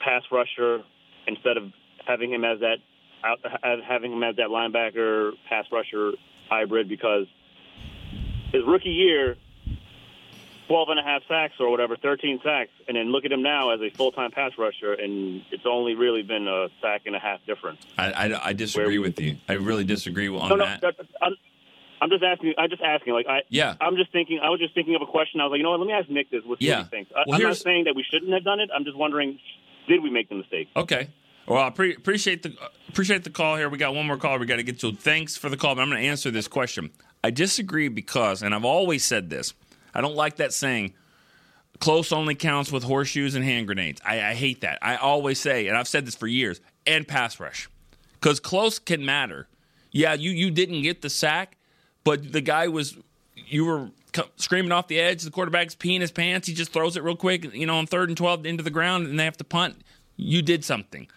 pass 0.04 0.22
rusher 0.30 0.82
instead 1.26 1.56
of 1.56 1.72
having 2.06 2.32
him 2.32 2.44
as 2.44 2.60
that 2.60 2.76
out, 3.24 3.38
having 3.86 4.12
him 4.12 4.22
as 4.22 4.36
that 4.36 4.48
linebacker 4.48 5.32
pass 5.48 5.64
rusher 5.70 6.12
hybrid? 6.48 6.88
Because 6.88 7.26
his 8.52 8.62
rookie 8.66 8.90
year, 8.90 9.36
12 10.68 10.88
and 10.90 11.00
a 11.00 11.02
half 11.02 11.22
sacks 11.28 11.54
or 11.60 11.70
whatever, 11.70 11.96
13 11.96 12.40
sacks, 12.42 12.70
and 12.88 12.96
then 12.96 13.12
look 13.12 13.24
at 13.24 13.32
him 13.32 13.42
now 13.42 13.70
as 13.70 13.80
a 13.80 13.90
full 13.90 14.12
time 14.12 14.30
pass 14.30 14.52
rusher, 14.58 14.92
and 14.94 15.42
it's 15.50 15.64
only 15.66 15.94
really 15.94 16.22
been 16.22 16.48
a 16.48 16.68
sack 16.80 17.02
and 17.06 17.14
a 17.14 17.18
half 17.18 17.44
difference. 17.46 17.80
I, 17.98 18.12
I, 18.12 18.48
I 18.48 18.52
disagree 18.52 18.98
with 18.98 19.20
you. 19.20 19.36
I 19.48 19.54
really 19.54 19.84
disagree 19.84 20.28
on 20.28 20.48
no, 20.48 20.56
no, 20.56 20.64
that. 20.64 20.80
that- 20.80 20.96
I'm, 21.20 21.34
I'm 22.00 22.10
just 22.10 22.24
asking. 22.24 22.54
I'm 22.58 22.68
just 22.68 22.82
asking. 22.82 23.12
Like 23.12 23.26
I, 23.28 23.42
Yeah. 23.48 23.76
I'm 23.80 23.94
just 23.94 24.10
thinking. 24.10 24.40
I 24.42 24.48
was 24.50 24.58
just 24.58 24.74
thinking 24.74 24.96
of 24.96 25.02
a 25.02 25.06
question. 25.06 25.40
I 25.40 25.44
was 25.44 25.52
like, 25.52 25.58
you 25.58 25.62
know 25.62 25.70
what? 25.70 25.78
Let 25.78 25.86
me 25.86 25.92
ask 25.92 26.08
Nick 26.10 26.30
this. 26.32 26.42
We'll 26.44 26.56
Yeah. 26.58 26.78
what 26.78 26.84
he 26.86 26.90
thinks. 26.90 27.12
I, 27.14 27.22
Well, 27.28 27.36
I'm 27.36 27.42
not 27.42 27.56
saying 27.58 27.84
that 27.84 27.94
we 27.94 28.02
shouldn't 28.02 28.32
have 28.32 28.42
done 28.42 28.58
it. 28.58 28.70
I'm 28.74 28.84
just 28.84 28.96
wondering, 28.96 29.38
did 29.88 30.02
we 30.02 30.10
make 30.10 30.28
the 30.28 30.36
mistake? 30.36 30.68
Okay. 30.76 31.08
Well, 31.46 31.62
I 31.62 31.70
pre- 31.70 31.94
appreciate 31.94 32.42
the 32.42 32.54
appreciate 32.88 33.24
the 33.24 33.30
call 33.30 33.56
here. 33.56 33.68
We 33.68 33.78
got 33.78 33.94
one 33.94 34.06
more 34.06 34.16
call. 34.16 34.38
We 34.38 34.46
got 34.46 34.56
to 34.56 34.62
get 34.62 34.78
to. 34.80 34.92
Thanks 34.92 35.36
for 35.36 35.48
the 35.48 35.56
call. 35.56 35.74
But 35.74 35.82
I'm 35.82 35.90
going 35.90 36.00
to 36.00 36.08
answer 36.08 36.30
this 36.30 36.48
question. 36.48 36.90
I 37.24 37.30
disagree 37.30 37.88
because, 37.88 38.42
and 38.42 38.54
I've 38.54 38.64
always 38.64 39.04
said 39.04 39.30
this. 39.30 39.54
I 39.94 40.00
don't 40.00 40.14
like 40.14 40.36
that 40.36 40.52
saying. 40.52 40.94
Close 41.80 42.12
only 42.12 42.36
counts 42.36 42.70
with 42.70 42.84
horseshoes 42.84 43.34
and 43.34 43.44
hand 43.44 43.66
grenades. 43.66 44.00
I, 44.04 44.22
I 44.22 44.34
hate 44.34 44.60
that. 44.60 44.78
I 44.82 44.96
always 44.96 45.40
say, 45.40 45.66
and 45.66 45.76
I've 45.76 45.88
said 45.88 46.06
this 46.06 46.14
for 46.14 46.28
years, 46.28 46.60
and 46.86 47.08
pass 47.08 47.40
rush, 47.40 47.68
because 48.14 48.38
close 48.38 48.78
can 48.78 49.04
matter. 49.04 49.48
Yeah, 49.90 50.14
you 50.14 50.30
you 50.30 50.52
didn't 50.52 50.82
get 50.82 51.02
the 51.02 51.10
sack, 51.10 51.56
but 52.04 52.32
the 52.32 52.40
guy 52.40 52.68
was 52.68 52.96
you 53.34 53.64
were 53.64 53.90
screaming 54.36 54.72
off 54.72 54.88
the 54.88 55.00
edge. 55.00 55.22
The 55.22 55.30
quarterback's 55.30 55.74
peeing 55.74 56.00
his 56.00 56.10
pants. 56.10 56.46
He 56.48 56.54
just 56.54 56.72
throws 56.72 56.96
it 56.96 57.02
real 57.02 57.16
quick, 57.16 57.52
you 57.54 57.66
know, 57.66 57.76
on 57.76 57.86
third 57.86 58.08
and 58.08 58.16
twelve 58.16 58.44
into 58.46 58.62
the 58.62 58.70
ground, 58.70 59.06
and 59.06 59.18
they 59.18 59.24
have 59.24 59.36
to 59.38 59.44
punt. 59.44 59.76
You 60.16 60.42
did 60.42 60.64
something. 60.64 61.08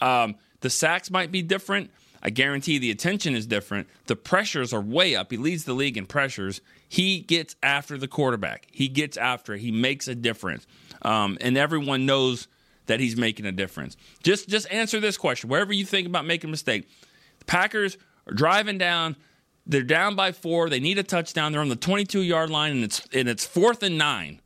Um, 0.00 0.36
the 0.60 0.70
sacks 0.70 1.10
might 1.10 1.30
be 1.32 1.42
different. 1.42 1.90
I 2.22 2.30
guarantee 2.30 2.78
the 2.78 2.90
attention 2.90 3.36
is 3.36 3.46
different. 3.46 3.86
The 4.06 4.16
pressures 4.16 4.72
are 4.72 4.80
way 4.80 5.14
up. 5.14 5.30
He 5.30 5.36
leads 5.36 5.64
the 5.64 5.74
league 5.74 5.98
in 5.98 6.06
pressures. 6.06 6.60
he 6.88 7.20
gets 7.20 7.54
after 7.62 7.98
the 7.98 8.08
quarterback. 8.08 8.66
He 8.70 8.88
gets 8.88 9.16
after 9.16 9.54
it. 9.54 9.60
He 9.60 9.70
makes 9.72 10.08
a 10.08 10.14
difference. 10.14 10.66
Um, 11.02 11.36
and 11.40 11.58
everyone 11.58 12.06
knows 12.06 12.48
that 12.86 13.00
he's 13.00 13.16
making 13.16 13.46
a 13.46 13.52
difference. 13.52 13.96
Just 14.22 14.48
just 14.48 14.70
answer 14.70 15.00
this 15.00 15.16
question. 15.16 15.50
Wherever 15.50 15.72
you 15.72 15.84
think 15.84 16.06
about 16.06 16.24
making 16.24 16.48
a 16.48 16.50
mistake, 16.50 16.88
the 17.40 17.44
Packers 17.44 17.98
are 18.26 18.34
driving 18.34 18.78
down. 18.78 19.16
They're 19.66 19.82
down 19.82 20.14
by 20.14 20.32
four. 20.32 20.68
They 20.68 20.80
need 20.80 20.98
a 20.98 21.02
touchdown. 21.02 21.52
They're 21.52 21.60
on 21.60 21.68
the 21.68 21.76
22 21.76 22.20
yard 22.20 22.50
line, 22.50 22.72
and 22.72 22.84
it's 22.84 23.06
and 23.12 23.28
it's 23.28 23.44
fourth 23.44 23.82
and 23.82 23.96
nine. 23.96 24.40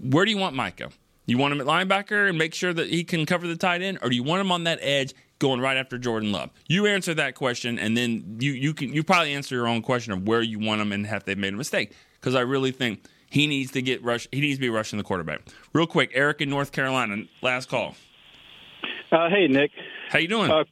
Where 0.00 0.24
do 0.24 0.30
you 0.30 0.36
want 0.36 0.54
Micah? 0.54 0.90
You 1.26 1.38
want 1.38 1.52
him 1.52 1.60
at 1.60 1.66
linebacker 1.66 2.28
and 2.28 2.36
make 2.36 2.54
sure 2.54 2.72
that 2.72 2.88
he 2.88 3.04
can 3.04 3.24
cover 3.24 3.46
the 3.46 3.56
tight 3.56 3.82
end, 3.82 3.98
or 4.02 4.08
do 4.08 4.16
you 4.16 4.22
want 4.22 4.40
him 4.40 4.50
on 4.50 4.64
that 4.64 4.78
edge 4.82 5.14
going 5.38 5.60
right 5.60 5.76
after 5.76 5.96
Jordan 5.96 6.32
Love? 6.32 6.50
You 6.68 6.86
answer 6.86 7.14
that 7.14 7.34
question, 7.34 7.78
and 7.78 7.96
then 7.96 8.36
you 8.40 8.52
you 8.52 8.74
can 8.74 8.92
you 8.92 9.02
probably 9.04 9.32
answer 9.32 9.54
your 9.54 9.68
own 9.68 9.82
question 9.82 10.12
of 10.12 10.26
where 10.26 10.42
you 10.42 10.58
want 10.58 10.80
him 10.80 10.92
and 10.92 11.06
have 11.06 11.24
they 11.24 11.34
made 11.34 11.54
a 11.54 11.56
mistake. 11.56 11.94
Because 12.20 12.34
I 12.34 12.40
really 12.40 12.72
think 12.72 13.04
he 13.30 13.46
needs 13.46 13.70
to 13.72 13.82
get 13.82 14.02
rush. 14.02 14.28
He 14.32 14.40
needs 14.40 14.56
to 14.56 14.60
be 14.60 14.68
rushing 14.68 14.98
the 14.98 15.04
quarterback. 15.04 15.42
Real 15.72 15.86
quick, 15.86 16.10
Eric 16.14 16.40
in 16.40 16.50
North 16.50 16.72
Carolina, 16.72 17.24
last 17.42 17.68
call. 17.68 17.94
Uh, 19.10 19.30
hey, 19.30 19.46
Nick. 19.48 19.70
How 20.08 20.18
you 20.18 20.28
doing? 20.28 20.50
Uh, 20.50 20.64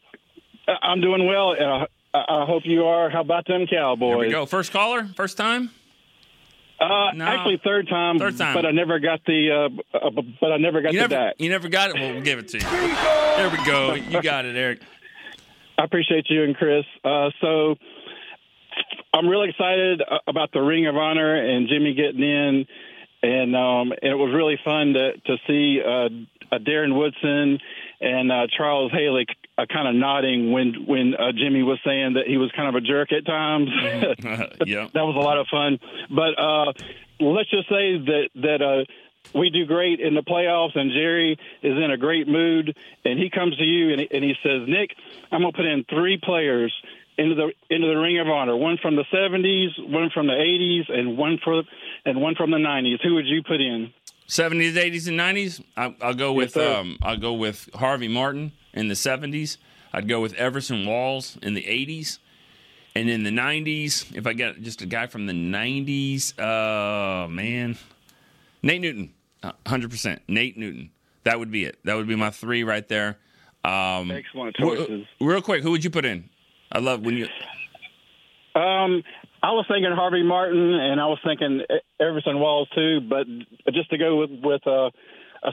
I'm 0.82 1.01
doing 1.01 1.26
well. 1.26 1.51
Uh, 1.53 1.86
I 2.15 2.45
hope 2.47 2.63
you 2.65 2.85
are. 2.85 3.11
How 3.11 3.21
about 3.21 3.47
them 3.47 3.67
Cowboys? 3.67 4.09
Here 4.09 4.19
we 4.19 4.31
go. 4.31 4.47
First 4.47 4.73
caller, 4.73 5.07
first 5.15 5.37
time. 5.37 5.71
Uh, 6.81 7.11
no. 7.13 7.25
Actually, 7.25 7.61
third 7.65 7.89
time. 7.89 8.19
Third 8.19 8.39
time. 8.39 8.55
But 8.55 8.65
I 8.65 8.71
never 8.71 8.99
got 8.99 9.21
the. 9.27 9.71
Uh, 9.95 9.99
uh, 9.99 10.23
but 10.41 10.53
I 10.53 10.59
never 10.59 10.81
got 10.81 10.93
you 10.93 11.01
the 11.01 11.09
never, 11.09 11.27
back. 11.27 11.35
You 11.39 11.51
never 11.51 11.69
got 11.69 11.91
it. 11.91 11.97
Well, 11.97 12.13
we'll 12.15 12.23
give 12.23 12.39
it 12.39 12.49
to 12.49 12.59
you. 12.59 12.65
There 12.65 13.51
we 13.51 13.65
go. 13.67 13.95
You 13.95 14.23
got 14.23 14.45
it, 14.45 14.57
Eric. 14.57 14.81
I 15.77 15.85
appreciate 15.85 16.27
you 16.29 16.45
and 16.45 16.57
Chris. 16.57 16.85
Uh, 17.05 17.31
so 17.41 17.77
I'm 19.13 19.29
really 19.29 19.51
excited 19.51 20.03
about 20.27 20.53
the 20.53 20.61
Ring 20.61 20.87
of 20.87 20.97
Honor 20.97 21.35
and 21.35 21.69
Jimmy 21.69 21.95
getting 21.95 22.23
in, 22.23 22.67
and 23.23 23.57
um, 23.57 23.93
and 23.93 24.13
it 24.13 24.17
was 24.17 24.33
really 24.35 24.59
fun 24.65 24.95
to 24.95 25.13
to 25.17 25.37
see 25.47 25.81
uh, 25.85 26.59
Darren 26.59 26.97
Woodson 26.97 27.59
and 28.01 28.31
uh, 28.31 28.47
Charles 28.57 28.93
Haley 28.93 29.27
uh, 29.59 29.67
kind 29.67 29.89
of 29.89 29.95
nodding 29.95 30.53
when 30.53 30.87
when 30.87 31.15
uh, 31.15 31.33
Jimmy 31.33 31.63
was 31.63 31.79
saying 31.85 32.15
that 32.15 32.27
he 32.27 32.37
was 32.37 32.51
kind 32.57 32.69
of 32.69 32.77
a 32.77 32.81
jerk 32.81 33.13
at 33.13 33.27
times. 33.27 33.69
yeah, 34.65 34.89
that 34.95 35.05
was 35.05 35.17
a 35.17 35.21
lot 35.21 35.39
of 35.39 35.47
fun. 35.51 35.79
But 36.09 36.39
uh, 36.39 36.73
let's 37.21 37.51
just 37.51 37.69
say 37.69 37.99
that 37.99 38.29
that. 38.37 38.63
Uh, 38.63 38.85
we 39.35 39.51
do 39.51 39.67
great 39.67 40.01
in 40.01 40.15
the 40.15 40.23
playoffs, 40.23 40.75
and 40.75 40.91
Jerry 40.91 41.33
is 41.63 41.77
in 41.77 41.91
a 41.91 41.99
great 41.99 42.27
mood, 42.29 42.75
and 43.05 43.19
he 43.19 43.29
comes 43.29 43.55
to 43.59 43.65
you 43.65 43.91
and 43.91 44.01
he, 44.01 44.09
and 44.11 44.25
he 44.25 44.33
says, 44.43 44.67
"Nick, 44.67 44.91
I'm 45.31 45.43
going 45.43 45.53
to 45.53 45.57
put 45.57 45.67
in 45.67 45.85
three 45.85 46.19
players 46.23 46.73
into 47.19 47.35
the 47.35 47.53
into 47.69 47.89
the 47.89 47.97
Ring 47.97 48.19
of 48.21 48.29
Honor. 48.29 48.57
One 48.57 48.79
from 48.81 48.97
the 48.97 49.05
'70s, 49.13 49.91
one 49.91 50.09
from 50.15 50.29
the 50.29 50.33
'80s, 50.33 50.91
and 50.91 51.19
one 51.19 51.39
for 51.45 51.63
and 52.07 52.23
one 52.23 52.37
from 52.37 52.53
the 52.53 52.59
'90s. 52.59 53.03
Who 53.03 53.17
would 53.17 53.27
you 53.27 53.43
put 53.43 53.61
in? 53.61 53.93
'70s, 54.29 54.74
'80s, 54.74 55.09
and 55.09 55.18
'90s. 55.18 55.62
I, 55.76 55.95
I'll 56.01 56.14
go 56.14 56.33
with 56.33 56.55
Yes, 56.57 56.76
um, 56.79 56.99
I'll 57.03 57.16
go 57.16 57.33
with 57.33 57.68
Harvey 57.74 58.09
Martin 58.09 58.53
in 58.74 58.89
the 58.89 58.95
'70s. 58.95 59.57
I'd 59.93 60.07
go 60.09 60.20
with 60.20 60.35
Everson 60.35 60.87
Walls 60.87 61.39
in 61.43 61.55
the 61.55 61.62
'80s, 61.62 62.18
and 62.95 63.09
in 63.09 63.22
the 63.24 63.31
'90s, 63.31 64.14
if 64.14 64.26
I 64.26 64.33
get 64.35 64.61
just 64.62 64.83
a 64.83 64.87
guy 64.87 65.07
from 65.07 65.26
the 65.26 65.33
'90s, 65.33 66.39
uh, 66.39 67.26
man, 67.29 67.76
Nate 68.62 68.81
Newton, 68.83 69.14
hundred 69.66 69.91
percent. 69.91 70.22
Nate 70.29 70.57
Newton. 70.59 70.91
That 71.24 71.39
would 71.39 71.51
be 71.51 71.64
it. 71.64 71.79
That 71.85 71.95
would 71.97 72.07
be 72.07 72.16
my 72.16 72.31
three 72.31 72.64
right 72.64 72.87
there. 72.89 73.18
Um, 73.64 74.11
Excellent 74.11 74.57
w- 74.57 74.79
choices. 74.87 75.07
real 75.20 75.43
quick, 75.43 75.62
who 75.62 75.70
would 75.72 75.83
you 75.85 75.91
put 75.91 76.05
in? 76.05 76.29
I 76.70 76.79
love 76.79 77.03
when 77.03 77.16
you. 77.16 77.26
Um, 78.59 79.03
I 79.43 79.53
was 79.53 79.67
thinking 79.69 79.93
Harvey 79.93 80.23
Martin, 80.23 80.75
and 80.75 81.01
I 81.01 81.07
was 81.07 81.19
thinking 81.25 81.63
Everson 82.01 82.41
Walls 82.41 82.69
too. 82.75 83.01
But 83.01 83.27
just 83.73 83.91
to 83.91 83.99
go 83.99 84.17
with 84.17 84.31
with 84.43 84.67
uh, 84.67 84.91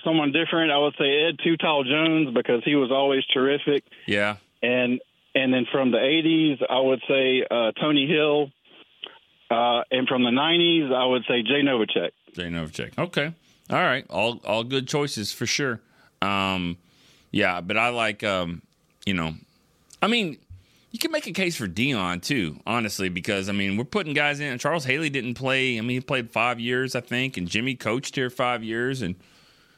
someone 0.03 0.31
different, 0.31 0.71
I 0.71 0.77
would 0.79 0.95
say 0.97 1.27
Ed 1.27 1.37
Too 1.43 1.57
Tall 1.57 1.83
Jones 1.83 2.33
because 2.33 2.63
he 2.63 2.75
was 2.75 2.91
always 2.91 3.23
terrific. 3.27 3.83
Yeah. 4.07 4.37
And 4.63 4.99
and 5.35 5.53
then 5.53 5.65
from 5.71 5.91
the 5.91 5.97
'80s, 5.97 6.65
I 6.67 6.79
would 6.79 7.01
say 7.07 7.45
uh, 7.49 7.71
Tony 7.79 8.07
Hill. 8.07 8.51
Uh, 9.51 9.83
and 9.91 10.07
from 10.07 10.23
the 10.23 10.31
'90s, 10.31 10.91
I 10.91 11.05
would 11.05 11.23
say 11.27 11.43
Jay 11.43 11.61
Novacek. 11.61 12.11
Jay 12.33 12.49
Novacek. 12.49 12.97
Okay. 12.97 13.33
All 13.69 13.77
right. 13.77 14.05
All 14.09 14.41
all 14.43 14.63
good 14.63 14.87
choices 14.87 15.31
for 15.31 15.45
sure. 15.45 15.81
Um, 16.21 16.77
yeah, 17.31 17.61
but 17.61 17.77
I 17.77 17.89
like 17.89 18.23
um, 18.23 18.63
you 19.05 19.13
know, 19.13 19.33
I 20.01 20.07
mean, 20.07 20.37
you 20.95 20.99
can 20.99 21.11
make 21.11 21.27
a 21.27 21.33
case 21.33 21.57
for 21.57 21.67
Deion 21.67 22.21
too, 22.21 22.57
honestly, 22.65 23.09
because 23.09 23.49
I 23.49 23.51
mean 23.51 23.75
we're 23.75 23.83
putting 23.83 24.13
guys 24.13 24.39
in. 24.39 24.57
Charles 24.59 24.85
Haley 24.85 25.09
didn't 25.09 25.33
play. 25.33 25.77
I 25.77 25.81
mean, 25.81 25.97
he 25.97 25.99
played 25.99 26.31
five 26.31 26.57
years, 26.57 26.95
I 26.95 27.01
think, 27.01 27.35
and 27.35 27.49
Jimmy 27.49 27.75
coached 27.75 28.15
here 28.15 28.29
five 28.29 28.63
years, 28.63 29.01
and 29.01 29.15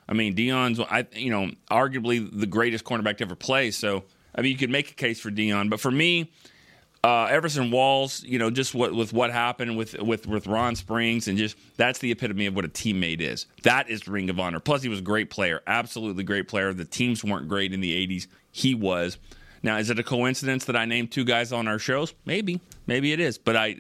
I 0.08 0.14
mean 0.14 0.36
Deion's, 0.36 0.80
I 0.80 1.08
you 1.14 1.32
know, 1.32 1.50
arguably 1.72 2.30
the 2.32 2.46
greatest 2.46 2.86
cornerback 2.86 3.18
to 3.18 3.24
ever 3.24 3.34
play. 3.34 3.72
So 3.72 4.04
I 4.36 4.42
mean, 4.42 4.52
you 4.52 4.60
could 4.60 4.70
make 4.70 4.92
a 4.92 4.94
case 4.94 5.20
for 5.20 5.32
Deion, 5.32 5.72
but 5.72 5.80
for 5.80 5.90
me, 5.90 6.32
uh, 7.04 7.26
Everson 7.32 7.72
Walls, 7.72 8.24
you 8.24 8.38
know, 8.38 8.52
just 8.52 8.76
what 8.76 8.94
with 8.94 9.12
what 9.12 9.32
happened 9.32 9.76
with 9.76 10.00
with 10.00 10.28
with 10.28 10.46
Ron 10.46 10.76
Springs, 10.76 11.28
and 11.28 11.36
just 11.36 11.58
that's 11.78 11.98
the 11.98 12.12
epitome 12.12 12.46
of 12.46 12.56
what 12.56 12.64
a 12.64 12.70
teammate 12.70 13.22
is. 13.22 13.48
That 13.64 13.90
is 13.90 14.08
Ring 14.08 14.30
of 14.30 14.40
Honor. 14.40 14.60
Plus, 14.60 14.84
he 14.84 14.90
was 14.90 15.00
a 15.00 15.02
great 15.02 15.32
player, 15.32 15.64
absolutely 15.66 16.24
great 16.24 16.48
player. 16.48 16.74
The 16.74 16.86
teams 16.86 17.24
weren't 17.24 17.48
great 17.48 17.74
in 17.74 17.82
the 17.82 18.08
'80s. 18.08 18.28
He 18.52 18.76
was. 18.76 19.18
Now, 19.64 19.78
is 19.78 19.90
it 19.90 20.00
a 20.00 20.04
coincidence 20.04 20.66
that 20.66 20.76
I 20.76 20.86
named 20.86 21.12
two 21.12 21.26
guys 21.26 21.52
on 21.52 21.68
our 21.68 21.80
shows? 21.80 22.14
Maybe, 22.26 22.62
maybe 22.86 23.12
it 23.12 23.20
is. 23.20 23.38
But 23.38 23.56
I 23.56 23.78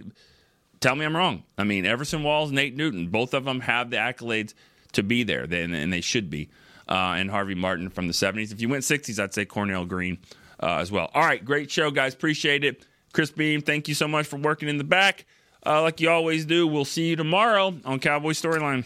tell 0.79 0.95
me 0.95 1.05
I'm 1.05 1.15
wrong. 1.15 1.43
I 1.57 1.63
mean, 1.63 1.85
Everson 1.85 2.23
Walls, 2.23 2.51
Nate 2.51 2.75
Newton, 2.75 3.07
both 3.07 3.33
of 3.33 3.45
them 3.45 3.61
have 3.61 3.89
the 3.89 3.97
accolades 3.97 4.53
to 4.93 5.03
be 5.03 5.23
there, 5.23 5.43
and, 5.43 5.93
they 5.93 6.01
should 6.01 6.29
be. 6.29 6.49
Uh, 6.89 7.15
and 7.17 7.29
Harvey 7.29 7.55
Martin 7.55 7.89
from 7.89 8.07
the 8.07 8.13
'70s. 8.13 8.51
If 8.51 8.61
you 8.61 8.69
went 8.69 8.83
'60s, 8.83 9.21
I'd 9.21 9.33
say 9.33 9.45
Cornell 9.45 9.85
Green 9.85 10.19
uh, 10.61 10.77
as 10.77 10.91
well. 10.91 11.11
All 11.13 11.23
right, 11.23 11.43
great 11.43 11.69
show, 11.69 11.91
guys. 11.91 12.13
Appreciate 12.13 12.63
it. 12.63 12.85
Chris 13.11 13.29
Beam, 13.29 13.61
thank 13.61 13.87
you 13.87 13.93
so 13.93 14.07
much 14.07 14.25
for 14.25 14.37
working 14.37 14.69
in 14.69 14.77
the 14.77 14.83
back, 14.83 15.25
uh, 15.65 15.81
like 15.81 15.99
you 15.99 16.09
always 16.09 16.45
do. 16.45 16.65
We'll 16.67 16.85
see 16.85 17.09
you 17.09 17.15
tomorrow 17.15 17.75
on 17.83 17.99
Cowboy 17.99 18.31
Storyline. 18.31 18.85